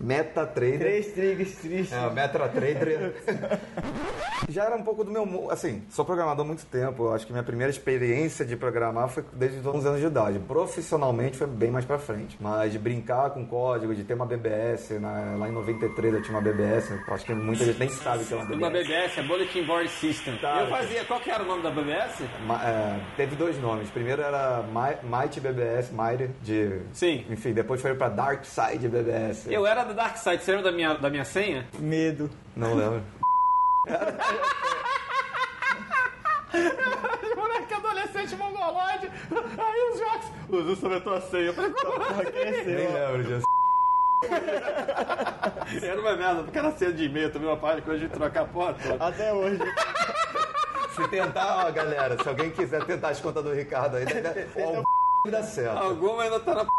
MetaTrader. 0.00 0.78
três 0.78 1.06
triggers 1.12 1.52
tristes. 1.56 1.92
É, 1.92 2.10
MetaTrader. 2.10 3.14
Já 4.48 4.64
era 4.64 4.76
um 4.76 4.82
pouco 4.82 5.04
do 5.04 5.10
meu. 5.10 5.50
Assim, 5.50 5.82
sou 5.90 6.04
programador 6.04 6.44
há 6.44 6.46
muito 6.48 6.64
tempo. 6.66 7.04
Eu 7.06 7.14
acho 7.14 7.26
que 7.26 7.32
minha 7.32 7.42
primeira 7.44 7.70
experiência 7.70 8.44
de 8.46 8.56
programar 8.56 9.08
foi 9.08 9.24
desde 9.32 9.58
os 9.58 9.66
11 9.66 9.88
anos 9.88 10.00
de 10.00 10.06
idade. 10.06 10.38
Profissionalmente 10.38 11.36
foi 11.36 11.46
bem 11.46 11.70
mais 11.70 11.84
pra 11.84 11.98
frente. 11.98 12.36
Mas 12.40 12.72
de 12.72 12.78
brincar 12.78 13.30
com 13.30 13.44
código, 13.46 13.94
de 13.94 14.04
ter 14.04 14.14
uma 14.14 14.24
BBS. 14.26 14.98
na- 14.98 15.34
lá 15.36 15.48
em 15.48 15.52
93 15.52 16.14
eu 16.14 16.22
tinha 16.22 16.36
uma 16.36 16.42
BBS. 16.42 16.90
Eu 16.90 17.14
acho 17.14 17.24
que 17.24 17.34
muita 17.34 17.64
gente 17.64 17.78
nem 17.78 17.88
sabe 17.88 18.22
o 18.22 18.26
que 18.26 18.32
é 18.32 18.36
uma 18.36 18.44
BBS. 18.46 18.58
Uma 18.62 18.70
BBS, 18.70 19.18
é 19.18 19.22
Bulletin 19.22 19.64
Board 19.64 19.88
System. 19.90 20.36
Tá. 20.38 20.60
Eu 20.62 20.68
fazia, 20.68 21.04
qual 21.04 21.20
que 21.20 21.30
era 21.30 21.42
o 21.42 21.46
nome 21.46 21.62
da 21.62 21.70
BBS? 21.70 22.22
Ma- 22.46 22.62
é, 22.64 23.00
teve 23.16 23.34
dois 23.36 23.60
nomes. 23.60 23.90
Primeiro 23.90 24.22
era 24.22 24.62
Mi- 24.62 25.16
Mighty 25.18 25.40
BBS, 25.40 25.90
Mighty, 25.92 26.30
de. 26.42 26.80
Sim. 26.92 27.26
Enfim, 27.28 27.52
depois 27.52 27.80
foi 27.82 27.94
pra 27.94 28.08
Dark 28.08 28.44
Side 28.44 28.88
BBS. 28.88 29.46
Eu 29.50 29.66
era 29.66 29.84
do 29.88 29.94
Dark 29.94 30.16
Side, 30.16 30.42
você 30.44 30.52
lembra 30.52 30.70
da 30.70 30.76
minha, 30.76 30.94
da 30.94 31.10
minha 31.10 31.24
senha? 31.24 31.66
Medo. 31.78 32.30
Não 32.54 32.74
lembro. 32.74 33.02
Moleque 37.36 37.74
adolescente 37.74 38.36
mongoloide, 38.36 39.10
aí 39.30 39.90
os 39.92 39.98
jogos. 39.98 40.26
Zu 40.66 40.76
soletou 40.76 41.14
a 41.14 41.20
senha. 41.20 41.46
Eu 41.46 41.54
falei, 41.54 41.70
como 41.72 41.98
Nem 41.98 42.32
Cresceu. 42.32 42.92
lembro 42.92 43.24
disso. 43.24 43.46
Era 45.82 46.00
uma 46.00 46.16
merda, 46.16 46.42
porque 46.42 46.58
era 46.58 46.72
senha 46.72 46.92
de 46.92 47.04
e-mail 47.04 47.32
também, 47.32 47.48
uma 47.48 47.56
parte 47.56 47.82
que 47.82 47.90
hoje 47.90 48.08
de 48.08 48.12
trocar 48.12 48.42
a 48.42 48.46
porta. 48.46 48.96
Até 48.98 49.32
hoje. 49.32 49.58
Se 50.96 51.06
tentar, 51.08 51.64
ó, 51.66 51.70
galera, 51.70 52.20
se 52.20 52.28
alguém 52.28 52.50
quiser 52.50 52.84
tentar 52.84 53.10
as 53.10 53.20
contas 53.20 53.44
do 53.44 53.52
Ricardo 53.52 53.98
aí, 53.98 54.04
deve, 54.04 54.48
ó, 54.60 54.82
o 55.24 55.30
dá 55.30 55.44
certo. 55.44 55.78
Alguma 55.78 56.24
ainda 56.24 56.40
tá 56.40 56.54
na 56.56 56.64
p. 56.64 56.70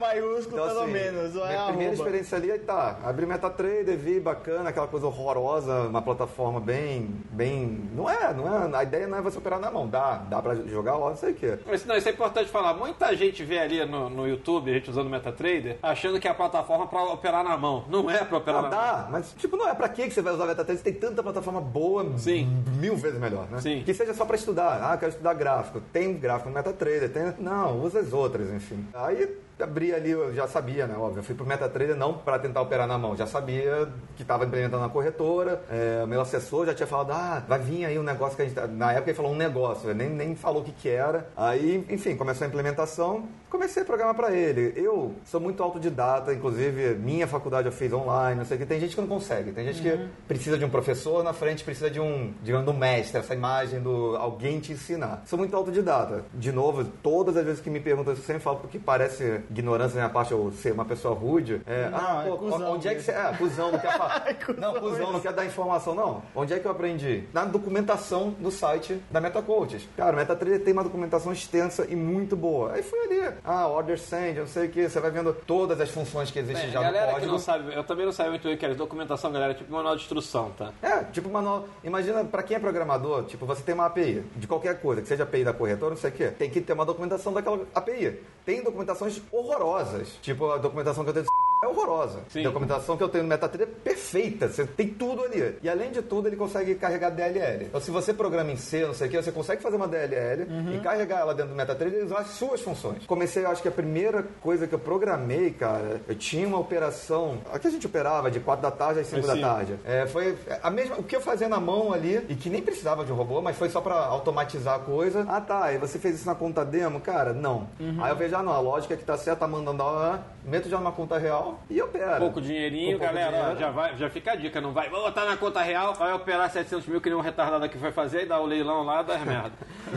Maiúsculo, 0.00 0.56
Então, 0.56 0.68
pelo 0.68 0.80
assim, 0.82 0.92
menos. 0.92 1.36
Ou 1.36 1.44
é 1.44 1.48
minha 1.48 1.64
primeira 1.66 1.92
arroba. 1.92 1.94
experiência 1.94 2.38
ali, 2.38 2.52
aí 2.52 2.58
tá, 2.60 2.98
abri 3.04 3.26
MetaTrader, 3.26 3.96
vi, 3.96 4.20
bacana, 4.20 4.70
aquela 4.70 4.86
coisa 4.86 5.06
horrorosa, 5.06 5.72
uma 5.88 6.00
plataforma 6.00 6.60
bem, 6.60 7.08
bem, 7.30 7.88
não 7.94 8.08
é, 8.08 8.32
não 8.32 8.46
é, 8.46 8.76
a 8.76 8.82
ideia 8.82 9.06
não 9.06 9.18
é 9.18 9.20
você 9.22 9.38
operar 9.38 9.58
na 9.58 9.70
mão, 9.70 9.88
dá, 9.88 10.16
dá 10.28 10.40
pra 10.40 10.54
jogar 10.54 10.96
lá, 10.96 11.10
não 11.10 11.16
sei 11.16 11.32
o 11.32 11.34
quê. 11.34 11.58
Mas 11.66 11.84
não, 11.84 11.96
isso 11.96 12.08
é 12.08 12.12
importante 12.12 12.48
falar. 12.50 12.74
Muita 12.74 13.14
gente 13.16 13.42
vê 13.44 13.58
ali 13.58 13.84
no, 13.86 14.08
no 14.08 14.26
YouTube, 14.28 14.70
a 14.70 14.74
gente 14.74 14.90
usando 14.90 15.10
MetaTrader, 15.10 15.78
achando 15.82 16.20
que 16.20 16.28
é 16.28 16.30
a 16.30 16.34
plataforma 16.34 16.86
pra 16.86 17.02
operar 17.04 17.42
na 17.42 17.56
mão. 17.56 17.84
Não 17.88 18.08
é 18.10 18.24
pra 18.24 18.38
operar 18.38 18.62
Não, 18.62 18.70
na 18.70 18.76
mão. 18.76 18.86
dá, 18.86 19.08
mas 19.10 19.32
tipo, 19.36 19.56
não 19.56 19.68
é 19.68 19.74
pra 19.74 19.88
que 19.88 20.04
que 20.04 20.10
você 20.14 20.22
vai 20.22 20.32
usar 20.32 20.46
MetaTrader? 20.46 20.82
Tem 20.84 20.94
tanta 20.94 21.22
plataforma 21.22 21.60
boa, 21.60 22.06
Sim. 22.18 22.62
mil 22.78 22.96
vezes 22.96 23.18
melhor, 23.18 23.46
né? 23.50 23.60
Sim. 23.60 23.82
Que 23.84 23.92
seja 23.92 24.14
só 24.14 24.24
pra 24.24 24.36
estudar. 24.36 24.80
Ah, 24.82 24.96
quero 24.96 25.10
estudar 25.10 25.34
gráfico. 25.34 25.80
Tem 25.92 26.14
gráfico 26.16 26.48
no 26.48 26.54
MetaTrader, 26.54 27.10
tem... 27.12 27.34
Não, 27.38 27.80
usa 27.82 28.00
as 28.00 28.12
outras, 28.12 28.48
enfim. 28.52 28.86
Aí 28.94 29.36
abri 29.62 29.94
ali, 29.94 30.10
eu 30.10 30.34
já 30.34 30.46
sabia, 30.46 30.86
né? 30.86 30.96
Óbvio, 30.96 31.20
eu 31.20 31.24
fui 31.24 31.34
pro 31.34 31.46
MetaTrader 31.46 31.96
não 31.96 32.14
pra 32.14 32.38
tentar 32.38 32.60
operar 32.60 32.86
na 32.86 32.98
mão, 32.98 33.16
já 33.16 33.26
sabia 33.26 33.88
que 34.16 34.24
tava 34.24 34.44
implementando 34.44 34.82
na 34.82 34.88
corretora. 34.88 35.62
É, 35.70 36.04
meu 36.06 36.20
assessor 36.20 36.66
já 36.66 36.74
tinha 36.74 36.86
falado, 36.86 37.12
ah, 37.12 37.42
vai 37.46 37.58
vir 37.58 37.84
aí 37.84 37.98
um 37.98 38.02
negócio 38.02 38.36
que 38.36 38.42
a 38.42 38.44
gente... 38.44 38.54
tá-" 38.54 38.66
Na 38.66 38.92
época 38.92 39.10
ele 39.10 39.16
falou 39.16 39.32
um 39.32 39.36
negócio, 39.36 39.90
ele 39.90 39.98
nem, 39.98 40.10
nem 40.10 40.34
falou 40.34 40.62
o 40.62 40.64
que 40.64 40.72
que 40.72 40.88
era. 40.88 41.28
Aí, 41.36 41.84
enfim, 41.88 42.16
começou 42.16 42.44
a 42.44 42.48
implementação, 42.48 43.28
comecei 43.50 43.82
a 43.82 43.86
programar 43.86 44.14
pra 44.14 44.32
ele. 44.32 44.72
Eu 44.76 45.14
sou 45.24 45.40
muito 45.40 45.62
autodidata, 45.62 46.32
inclusive 46.32 46.94
minha 46.94 47.26
faculdade 47.26 47.66
eu 47.66 47.72
fiz 47.72 47.92
online, 47.92 48.36
não 48.36 48.44
sei 48.44 48.56
o 48.56 48.60
que. 48.60 48.66
Tem 48.66 48.80
gente 48.80 48.94
que 48.94 49.00
não 49.00 49.08
consegue, 49.08 49.52
tem 49.52 49.64
gente 49.64 49.82
que 49.82 50.08
precisa 50.26 50.58
de 50.58 50.64
um 50.64 50.70
professor 50.70 51.22
na 51.24 51.32
frente, 51.32 51.64
precisa 51.64 51.90
de 51.90 52.00
um, 52.00 52.32
digamos, 52.42 52.66
do 52.66 52.74
mestre, 52.74 53.18
essa 53.18 53.34
imagem 53.34 53.80
do 53.80 54.16
alguém 54.16 54.60
te 54.60 54.72
ensinar. 54.72 55.22
Sou 55.26 55.38
muito 55.38 55.56
autodidata. 55.56 56.24
De 56.34 56.52
novo, 56.52 56.84
todas 57.02 57.36
as 57.36 57.44
vezes 57.44 57.60
que 57.60 57.70
me 57.70 57.80
perguntam 57.80 58.12
eu 58.12 58.16
sempre 58.16 58.42
falo 58.42 58.58
porque 58.58 58.78
parece 58.78 59.40
ignorância 59.50 59.94
da 59.94 60.00
minha 60.02 60.12
parte 60.12 60.32
ou 60.34 60.50
ser 60.52 60.72
uma 60.72 60.84
pessoa 60.84 61.14
rude. 61.14 61.60
É, 61.66 61.88
Não, 61.88 61.98
ah, 61.98 62.22
é 62.24 62.28
pô, 62.30 62.36
cuzão 62.38 62.72
onde 62.72 62.88
é 62.88 62.94
que 62.94 63.02
você. 63.02 63.10
É, 63.12 63.32
cuzão, 63.36 63.72
não 63.72 63.78
quer 63.78 63.92
falar. 63.98 64.24
não, 64.58 64.74
cuzão, 64.74 65.12
não 65.12 65.20
quer 65.20 65.32
dar 65.32 65.44
informação, 65.44 65.94
não. 65.94 66.22
Onde 66.34 66.52
é 66.54 66.58
que 66.58 66.66
eu 66.66 66.70
aprendi? 66.70 67.24
Na 67.32 67.44
documentação 67.44 68.30
do 68.38 68.50
site 68.50 69.00
da 69.10 69.20
MetaCoaches. 69.20 69.88
Cara, 69.96 70.12
o 70.14 70.16
MetaTrader 70.18 70.62
tem 70.64 70.72
uma 70.72 70.82
documentação 70.84 71.32
extensa 71.32 71.86
e 71.88 71.94
muito 71.96 72.36
boa. 72.36 72.72
Aí 72.72 72.82
fui 72.82 72.98
ali. 73.00 73.34
Ah, 73.44 73.66
order 73.68 73.98
send, 73.98 74.36
eu 74.36 74.42
não 74.44 74.48
sei 74.48 74.66
o 74.66 74.70
que. 74.70 74.88
Você 74.88 75.00
vai 75.00 75.10
vendo 75.10 75.32
todas 75.32 75.80
as 75.80 75.90
funções 75.90 76.30
que 76.30 76.38
existem 76.38 76.68
É, 76.68 76.70
já 76.70 76.78
no 76.80 76.84
galera 76.86 77.06
que 77.06 77.12
código. 77.14 77.32
não 77.32 77.38
sabe, 77.38 77.74
eu 77.74 77.84
também 77.84 78.04
não 78.06 78.12
sabia 78.12 78.30
muito 78.30 78.48
o 78.48 78.56
que 78.56 78.64
era 78.64 78.74
documentação, 78.74 79.30
galera, 79.32 79.52
é 79.52 79.54
tipo 79.54 79.72
manual 79.72 79.96
de 79.96 80.02
instrução, 80.02 80.50
tá? 80.56 80.72
É, 80.82 81.04
tipo 81.04 81.28
manual. 81.28 81.66
Imagina, 81.84 82.24
pra 82.24 82.42
quem 82.42 82.56
é 82.56 82.60
programador, 82.60 83.24
tipo, 83.24 83.46
você 83.46 83.62
tem 83.62 83.74
uma 83.74 83.86
API 83.86 84.24
de 84.36 84.46
qualquer 84.46 84.80
coisa, 84.80 85.02
que 85.02 85.08
seja 85.08 85.22
API 85.24 85.44
da 85.44 85.52
corretora, 85.52 85.90
não 85.90 86.00
sei 86.00 86.10
o 86.10 86.12
quê, 86.12 86.28
tem 86.28 86.50
que 86.50 86.60
ter 86.60 86.72
uma 86.72 86.84
documentação 86.84 87.32
daquela 87.32 87.60
API. 87.74 88.20
Tem 88.44 88.62
documentações 88.62 89.20
horrorosas. 89.38 90.18
Tipo, 90.22 90.50
a 90.50 90.58
documentação 90.58 91.04
que 91.04 91.10
eu 91.10 91.14
tenho 91.14 91.26
é 91.62 91.66
horrorosa. 91.66 92.20
Sim. 92.28 92.40
A 92.40 92.44
documentação 92.44 92.96
que 92.96 93.02
eu 93.02 93.08
tenho 93.08 93.24
no 93.24 93.28
MetaTrader 93.28 93.68
é 93.68 93.80
perfeita. 93.84 94.48
Você 94.48 94.64
tem 94.64 94.88
tudo 94.88 95.24
ali. 95.24 95.56
E 95.62 95.68
além 95.68 95.90
de 95.90 96.02
tudo, 96.02 96.28
ele 96.28 96.36
consegue 96.36 96.74
carregar 96.76 97.10
DLL. 97.10 97.64
Então, 97.64 97.80
se 97.80 97.90
você 97.90 98.14
programa 98.14 98.52
em 98.52 98.56
C, 98.56 98.86
não 98.86 98.94
sei 98.94 99.08
o 99.08 99.10
que, 99.10 99.22
você 99.22 99.32
consegue 99.32 99.62
fazer 99.62 99.76
uma 99.76 99.88
DLL 99.88 100.46
e 100.74 100.80
carregar 100.80 101.20
ela 101.20 101.34
dentro 101.34 101.50
do 101.52 101.56
MetaTrader 101.56 102.00
e 102.00 102.04
usar 102.04 102.18
as 102.20 102.28
suas 102.28 102.60
funções. 102.60 103.04
Comecei, 103.06 103.44
eu 103.44 103.50
acho 103.50 103.60
que 103.62 103.68
a 103.68 103.72
primeira 103.72 104.24
coisa 104.40 104.66
que 104.66 104.74
eu 104.74 104.78
programei, 104.78 105.50
cara, 105.50 106.00
eu 106.06 106.14
tinha 106.14 106.46
uma 106.46 106.58
operação. 106.58 107.38
Aqui 107.52 107.66
a 107.66 107.70
gente 107.70 107.86
operava 107.86 108.30
de 108.30 108.38
4 108.40 108.62
da 108.62 108.70
tarde 108.70 109.00
às 109.00 109.06
5 109.08 109.26
da 109.26 109.34
Sim. 109.34 109.40
tarde. 109.40 109.78
É, 109.84 110.06
foi 110.06 110.36
a 110.62 110.70
mesma, 110.70 110.96
o 110.96 111.02
que 111.02 111.16
eu 111.16 111.20
fazia 111.20 111.48
na 111.48 111.58
mão 111.58 111.92
ali, 111.92 112.24
e 112.28 112.34
que 112.36 112.48
nem 112.48 112.62
precisava 112.62 113.04
de 113.04 113.12
um 113.12 113.16
robô, 113.16 113.40
mas 113.40 113.56
foi 113.56 113.68
só 113.68 113.80
pra 113.80 113.96
automatizar 113.96 114.76
a 114.76 114.78
coisa. 114.78 115.24
Ah, 115.28 115.40
tá, 115.40 115.72
e 115.72 115.78
você 115.78 115.98
fez 115.98 116.16
isso 116.16 116.26
na 116.26 116.34
conta 116.34 116.64
demo? 116.64 117.00
Cara, 117.00 117.32
não. 117.32 117.68
Aí 118.00 118.10
eu 118.10 118.16
vejo, 118.16 118.36
ah, 118.36 118.42
não, 118.42 118.52
a 118.52 118.60
lógica 118.60 118.96
que 118.96 119.04
tá 119.04 119.16
certa, 119.16 119.40
tá 119.40 119.48
mandando 119.48 119.82
lá, 119.82 120.22
meto 120.44 120.68
já 120.68 120.78
numa 120.78 120.92
conta 120.92 121.18
real 121.18 121.47
e 121.70 121.80
opera. 121.82 122.16
Pouco 122.18 122.40
dinheirinho, 122.40 122.98
pouco 122.98 123.12
galera, 123.14 123.36
dinheiro. 123.36 123.58
já, 123.58 123.70
vai, 123.70 123.96
já 123.96 124.10
fica 124.10 124.32
a 124.32 124.36
dica, 124.36 124.60
não 124.60 124.72
vai, 124.72 124.88
vou 124.88 125.02
botar 125.02 125.24
na 125.24 125.36
conta 125.36 125.60
real, 125.62 125.94
vai 125.94 126.12
operar 126.12 126.50
700 126.50 126.86
mil 126.86 127.00
que 127.00 127.08
nem 127.08 127.18
um 127.18 127.22
retardado 127.22 127.64
aqui 127.64 127.78
foi 127.78 127.92
fazer 127.92 128.22
e 128.22 128.26
dar 128.26 128.40
o 128.40 128.46
leilão 128.46 128.82
lá 128.82 129.02
das 129.02 129.20
merda. 129.24 129.52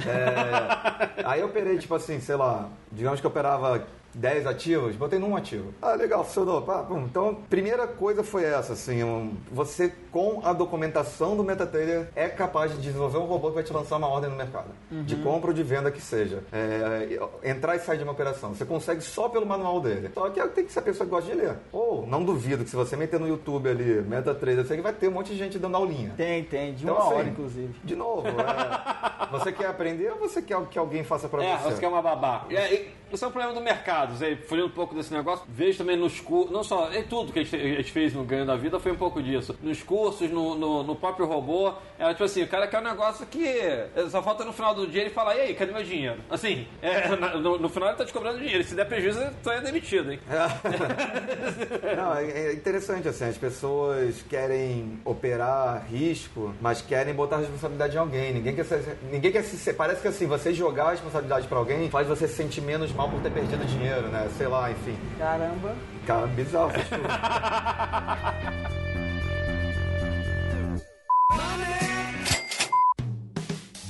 É, 0.07 1.23
aí 1.25 1.41
eu 1.41 1.47
operei, 1.47 1.77
tipo 1.77 1.95
assim, 1.95 2.19
sei 2.19 2.35
lá, 2.35 2.69
digamos 2.91 3.19
que 3.19 3.25
eu 3.25 3.31
operava 3.31 3.83
10 4.13 4.45
ativos, 4.47 4.95
botei 4.95 5.17
num 5.19 5.35
ativo. 5.35 5.73
Ah, 5.81 5.93
legal, 5.93 6.23
funcionou. 6.23 6.61
Pum. 6.61 7.05
Então, 7.09 7.35
primeira 7.49 7.87
coisa 7.87 8.23
foi 8.23 8.43
essa, 8.43 8.73
assim, 8.73 9.03
um- 9.03 9.35
você 9.51 9.91
com 10.11 10.41
a 10.43 10.51
documentação 10.53 11.35
do 11.37 11.43
MetaTrader 11.43 12.09
é 12.15 12.27
capaz 12.27 12.71
de 12.73 12.81
desenvolver 12.81 13.17
um 13.17 13.25
robô 13.25 13.49
que 13.49 13.55
vai 13.55 13.63
te 13.63 13.71
lançar 13.73 13.97
uma 13.97 14.07
ordem 14.07 14.29
no 14.29 14.35
mercado, 14.35 14.67
de 14.91 15.15
compra 15.17 15.49
ou 15.51 15.53
de 15.53 15.63
venda 15.63 15.89
que 15.91 16.01
seja. 16.01 16.43
É, 16.51 17.19
entrar 17.43 17.75
e 17.75 17.79
sair 17.79 17.97
de 17.97 18.03
uma 18.03 18.11
operação. 18.13 18.53
Você 18.53 18.65
consegue 18.65 19.01
só 19.01 19.29
pelo 19.29 19.45
manual 19.45 19.79
dele. 19.79 20.09
Só 20.13 20.29
que 20.29 20.41
tem 20.49 20.65
que 20.65 20.71
ser 20.71 20.79
a 20.79 20.83
pessoa 20.83 21.05
que 21.05 21.11
gosta 21.11 21.29
de 21.31 21.37
ler. 21.37 21.55
Ou, 21.71 22.05
não 22.05 22.23
duvido 22.23 22.63
que 22.63 22.69
se 22.69 22.75
você 22.75 22.95
meter 22.97 23.19
no 23.19 23.27
YouTube 23.27 23.69
ali, 23.69 24.01
MetaTrader, 24.01 24.65
você 24.65 24.81
vai 24.81 24.93
ter 24.93 25.07
um 25.07 25.11
monte 25.11 25.31
de 25.31 25.37
gente 25.37 25.57
dando 25.57 25.77
aulinha. 25.77 26.13
Tem, 26.17 26.43
tem. 26.43 26.73
De 26.73 26.83
Então, 26.83 26.95
uma 26.95 27.05
assim, 27.05 27.13
hora, 27.15 27.27
inclusive. 27.29 27.73
De 27.83 27.95
novo, 27.95 28.27
é, 28.27 29.27
você 29.31 29.51
quer 29.51 29.67
aprender 29.67 30.11
ou 30.11 30.19
você 30.19 30.41
quer 30.41 30.59
que 30.65 30.77
alguém 30.77 31.03
faça 31.03 31.29
pra 31.29 31.43
É, 31.43 31.57
você? 31.57 31.71
você 31.71 31.79
quer 31.79 31.87
uma 31.87 32.01
babá. 32.01 32.45
Aí, 32.49 32.89
isso 33.11 33.23
é 33.23 33.27
um 33.27 33.31
problema 33.31 33.53
do 33.53 33.61
mercado. 33.61 34.00
Aí, 34.21 34.35
fugindo 34.35 34.67
um 34.67 34.71
pouco 34.71 34.95
desse 34.95 35.13
negócio, 35.13 35.45
vejo 35.49 35.77
também 35.77 35.95
nos 35.95 36.19
cursos, 36.19 36.51
não 36.51 36.63
só, 36.63 36.91
em 36.91 37.03
tudo 37.03 37.31
que 37.31 37.39
a 37.39 37.43
gente, 37.43 37.91
fez 37.91 38.13
no 38.13 38.23
Ganho 38.23 38.45
da 38.45 38.55
Vida 38.55 38.79
foi 38.79 38.91
um 38.91 38.97
pouco 38.97 39.21
disso. 39.21 39.57
Nos 39.61 39.83
cursos, 39.83 40.29
no, 40.29 40.55
no, 40.55 40.83
no 40.83 40.95
próprio 40.95 41.25
robô, 41.25 41.73
era 41.97 42.11
tipo 42.11 42.23
assim, 42.23 42.43
o 42.43 42.47
cara 42.47 42.67
quer 42.67 42.79
um 42.79 42.83
negócio 42.83 43.25
que 43.25 43.61
só 44.09 44.21
falta 44.21 44.43
no 44.43 44.53
final 44.53 44.73
do 44.73 44.87
dia 44.87 45.01
ele 45.01 45.09
falar, 45.09 45.35
e 45.35 45.41
aí, 45.41 45.53
cadê 45.53 45.71
meu 45.71 45.83
dinheiro? 45.83 46.17
Assim, 46.29 46.67
é, 46.81 47.07
no, 47.37 47.57
no 47.57 47.69
final 47.69 47.89
ele 47.89 47.97
tá 47.97 48.05
te 48.05 48.13
cobrando 48.13 48.39
dinheiro, 48.39 48.63
se 48.63 48.75
der 48.75 48.85
prejuízo, 48.85 49.21
tu 49.43 49.49
é 49.49 49.61
demitido, 49.61 50.11
hein? 50.11 50.19
Não, 51.95 52.13
é 52.15 52.31
é 52.31 52.53
interessante 52.53 53.07
assim, 53.07 53.25
as 53.25 53.37
pessoas 53.37 54.23
querem 54.29 54.99
operar 55.05 55.85
risco, 55.89 56.53
mas 56.61 56.81
querem 56.81 57.13
botar 57.13 57.37
a 57.37 57.39
responsabilidade 57.39 57.95
em 57.95 57.99
alguém. 57.99 58.33
Ninguém 58.33 58.55
quer 58.55 58.65
ser, 58.65 58.97
ninguém 59.11 59.31
quer 59.31 59.43
se 59.43 59.73
parece 59.73 60.01
que 60.01 60.07
assim, 60.07 60.27
você 60.27 60.53
jogar 60.53 60.85
a 60.87 60.91
responsabilidade 60.91 61.47
pra 61.47 61.57
alguém 61.57 61.89
faz 61.89 62.07
você 62.07 62.27
se 62.27 62.35
sentir 62.35 62.61
menos 62.61 62.91
mal 62.93 63.09
por 63.09 63.21
ter 63.21 63.31
perdido 63.31 63.65
dinheiro, 63.65 63.90
né? 63.99 64.29
Sei 64.37 64.47
lá, 64.47 64.71
enfim. 64.71 64.97
Caramba. 65.17 65.75
Cara, 66.05 66.27
bizarro 66.27 66.71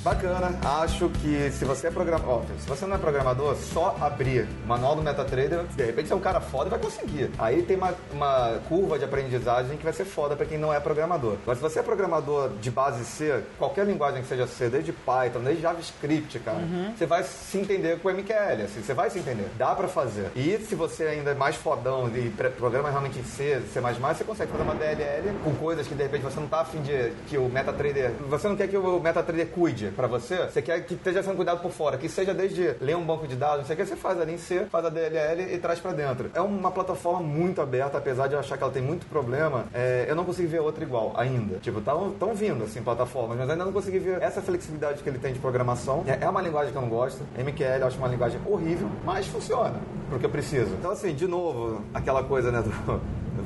Bacana, 0.04 0.58
acho 0.82 1.10
que 1.10 1.52
se 1.52 1.64
você 1.64 1.86
é 1.86 1.92
programador, 1.92 2.42
se 2.58 2.68
você 2.68 2.88
não 2.88 2.96
é 2.96 2.98
programador, 2.98 3.56
só 3.56 3.96
abrir 4.02 4.48
o 4.66 4.68
manual 4.68 4.96
do 4.96 5.04
MetaTrader, 5.04 5.64
de 5.76 5.86
repente 5.86 6.08
você 6.08 6.14
é 6.14 6.16
um 6.16 6.20
cara 6.20 6.42
foda 6.42 6.66
e 6.66 6.70
vai 6.72 6.80
conseguir. 6.80 7.30
Aí 7.38 7.62
tem 7.62 7.78
uma, 7.78 7.94
uma 8.12 8.60
curva 8.68 8.98
de 8.98 9.06
aprendizagem 9.06 9.78
que 9.78 9.84
vai 9.84 9.94
ser 9.94 10.06
foda 10.06 10.36
pra 10.36 10.48
quem 10.48 10.58
não 10.58 10.74
é 10.74 10.80
programador. 10.80 11.36
Mas 11.46 11.60
se 11.60 11.62
você 11.62 11.80
é 11.82 11.84
programador 11.84 12.50
de 12.60 12.72
base 12.72 13.06
C, 13.06 13.44
qualquer 13.60 13.86
linguagem 13.86 14.24
que 14.24 14.28
seja 14.28 14.48
C, 14.48 14.70
desde 14.70 14.92
Python, 14.92 15.42
desde 15.44 15.62
JavaScript, 15.62 16.40
cara, 16.40 16.64
você 16.98 17.06
vai 17.06 17.24
se 17.24 17.60
entender 17.60 18.00
com 18.00 18.08
o 18.08 18.12
MQL, 18.12 18.64
assim, 18.64 18.82
você 18.82 18.96
vai 18.96 19.12
se 19.12 19.20
entender. 19.20 19.52
Dá 19.56 19.76
pra 19.76 19.88
fazer. 19.88 20.32
E 20.36 20.58
se 20.68 20.74
você 20.74 21.04
ainda 21.04 21.30
é 21.30 21.36
mais 21.36 21.56
fodão 21.56 22.10
e 22.10 22.32
programa 22.58 22.90
realmente 22.90 23.20
em 23.20 23.24
C, 23.24 23.62
C++, 23.72 23.80
você 23.80 24.24
consegue 24.24 24.52
fazer 24.52 24.64
uma 24.64 24.74
DLL 24.74 25.38
com 25.44 25.54
coisas 25.54 25.88
que 25.88 25.94
de 25.94 26.02
repente 26.02 26.24
você 26.24 26.40
não 26.40 26.48
tá 26.48 26.62
afim 26.62 26.82
de 26.82 27.12
que 27.28 27.38
o 27.38 27.48
MetaTrader, 27.48 28.14
você 28.28 28.48
não 28.48 28.56
quer 28.56 28.68
que 28.68 28.76
o 28.76 29.00
MetaTrader 29.00 29.48
cuide 29.50 29.91
pra 29.96 30.08
você, 30.08 30.38
você 30.38 30.62
quer 30.62 30.86
que 30.86 30.94
esteja 30.94 31.24
sendo 31.24 31.36
cuidado 31.36 31.62
por 31.62 31.72
fora, 31.72 31.98
que 31.98 32.10
seja 32.10 32.34
desde 32.34 32.76
ler 32.82 32.96
um 32.96 33.04
banco 33.04 33.28
de 33.28 33.36
dados, 33.36 33.60
não 33.60 33.66
sei 33.66 33.76
o 33.76 33.78
que, 33.78 33.86
você 33.86 33.96
faz 33.96 34.20
ali 34.20 34.34
em 34.34 34.38
C, 34.38 34.66
faz 34.72 34.86
a 34.86 34.90
DLL 34.90 35.54
e 35.54 35.58
traz 35.58 35.80
pra 35.80 35.92
dentro. 35.92 36.32
É 36.34 36.42
uma 36.42 36.72
plataforma 36.72 37.22
muito 37.22 37.62
aberta, 37.62 37.98
apesar 37.98 38.28
de 38.28 38.34
eu 38.34 38.40
achar 38.40 38.58
que 38.58 38.64
ela 38.64 38.72
tem 38.72 38.82
muito 38.82 39.06
problema, 39.08 39.66
é, 39.74 40.06
eu 40.08 40.16
não 40.16 40.26
consegui 40.26 40.48
ver 40.48 40.60
outra 40.60 40.84
igual 40.84 41.14
ainda. 41.16 41.58
Tipo, 41.60 41.80
estão 41.80 42.34
vindo 42.34 42.64
assim 42.64 42.82
plataformas, 42.82 43.38
mas 43.38 43.50
ainda 43.50 43.66
não 43.66 43.72
consegui 43.72 44.00
ver 44.00 44.22
essa 44.22 44.42
flexibilidade 44.42 45.04
que 45.04 45.10
ele 45.10 45.20
tem 45.20 45.34
de 45.34 45.40
programação. 45.40 46.04
É, 46.08 46.26
é 46.26 46.30
uma 46.30 46.42
linguagem 46.42 46.72
que 46.72 46.78
eu 46.78 46.82
não 46.82 46.90
gosto. 46.90 47.24
MQL 47.38 47.82
eu 47.82 47.88
acho 47.88 47.98
uma 47.98 48.08
linguagem 48.08 48.40
horrível, 48.46 48.90
mas 49.04 49.28
funciona 49.28 49.80
porque 50.12 50.26
eu 50.26 50.30
preciso. 50.30 50.72
Então 50.78 50.92
assim, 50.92 51.16
de 51.16 51.26
novo, 51.26 51.82
aquela 51.94 52.24
coisa, 52.24 52.52
né, 52.52 52.62
do 52.62 53.02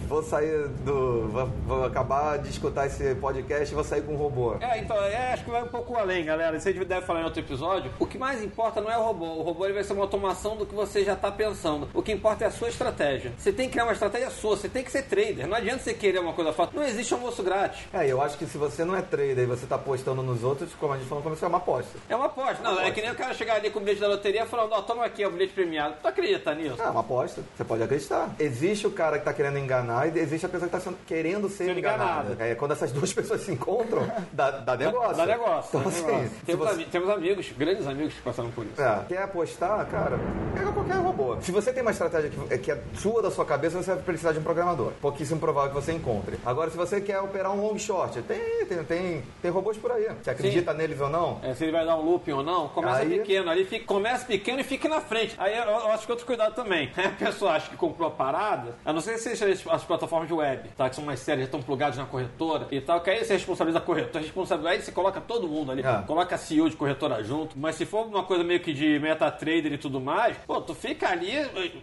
vou 0.08 0.24
sair 0.24 0.68
do 0.84 1.28
vou, 1.28 1.46
vou 1.66 1.84
acabar 1.86 2.38
de 2.38 2.50
escutar 2.50 2.88
esse 2.88 3.16
podcast 3.16 3.72
e 3.72 3.76
vou 3.76 3.84
sair 3.84 4.02
com 4.02 4.14
um 4.14 4.18
robô. 4.18 4.56
É, 4.60 4.80
então, 4.80 4.98
é, 5.04 5.34
acho 5.34 5.44
que 5.44 5.52
vai 5.52 5.64
um 5.64 5.68
pouco 5.68 5.96
além, 5.96 6.26
galera. 6.26 6.58
Isso 6.58 6.68
a 6.68 6.72
gente 6.72 6.86
deve 6.86 7.06
falar 7.06 7.22
em 7.22 7.24
outro 7.24 7.40
episódio. 7.40 7.92
O 8.00 8.06
que 8.06 8.18
mais 8.18 8.44
importa 8.44 8.82
não 8.82 8.92
é 8.92 8.98
o 8.98 9.04
robô. 9.04 9.26
O 9.26 9.42
robô 9.42 9.66
ele 9.66 9.74
vai 9.74 9.84
ser 9.84 9.94
uma 9.94 10.04
automação 10.04 10.56
do 10.56 10.66
que 10.66 10.74
você 10.74 11.04
já 11.04 11.14
está 11.14 11.32
pensando. 11.32 11.90
O 11.94 12.02
que 12.02 12.12
importa 12.12 12.46
é 12.46 12.48
a 12.48 12.52
sua 12.52 12.70
estratégia. 12.70 13.34
Você 13.38 13.52
tem 13.52 13.68
que 13.68 13.74
criar 13.74 13.86
uma 13.86 13.94
estratégia 13.94 14.30
sua, 14.30 14.58
você 14.58 14.70
tem 14.70 14.84
que 14.84 14.92
ser 14.92 15.04
trader. 15.04 15.48
Não 15.48 15.56
adianta 15.56 15.84
você 15.84 15.94
querer 15.94 16.20
uma 16.20 16.34
coisa 16.34 16.52
fácil. 16.54 16.76
Não 16.76 16.84
existe 16.84 17.14
almoço 17.14 17.44
grátis. 17.44 17.86
É, 17.94 18.08
eu 18.08 18.22
acho 18.22 18.38
que 18.38 18.46
se 18.46 18.58
você 18.58 18.84
não 18.84 18.96
é 18.96 19.02
trader 19.02 19.40
e 19.40 19.46
você 19.46 19.66
tá 19.66 19.76
apostando 19.76 20.22
nos 20.22 20.44
outros, 20.44 20.74
como 20.74 20.94
a 20.94 20.98
gente 20.98 21.08
falou 21.08 21.20
no 21.20 21.24
começo, 21.24 21.46
é 21.46 21.48
uma 21.48 21.58
aposta. 21.58 21.98
É 22.10 22.16
uma 22.16 22.26
aposta. 22.26 22.64
Não, 22.64 22.80
é 22.80 22.92
que 22.92 23.02
nem 23.02 23.12
o 23.12 23.16
cara 23.16 23.34
chegar 23.34 23.56
ali 23.56 23.70
com 23.70 23.80
o 23.80 23.82
bilhete 23.82 24.02
da 24.02 24.08
loteria 24.08 24.46
falando, 24.46 24.74
ó, 24.74 24.82
toma 24.82 25.06
aqui, 25.06 25.24
é 25.24 25.28
o 25.28 25.32
bilhete 25.32 25.54
premiado. 25.54 25.96
Tu 26.02 26.08
acredita 26.08 26.54
nisso? 26.56 26.82
É 26.82 26.90
uma 26.90 27.02
aposta. 27.02 27.42
Você 27.56 27.64
pode 27.64 27.84
acreditar. 27.84 28.34
Existe 28.40 28.88
o 28.88 28.92
cara 28.92 29.20
que 29.20 29.26
tá 29.26 29.34
querendo 29.34 29.58
enganar 29.58 29.75
e 30.14 30.20
existe 30.20 30.46
a 30.46 30.50
pessoa 30.50 30.68
que 30.70 30.76
tá 30.76 30.80
sendo- 30.82 30.98
querendo 31.06 31.50
ser 31.50 31.66
Sendo 31.66 31.80
enganada. 31.80 32.34
enganada. 32.34 32.46
É, 32.48 32.56
quando 32.56 32.72
essas 32.72 32.92
duas 32.92 33.12
pessoas 33.14 33.42
se 33.42 33.52
encontram, 33.52 34.10
dá, 34.32 34.52
dá 34.52 34.76
negócio. 34.78 35.16
Dá 35.18 35.26
negócio. 35.26 35.70
Então, 35.70 35.82
dá 35.82 35.90
assim, 35.90 36.06
negócio. 36.06 36.30
se 36.30 36.46
Temos, 36.46 36.68
você- 36.70 36.84
temos 36.86 37.10
amigos, 37.10 37.52
grandes 37.58 37.88
amigos 37.88 38.14
que 38.14 38.22
passaram 38.22 38.52
por 38.52 38.66
isso. 38.66 38.82
É, 38.82 39.04
quer 39.08 39.22
apostar, 39.24 39.86
cara, 39.88 40.18
pega 40.54 40.72
qualquer 40.72 40.96
robô. 40.96 41.38
Se 41.42 41.52
você 41.52 41.74
tem 41.74 41.82
uma 41.82 41.92
estratégia 41.92 42.30
que, 42.30 42.58
que 42.60 42.72
é 42.72 42.82
sua 42.96 43.22
da 43.22 43.32
sua 43.32 43.46
cabeça, 43.46 43.82
você 43.82 43.94
vai 43.94 44.04
precisar 44.04 44.32
de 44.34 44.40
um 44.40 44.44
programador. 44.44 44.92
Pouquíssimo 45.02 45.40
provável 45.40 45.70
que 45.70 45.76
você 45.76 45.92
encontre. 45.92 46.38
Agora, 46.46 46.70
se 46.70 46.78
você 46.78 47.02
quer 47.02 47.20
operar 47.20 47.52
um 47.52 47.62
long 47.62 47.78
short, 47.78 48.22
tem, 48.24 48.66
tem, 48.66 48.84
tem, 48.84 49.24
tem 49.42 49.52
robôs 49.52 49.78
por 49.78 49.92
aí. 49.92 50.08
Você 50.22 50.30
acredita 50.30 50.74
neles 50.74 51.00
ou 51.00 51.10
não? 51.10 51.40
É, 51.44 51.54
se 51.54 51.64
ele 51.64 51.72
vai 51.72 51.86
dar 51.86 51.96
um 51.98 52.02
looping 52.02 52.32
ou 52.34 52.44
não, 52.44 52.68
começa 52.70 53.00
Aí- 53.00 53.20
pequeno. 53.20 53.50
Ali 53.50 53.66
fica, 53.66 53.86
começa 53.86 54.26
pequeno 54.26 54.60
e 54.60 54.64
fica 54.64 54.88
na 54.90 55.02
frente. 55.02 55.36
Aí 55.38 55.56
eu, 55.58 55.64
eu 55.64 55.88
acho 55.92 56.06
que 56.06 56.12
outro 56.12 56.26
cuidado 56.26 56.54
também. 56.56 56.92
A 56.98 57.10
pessoa 57.10 57.52
acha 57.54 57.70
que 57.70 57.78
comprou 57.78 58.08
a 58.08 58.12
parada, 58.12 58.76
a 58.86 58.92
não 58.94 59.02
ser 59.02 59.14
que 59.14 59.20
seja 59.20 59.48
as, 59.66 59.76
as 59.76 59.84
plataformas 59.84 60.28
de 60.28 60.34
web, 60.34 60.70
tá? 60.78 60.90
Que 60.90 60.96
são 60.96 61.04
mais 61.04 61.20
sérias, 61.20 61.46
estão 61.46 61.62
plugadas 61.62 61.98
na 61.98 62.06
corretora 62.06 62.68
e 62.72 62.82
tal, 62.82 63.02
que 63.02 63.10
aí 63.10 63.24
você 63.24 63.34
responsabiliza 63.34 63.80
a 63.80 63.82
corretora. 63.82 64.24
Responsabiliza, 64.24 64.70
aí 64.70 64.82
você 64.82 64.92
coloca 64.92 65.22
todo 65.22 65.48
mundo 65.48 65.72
ali, 65.72 65.82
É. 65.82 66.04
coloca 66.06 66.38
CEO 66.38 66.70
de 66.70 66.76
corretora 66.76 67.24
junto. 67.24 67.58
Mas 67.58 67.76
se 67.76 67.86
for 67.86 68.06
uma 68.06 68.24
coisa 68.24 68.44
meio 68.44 68.60
que 68.60 68.74
de 68.74 69.00
MetaTrader 69.00 69.74
e 69.74 69.78
tudo 69.78 70.00
mais, 70.00 70.38
pô, 70.46 70.62
tu 70.62 70.74
fica 70.74 71.10
ali 71.10 71.32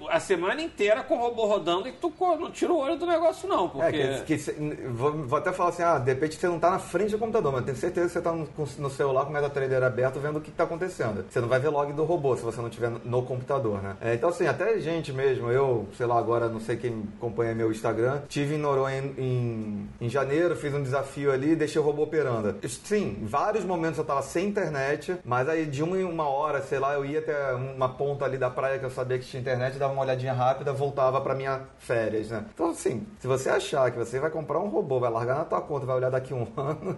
a 0.09 0.21
semana 0.21 0.63
inteira 0.63 1.03
com 1.03 1.17
o 1.17 1.21
robô 1.21 1.47
rodando 1.47 1.89
e 1.89 1.93
tu 1.93 2.13
não 2.39 2.51
tira 2.51 2.73
o 2.73 2.79
olho 2.79 2.97
do 2.97 3.07
negócio, 3.07 3.49
não. 3.49 3.69
Porque... 3.69 3.97
É, 3.97 4.23
que, 4.25 4.37
que 4.37 4.53
vou, 4.89 5.13
vou 5.13 5.39
até 5.39 5.53
falar 5.53 5.71
assim, 5.71 5.83
ah, 5.83 5.99
de 5.99 6.13
repente 6.13 6.37
você 6.37 6.47
não 6.49 6.59
tá 6.59 6.71
na 6.71 6.79
frente 6.79 7.11
do 7.11 7.19
computador, 7.19 7.53
mas 7.53 7.65
tenho 7.65 7.77
certeza 7.77 8.07
que 8.07 8.13
você 8.13 8.21
tá 8.21 8.33
no, 8.33 8.49
no 8.79 8.91
celular 8.91 9.25
com 9.25 9.31
o 9.31 9.33
MetaTrader 9.33 9.83
aberto 9.83 10.21
vendo 10.21 10.39
o 10.39 10.41
que 10.41 10.51
tá 10.51 10.65
acontecendo. 10.65 11.25
Você 11.29 11.41
não 11.41 11.49
vai 11.49 11.59
ver 11.59 11.69
log 11.69 11.93
do 11.93 12.05
robô 12.05 12.37
se 12.37 12.43
você 12.43 12.61
não 12.61 12.71
tiver 12.71 12.91
no, 12.91 13.01
no 13.05 13.23
computador, 13.23 13.83
né? 13.83 13.97
É, 14.01 14.15
então 14.15 14.29
assim, 14.29 14.47
até 14.47 14.79
gente 14.79 15.13
mesmo, 15.13 15.51
eu, 15.51 15.89
sei 15.97 16.07
lá, 16.07 16.19
agora 16.19 16.49
não 16.49 16.61
sei 16.61 16.77
quem 16.77 17.03
acompanha 17.19 17.55
meu 17.55 17.72
Instagram, 17.73 18.23
tive 18.29 18.55
em 18.55 18.59
Noronha 18.59 18.99
em, 18.99 19.15
em, 19.19 19.89
em 20.01 20.09
janeiro, 20.09 20.57
fiz 20.57 20.73
um 20.73 20.83
desafio 20.83 21.33
ali 21.33 21.53
e 21.53 21.57
deixei 21.57 21.81
o 21.81 21.85
robô 21.85 22.05
operando. 22.05 22.57
Sim, 22.69 23.19
em 23.21 23.27
vários 23.27 23.65
momentos 23.65 23.99
eu 23.99 24.05
tava 24.05 24.23
sem 24.23 24.47
internet, 24.47 25.17
mas 25.25 25.49
aí 25.49 25.67
de 25.67 25.83
uma 25.83 25.99
em 25.99 26.05
uma 26.05 26.29
hora, 26.29 26.63
sei 26.63 26.79
lá, 26.79 26.95
eu 26.95 27.05
ia 27.05 27.19
até 27.19 27.53
uma 27.55 27.89
ponta 27.89 28.25
ali 28.25 28.39
da 28.39 28.49
praia 28.51 28.79
que 28.79 28.85
eu 28.85 28.91
sabia 28.91 29.19
que 29.19 29.25
tinha 29.25 29.41
internet, 29.41 29.79
dava 29.79 29.93
uma 29.93 30.03
olhadinha 30.03 30.33
rápida, 30.33 30.73
voltava 30.73 31.21
pra 31.21 31.35
minha 31.35 31.63
férias, 31.79 32.31
né? 32.31 32.45
Então 32.55 32.71
assim, 32.71 33.07
se 33.19 33.27
você 33.27 33.51
achar 33.51 33.91
que 33.91 33.99
você 33.99 34.21
vai 34.21 34.31
comprar 34.31 34.61
um 34.61 34.69
robô, 34.69 35.01
vai 35.01 35.11
largar 35.11 35.37
na 35.37 35.45
tua 35.45 35.61
conta, 35.61 35.85
vai 35.85 35.97
olhar 35.97 36.11
daqui 36.11 36.33
um 36.33 36.47
ano, 36.57 36.97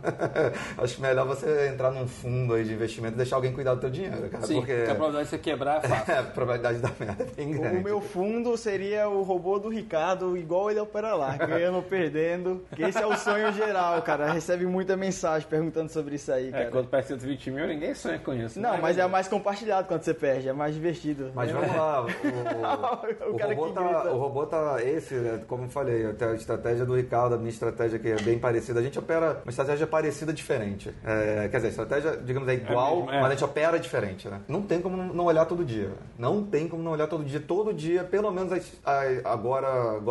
acho 0.79 1.01
melhor 1.01 1.27
você 1.27 1.69
entrar 1.69 1.91
num 1.91 2.07
fundo 2.07 2.55
aí 2.55 2.65
de 2.65 2.73
investimento 2.73 3.15
e 3.15 3.17
deixar 3.17 3.37
alguém 3.37 3.53
cuidar 3.53 3.75
do 3.75 3.81
teu 3.81 3.91
dinheiro, 3.91 4.29
cara. 4.29 4.47
Sim, 4.47 4.57
porque 4.57 4.75
porque 4.75 4.91
a 4.91 4.95
probabilidade 4.95 5.25
de 5.25 5.31
você 5.31 5.39
quebrar 5.39 5.85
é 5.85 5.89
fácil. 5.89 6.13
é, 6.13 6.19
a 6.19 6.23
probabilidade 6.23 6.79
da 6.79 6.91
merda 6.99 7.25
é 7.25 7.27
bem 7.35 7.53
grande. 7.53 7.77
O 7.77 7.83
meu 7.83 8.01
fundo 8.01 8.57
seria 8.57 9.09
o 9.09 9.23
robô 9.23 9.59
do 9.59 9.69
Ricardo, 9.69 10.37
igual 10.37 10.64
ele 10.71 10.81
opera 10.81 11.15
lá, 11.15 11.37
ganhando 11.37 11.77
ou 11.77 11.83
perdendo. 11.83 12.63
Que 12.75 12.83
esse 12.83 12.99
é 12.99 13.07
o 13.07 13.17
sonho 13.17 13.53
geral, 13.53 14.01
cara. 14.03 14.33
Recebe 14.33 14.67
muita 14.67 14.97
mensagem 14.97 15.47
perguntando 15.49 15.91
sobre 15.91 16.17
isso 16.17 16.33
aí, 16.33 16.49
É, 16.49 16.53
cara. 16.53 16.71
quando 16.71 16.89
perde 16.89 17.09
120 17.09 17.51
mil, 17.51 17.67
ninguém 17.67 17.95
sonha 17.95 18.19
com 18.19 18.33
isso. 18.35 18.61
Não, 18.61 18.73
né? 18.73 18.79
mas 18.81 18.99
é 18.99 19.07
mais 19.07 19.29
compartilhado 19.29 19.87
quando 19.89 20.03
você 20.03 20.15
perde, 20.15 20.49
é 20.49 20.53
mais 20.53 20.75
divertido. 20.75 21.31
Mas 21.35 21.51
É. 21.51 21.53
vamos 21.53 21.77
lá, 21.77 22.03
o, 22.03 22.09
O 23.31 23.35
o, 23.35 23.37
cara 23.39 23.55
robô 23.55 23.67
que 23.69 23.73
tá, 23.75 24.11
o 24.13 24.19
robô 24.19 24.47
tá 24.47 24.83
esse, 24.83 25.15
né, 25.15 25.41
como 25.47 25.65
eu 25.65 25.69
falei, 25.69 26.07
até 26.07 26.27
a 26.27 26.35
estratégia 26.35 26.85
do 26.85 26.95
Ricardo, 26.97 27.35
a 27.35 27.39
minha 27.39 27.51
estratégia 27.51 27.99
que 27.99 28.09
é 28.09 28.17
bem 28.17 28.39
parecida. 28.39 28.81
A 28.81 28.83
gente 28.83 28.99
opera 28.99 29.41
uma 29.45 29.51
estratégia 29.51 29.87
parecida, 29.87 30.33
diferente. 30.33 30.95
É, 31.05 31.49
quer 31.49 31.57
dizer, 31.59 31.67
a 31.69 31.71
estratégia, 31.71 32.17
digamos, 32.17 32.49
é 32.49 32.55
igual, 32.55 32.97
mesmo, 32.97 33.11
é. 33.11 33.21
mas 33.21 33.27
a 33.27 33.31
gente 33.31 33.45
opera 33.45 33.79
diferente, 33.79 34.29
né? 34.29 34.41
Não 34.49 34.63
tem 34.63 34.81
como 34.81 34.97
não 34.97 35.25
olhar 35.25 35.45
todo 35.47 35.65
dia. 35.65 35.91
Não 36.19 36.43
tem 36.45 36.69
como 36.69 36.83
não 36.83 36.93
olhar 36.93 37.07
todo 37.07 37.25
dia. 37.25 37.41
Todo 37.41 37.73
dia, 37.73 38.05
pelo 38.05 38.31
menos 38.31 38.53
as- 38.53 38.73
a- 38.85 39.33
agora, 39.33 39.67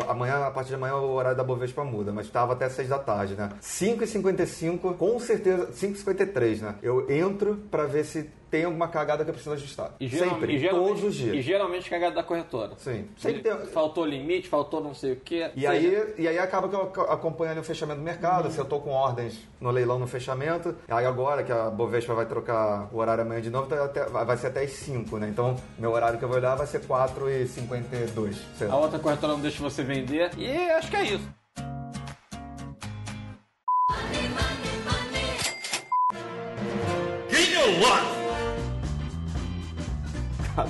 amanhã, 0.07 0.42
a 0.47 0.51
partir 0.51 0.69
de 0.69 0.75
amanhã, 0.75 0.95
o 0.95 1.13
horário 1.13 1.37
da 1.37 1.43
Bovespa 1.43 1.83
muda, 1.83 2.11
mas 2.11 2.25
estava 2.25 2.53
até 2.53 2.69
6 2.69 2.89
da 2.89 2.99
tarde, 2.99 3.35
né? 3.35 3.49
5h55, 3.61 4.95
com 4.97 5.19
certeza, 5.19 5.67
5h53, 5.71 6.61
né? 6.61 6.75
Eu 6.81 7.09
entro 7.09 7.57
pra 7.69 7.85
ver 7.85 8.05
se 8.05 8.29
tem 8.53 8.65
alguma 8.65 8.87
cagada 8.87 9.23
que 9.23 9.31
eu 9.31 9.33
preciso 9.33 9.55
ajustar. 9.55 9.95
E 9.99 10.07
Sempre, 10.07 10.55
e 10.57 10.69
todos 10.69 11.03
os 11.03 11.15
dias. 11.15 11.35
E 11.35 11.41
geralmente 11.41 11.89
cagada 11.89 12.13
da 12.13 12.21
corretora. 12.21 12.73
Sim. 12.77 13.07
Sempre 13.17 13.41
tem... 13.41 13.51
Faltou 13.65 14.05
limite, 14.05 14.47
faltou 14.47 14.79
não 14.79 14.93
sei 14.93 15.13
o 15.13 15.15
quê. 15.15 15.49
E 15.55 15.65
aí, 15.65 16.13
e 16.19 16.27
aí 16.27 16.37
acaba 16.37 16.69
que 16.69 16.75
eu 16.75 16.83
ac- 16.83 17.11
acompanho 17.11 17.49
ali 17.49 17.59
o 17.59 17.63
fechamento 17.63 17.97
do 17.99 18.03
mercado, 18.05 18.45
Uhum. 18.45 18.51
se 18.51 18.59
eu 18.59 18.65
tô 18.65 18.79
com 18.79 18.91
ordens 18.91 19.39
no 19.59 19.71
leilão 19.71 19.97
no 19.97 20.05
fechamento, 20.05 20.75
aí 20.87 21.03
agora 21.03 21.41
que 21.43 21.51
a 21.51 21.71
Bovespa 21.71 22.13
vai 22.13 22.27
trocar 22.27 22.89
o 22.93 22.97
horário 22.99 23.23
amanhã 23.23 23.41
de 23.41 23.49
novo, 23.49 23.65
tá 23.65 23.85
até- 23.85 24.05
vai 24.05 24.37
ser 24.37 24.47
até 24.47 24.61
as 24.61 24.71
5, 24.73 25.17
né? 25.17 25.27
Então, 25.29 25.57
meu 25.79 25.91
horário 25.91 26.19
que 26.19 26.23
eu 26.25 26.29
vou 26.29 26.37
olhar 26.37 26.53
vai 26.53 26.67
ser 26.67 26.81
4 26.85 27.27
e 27.27 27.47
52. 27.47 28.37
sei 28.55 28.67
lá. 28.67 28.75
A 28.75 28.77
outra 28.77 28.99
corretora 28.99 29.33
não 29.33 29.39
deixa 29.39 29.63
você 29.63 29.81
vender. 29.83 30.29
E 30.37 30.47
acho 30.71 30.91
que 30.91 30.95
é 30.95 31.03
isso. 31.05 31.27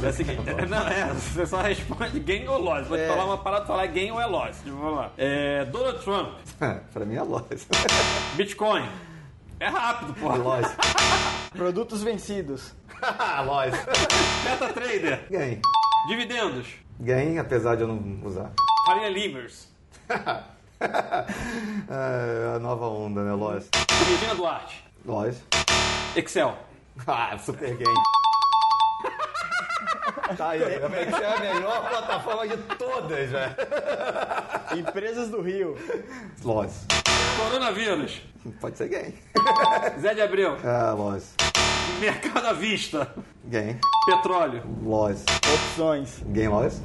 É 0.03 0.09
o 0.09 0.13
seguinte, 0.13 0.41
não, 0.69 0.87
é, 0.87 1.13
você 1.13 1.45
só 1.45 1.61
responde 1.61 2.19
gain 2.19 2.47
ou 2.47 2.59
loss. 2.59 2.87
Vou 2.87 2.97
te 2.97 3.07
falar 3.07 3.25
uma 3.25 3.37
parada, 3.37 3.65
falar 3.65 3.85
gain 3.87 4.11
ou 4.11 4.19
é 4.19 4.25
loss. 4.25 4.57
Tipo, 4.57 4.75
Vamos 4.77 4.95
lá. 4.97 5.11
É, 5.17 5.65
Donald 5.65 5.99
Trump, 6.03 6.33
É, 6.59 6.73
pra 6.93 7.05
mim 7.05 7.15
é 7.15 7.21
loja. 7.21 7.45
Bitcoin. 8.35 8.87
É 9.59 9.67
rápido, 9.67 10.13
porra. 10.15 10.35
loja. 10.37 10.75
Produtos 11.51 12.03
vencidos. 12.03 12.73
loja. 13.45 13.85
MetaTrader. 14.43 15.27
Ganhei. 15.29 15.61
Dividendos. 16.07 16.67
Game, 16.99 17.39
apesar 17.39 17.75
de 17.75 17.83
eu 17.83 17.87
não 17.87 18.19
usar. 18.25 18.51
Farinha 18.85 19.09
Limers. 19.09 19.69
é 20.79 22.55
a 22.55 22.59
nova 22.59 22.87
onda, 22.87 23.23
né? 23.23 23.31
Lois. 23.31 23.69
Regina 24.09 24.35
Duarte. 24.35 24.83
Lois. 25.05 25.41
Excel. 26.15 26.57
Ah, 27.07 27.37
super 27.37 27.75
game. 27.75 28.22
Tá 30.37 30.49
aí. 30.49 30.79
Como 30.79 30.95
é 30.95 31.05
que 31.05 31.13
é 31.15 31.25
a 31.27 31.39
melhor 31.39 31.89
plataforma 31.89 32.47
de 32.47 32.57
todas, 32.77 33.29
velho? 33.29 33.55
Empresas 34.77 35.29
do 35.29 35.41
Rio. 35.41 35.77
Lois. 36.43 36.85
Coronavírus. 37.37 38.21
Pode 38.59 38.77
ser 38.77 38.87
game. 38.89 39.13
Zé 39.99 40.13
de 40.13 40.21
Abreu. 40.21 40.57
Ah, 40.63 40.93
Lois. 40.93 41.33
Mercado 41.99 42.47
à 42.47 42.53
vista. 42.53 43.13
Game. 43.45 43.79
Petróleo. 44.05 44.63
Lois. 44.83 45.23
Opções. 45.53 46.19
Game 46.27 46.47
Lois. 46.53 46.81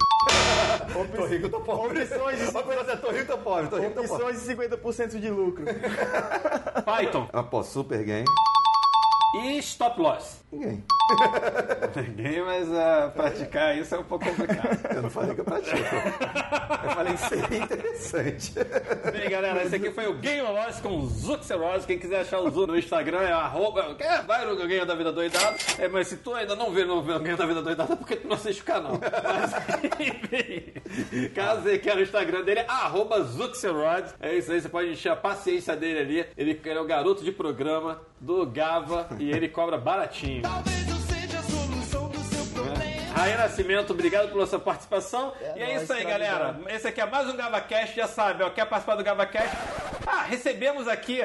Op- 0.95 1.17
Tô 1.17 1.27
rico, 1.27 1.49
tô 1.49 1.61
pobre. 1.61 2.03
Opções 2.03 2.39
de, 2.39 2.53
Tô 2.53 3.11
rico, 3.11 3.27
tô 3.27 3.39
pobre. 3.39 3.69
Tô 3.69 3.77
rico, 3.79 3.95
tô 3.95 4.03
pobre. 4.03 4.13
opções 4.13 4.43
de 4.43 4.55
50% 4.55 5.21
de 5.21 5.31
lucro. 5.31 5.65
Python. 6.85 7.29
Ah, 7.33 7.43
pô, 7.43 7.63
super 7.63 8.03
game. 8.05 8.27
E 9.43 9.59
stop 9.59 10.01
loss. 10.01 10.41
Game. 10.53 10.85
Ninguém, 11.97 12.43
mas 12.43 12.69
uh, 12.69 13.11
praticar 13.15 13.77
isso 13.77 13.95
é 13.95 13.99
um 13.99 14.05
pouco 14.05 14.25
complicado. 14.25 14.79
Eu 14.95 15.03
não 15.03 15.11
falei 15.11 15.35
que 15.35 15.41
eu 15.41 15.45
pratico. 15.45 15.77
Eu 15.77 16.91
falei 16.91 17.13
que 17.15 17.29
seria 17.29 17.59
interessante. 17.59 18.53
Bem, 19.13 19.31
galera, 19.31 19.65
esse 19.65 19.77
aqui 19.77 19.91
foi 19.91 20.07
o 20.07 20.15
Game 20.15 20.43
of 20.43 20.53
Loss 20.53 20.81
com 20.81 20.99
o 20.99 21.07
Zuxeroz. 21.07 21.87
Quem 21.87 21.99
quiser 21.99 22.21
achar 22.21 22.41
o 22.41 22.51
Zu 22.51 22.67
no 22.67 22.79
Instagram 22.79 23.21
é 23.21 23.33
arroba... 23.33 23.97
É, 23.99 24.23
vai 24.23 24.45
no 24.45 24.57
Ganho 24.57 24.85
da 24.85 24.95
Vida 24.95 25.13
Doidada. 25.13 25.57
É, 25.79 25.89
mas 25.89 26.09
se 26.09 26.17
tu 26.19 26.35
ainda 26.35 26.55
não 26.55 26.71
vê 26.71 26.85
no 26.85 27.01
Ganho 27.03 27.37
da 27.37 27.47
Vida 27.47 27.63
Doidada, 27.63 27.93
é 27.93 27.97
porque 27.97 28.17
tu 28.17 28.29
não 28.29 28.37
assiste 28.37 28.61
o 28.61 28.65
canal. 28.65 28.99
Mas, 29.01 29.53
enfim, 29.99 31.29
caso 31.35 31.63
você 31.63 31.79
queira 31.79 31.99
o 31.99 32.03
Instagram 32.03 32.43
dele, 32.43 32.61
é 32.61 32.67
arroba 32.69 33.23
Zuxeroz. 33.23 34.15
É 34.21 34.35
isso 34.35 34.53
aí, 34.53 34.61
você 34.61 34.69
pode 34.69 34.91
encher 34.91 35.13
a 35.13 35.17
paciência 35.17 35.75
dele 35.75 36.01
ali. 36.01 36.27
Ele, 36.37 36.61
ele 36.63 36.79
é 36.79 36.81
o 36.81 36.87
garoto 36.87 37.25
de 37.25 37.33
programa 37.33 38.01
do 38.21 38.45
Gava 38.47 39.09
e 39.19 39.31
ele 39.31 39.49
cobra 39.49 39.79
baratinho. 39.79 40.43
Raí 43.19 43.37
Nascimento, 43.37 43.93
obrigado 43.93 44.29
pela 44.29 44.47
sua 44.47 44.61
participação. 44.61 45.33
e 45.57 45.61
é 45.61 45.83
isso 45.83 45.93
aí, 45.93 46.05
galera. 46.05 46.57
Esse 46.69 46.87
aqui 46.87 47.01
é 47.01 47.07
mais 47.07 47.29
um 47.29 47.37
GavaCast, 47.37 47.97
já 47.97 48.07
sabe, 48.07 48.45
ó, 48.45 48.51
quer 48.51 48.65
participar 48.65 48.95
do 48.95 49.03
GavaCast? 49.03 49.57
Ah, 50.07 50.23
recebemos 50.23 50.87
aqui 50.87 51.21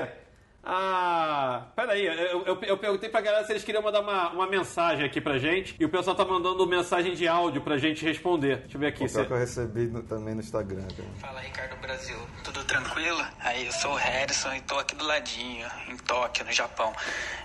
a... 0.63 1.65
Peraí, 1.75 2.05
eu, 2.05 2.43
eu, 2.45 2.61
eu 2.63 2.77
perguntei 2.77 3.09
pra 3.09 3.21
galera 3.21 3.45
se 3.45 3.51
eles 3.51 3.63
queriam 3.63 3.83
mandar 3.83 4.01
uma, 4.01 4.29
uma 4.31 4.47
mensagem 4.47 5.05
aqui 5.05 5.19
pra 5.19 5.37
gente, 5.37 5.75
e 5.79 5.85
o 5.85 5.89
pessoal 5.89 6.15
tá 6.15 6.23
mandando 6.25 6.65
mensagem 6.65 7.13
de 7.13 7.27
áudio 7.27 7.61
pra 7.61 7.77
gente 7.77 8.03
responder. 8.05 8.57
Deixa 8.61 8.75
eu 8.77 8.79
ver 8.79 8.87
aqui. 8.87 9.03
O 9.03 9.07
pior 9.07 9.21
se- 9.21 9.25
que 9.27 9.33
eu 9.33 9.37
recebi 9.37 9.87
no- 9.87 10.03
também 10.03 10.33
no 10.33 10.41
Instagram, 10.41 10.87
cara. 10.95 11.09
Fala 11.19 11.39
Ricardo 11.41 11.75
Brasil, 11.81 12.17
tudo 12.43 12.63
tranquilo? 12.63 13.21
Aí, 13.39 13.65
eu 13.65 13.71
sou 13.73 13.91
o 13.91 13.95
Harrison 13.95 14.53
e 14.53 14.61
tô 14.61 14.77
aqui 14.79 14.95
do 14.95 15.05
ladinho, 15.05 15.67
em 15.89 15.97
Tóquio, 15.97 16.45
no 16.45 16.51
Japão. 16.51 16.93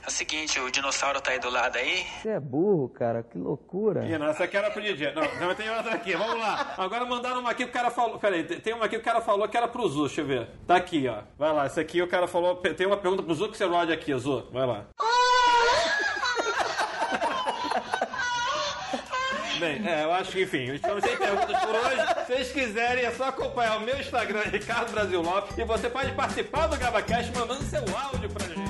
É 0.05 0.09
o 0.09 0.11
seguinte, 0.11 0.59
o 0.61 0.71
dinossauro 0.71 1.21
tá 1.21 1.33
aí 1.33 1.39
do 1.41 1.51
lado 1.51 1.77
aí? 1.77 2.05
Você 2.23 2.29
é 2.31 2.41
burro, 2.41 2.89
cara, 2.89 3.23
que 3.23 3.37
loucura. 3.37 4.05
Ih, 4.07 4.17
não, 4.19 4.29
essa 4.29 4.45
aqui 4.45 4.57
era 4.57 4.71
pro 4.71 4.81
Didi. 4.83 5.05
Não, 5.13 5.23
não, 5.49 5.55
tem 5.55 5.69
outra 5.71 5.95
aqui. 5.95 6.15
Vamos 6.17 6.39
lá. 6.39 6.75
Agora 6.79 7.05
mandaram 7.05 7.41
uma 7.41 7.51
aqui 7.51 7.65
que 7.65 7.71
o 7.71 7.73
cara 7.73 7.91
falou. 7.91 8.19
Peraí, 8.19 8.45
tem 8.45 8.73
uma 8.75 8.85
aqui 8.87 8.97
que 8.97 9.01
o 9.03 9.05
cara 9.05 9.21
falou 9.21 9.47
que 9.49 9.57
era 9.57 9.67
pro 9.69 9.89
Zu. 9.89 10.07
Deixa 10.07 10.21
eu 10.21 10.27
ver. 10.27 10.49
Tá 10.67 10.77
aqui, 10.77 11.07
ó. 11.09 11.23
Vai 11.37 11.53
lá. 11.53 11.67
Essa 11.67 11.81
aqui 11.81 12.01
o 12.01 12.07
cara 12.09 12.27
falou. 12.27 12.57
Tem 12.57 12.87
uma 12.87 12.97
pergunta 12.97 13.08
pro 13.17 13.35
Zu 13.35 13.49
que 13.49 13.57
você 13.57 13.65
aqui, 13.93 14.17
Zu. 14.19 14.47
Vai 14.53 14.67
lá. 14.67 14.85
Bem, 19.59 19.89
é, 19.89 20.05
eu 20.05 20.13
acho 20.13 20.31
que, 20.31 20.43
enfim, 20.43 20.73
estamos 20.73 21.03
sem 21.03 21.17
perguntas 21.17 21.59
por 21.61 21.75
hoje. 21.75 21.97
Se 21.97 22.27
vocês 22.27 22.53
quiserem, 22.53 23.05
é 23.05 23.11
só 23.11 23.25
acompanhar 23.25 23.79
o 23.79 23.81
meu 23.81 23.99
Instagram, 23.99 24.43
Ricardo 24.43 24.93
Brasil 24.93 25.21
Lopes, 25.21 25.59
e 25.59 25.65
você 25.65 25.91
pode 25.91 26.13
participar 26.13 26.69
do 26.69 26.77
GavaCast 26.77 27.33
mandando 27.37 27.65
seu 27.65 27.83
áudio 27.97 28.31
pra 28.31 28.47
gente. 28.47 28.69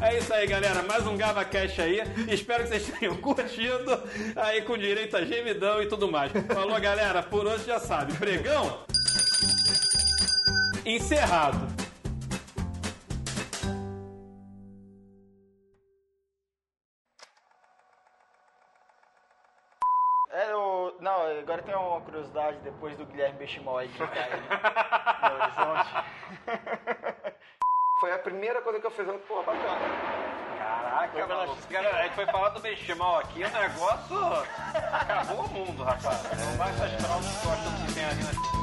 É 0.00 0.16
isso 0.16 0.32
aí, 0.32 0.46
galera. 0.46 0.80
Mais 0.84 1.04
um 1.08 1.16
GavaCast 1.16 1.80
aí. 1.80 2.00
Espero 2.28 2.62
que 2.62 2.68
vocês 2.68 2.86
tenham 2.98 3.16
curtido. 3.18 4.00
Aí 4.36 4.62
com 4.62 4.78
direito 4.78 5.16
a 5.16 5.24
gemidão 5.24 5.82
e 5.82 5.86
tudo 5.86 6.10
mais. 6.10 6.30
Falou, 6.54 6.80
galera. 6.80 7.20
Por 7.20 7.46
hoje 7.46 7.64
já 7.66 7.80
sabe. 7.80 8.12
Pregão? 8.14 8.86
Encerrado. 10.88 11.58
É, 20.30 20.56
o... 20.56 20.96
Não, 20.98 21.26
agora 21.40 21.60
tem 21.60 21.74
uma 21.74 22.00
curiosidade 22.00 22.56
depois 22.60 22.96
do 22.96 23.04
Guilherme 23.04 23.38
Benchimol 23.38 23.76
aí 23.76 23.88
que 23.88 23.98
cai 23.98 24.30
no 24.30 25.34
horizonte. 25.36 25.90
Foi 28.00 28.14
a 28.14 28.18
primeira 28.20 28.62
coisa 28.62 28.80
que 28.80 28.86
eu 28.86 28.90
fiz. 28.90 29.06
Pô, 29.28 29.42
bacana. 29.42 29.80
Caraca, 30.56 31.26
maluco. 31.26 31.68
Cara, 31.68 31.96
a 31.96 32.02
gente 32.04 32.14
foi 32.14 32.24
falar 32.24 32.48
do 32.48 32.60
benchimal 32.60 33.18
aqui, 33.18 33.44
o 33.44 33.50
negócio 33.50 34.16
acabou 34.90 35.44
o 35.44 35.48
mundo, 35.48 35.84
rapaz. 35.84 36.22
O 36.54 36.56
baixo 36.56 36.82
astral 36.82 37.20
não 37.20 37.32
gosta 37.44 37.70
do 37.70 38.57